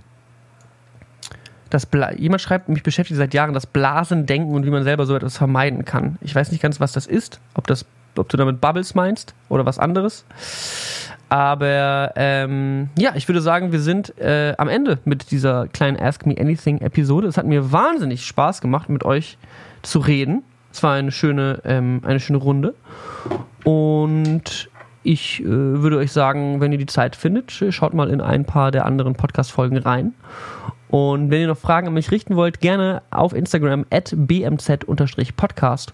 Das 1.70 1.84
Bla 1.84 2.12
Jemand 2.14 2.40
schreibt, 2.40 2.68
mich 2.68 2.82
beschäftigt 2.82 3.18
seit 3.18 3.34
Jahren 3.34 3.52
das 3.52 3.66
Blasendenken 3.66 4.54
und 4.54 4.64
wie 4.64 4.70
man 4.70 4.84
selber 4.84 5.04
so 5.04 5.14
etwas 5.14 5.36
vermeiden 5.36 5.84
kann. 5.84 6.16
Ich 6.22 6.34
weiß 6.34 6.50
nicht 6.50 6.62
ganz, 6.62 6.80
was 6.80 6.92
das 6.92 7.06
ist, 7.06 7.40
ob, 7.54 7.66
das, 7.66 7.84
ob 8.16 8.28
du 8.28 8.36
damit 8.36 8.60
Bubbles 8.60 8.94
meinst 8.94 9.34
oder 9.48 9.66
was 9.66 9.78
anderes. 9.78 10.24
Aber 11.28 12.12
ähm, 12.16 12.88
ja, 12.96 13.12
ich 13.14 13.28
würde 13.28 13.42
sagen, 13.42 13.70
wir 13.70 13.80
sind 13.80 14.18
äh, 14.18 14.54
am 14.56 14.68
Ende 14.68 14.98
mit 15.04 15.30
dieser 15.30 15.68
kleinen 15.68 15.98
Ask 15.98 16.24
Me 16.24 16.34
Anything 16.38 16.78
Episode. 16.78 17.26
Es 17.26 17.36
hat 17.36 17.44
mir 17.44 17.70
wahnsinnig 17.70 18.24
Spaß 18.24 18.62
gemacht, 18.62 18.88
mit 18.88 19.04
euch 19.04 19.36
zu 19.82 19.98
reden. 19.98 20.42
Es 20.72 20.82
war 20.82 20.94
eine 20.94 21.12
schöne, 21.12 21.60
ähm, 21.64 22.00
eine 22.04 22.20
schöne 22.20 22.38
Runde. 22.38 22.74
Und 23.64 24.70
ich 25.03 25.40
äh, 25.40 25.46
würde 25.46 25.99
euch 25.99 26.12
sagen, 26.12 26.61
wenn 26.61 26.72
ihr 26.72 26.78
die 26.78 26.86
Zeit 26.86 27.16
findet, 27.16 27.51
schaut 27.51 27.94
mal 27.94 28.11
in 28.11 28.20
ein 28.20 28.44
paar 28.44 28.70
der 28.70 28.84
anderen 28.84 29.14
Podcast-Folgen 29.14 29.78
rein. 29.78 30.14
Und 30.88 31.30
wenn 31.30 31.42
ihr 31.42 31.49
noch 31.49 31.59
Fragen 31.59 31.86
an 31.86 31.94
mich 31.94 32.11
richten 32.11 32.36
wollt, 32.36 32.61
gerne 32.61 33.03
auf 33.11 33.34
Instagram 33.34 33.84
at 33.90 34.14
bmz-podcast 34.16 35.92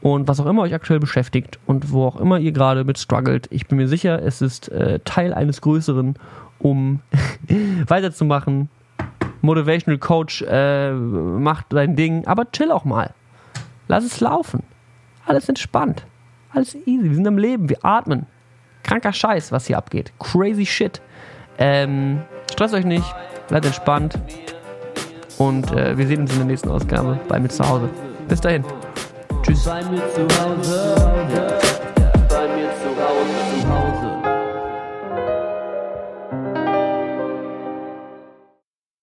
und 0.00 0.28
was 0.28 0.38
auch 0.40 0.46
immer 0.46 0.62
euch 0.62 0.74
aktuell 0.74 1.00
beschäftigt 1.00 1.58
und 1.66 1.90
wo 1.90 2.06
auch 2.06 2.20
immer 2.20 2.38
ihr 2.38 2.52
gerade 2.52 2.84
mit 2.84 2.98
struggelt. 2.98 3.48
Ich 3.50 3.66
bin 3.66 3.78
mir 3.78 3.88
sicher, 3.88 4.22
es 4.22 4.40
ist 4.40 4.68
äh, 4.68 5.00
Teil 5.04 5.34
eines 5.34 5.60
Größeren, 5.60 6.14
um 6.58 7.00
weiterzumachen. 7.88 8.68
Motivational 9.42 9.98
Coach 9.98 10.42
äh, 10.42 10.92
macht 10.92 11.66
dein 11.70 11.96
Ding, 11.96 12.26
aber 12.26 12.50
chill 12.52 12.70
auch 12.70 12.84
mal. 12.84 13.14
Lass 13.88 14.04
es 14.04 14.20
laufen. 14.20 14.62
Alles 15.26 15.48
entspannt. 15.48 16.06
Alles 16.52 16.74
easy. 16.86 17.04
Wir 17.04 17.14
sind 17.14 17.26
am 17.26 17.38
Leben. 17.38 17.68
Wir 17.68 17.84
atmen 17.84 18.26
kranker 18.86 19.12
Scheiß, 19.12 19.52
was 19.52 19.66
hier 19.66 19.76
abgeht. 19.76 20.12
Crazy 20.18 20.64
shit. 20.64 21.00
Ähm, 21.58 22.22
stresst 22.50 22.74
euch 22.74 22.84
nicht, 22.84 23.14
bleibt 23.48 23.66
entspannt. 23.66 24.18
Und 25.38 25.70
äh, 25.72 25.96
wir 25.98 26.06
sehen 26.06 26.20
uns 26.20 26.32
in 26.32 26.38
der 26.38 26.46
nächsten 26.46 26.70
Ausgabe 26.70 27.18
bei 27.28 27.38
mir 27.38 27.48
zu 27.48 27.68
Hause. 27.68 27.88
Bis 28.28 28.40
dahin. 28.40 28.64
Tschüss. 29.42 29.68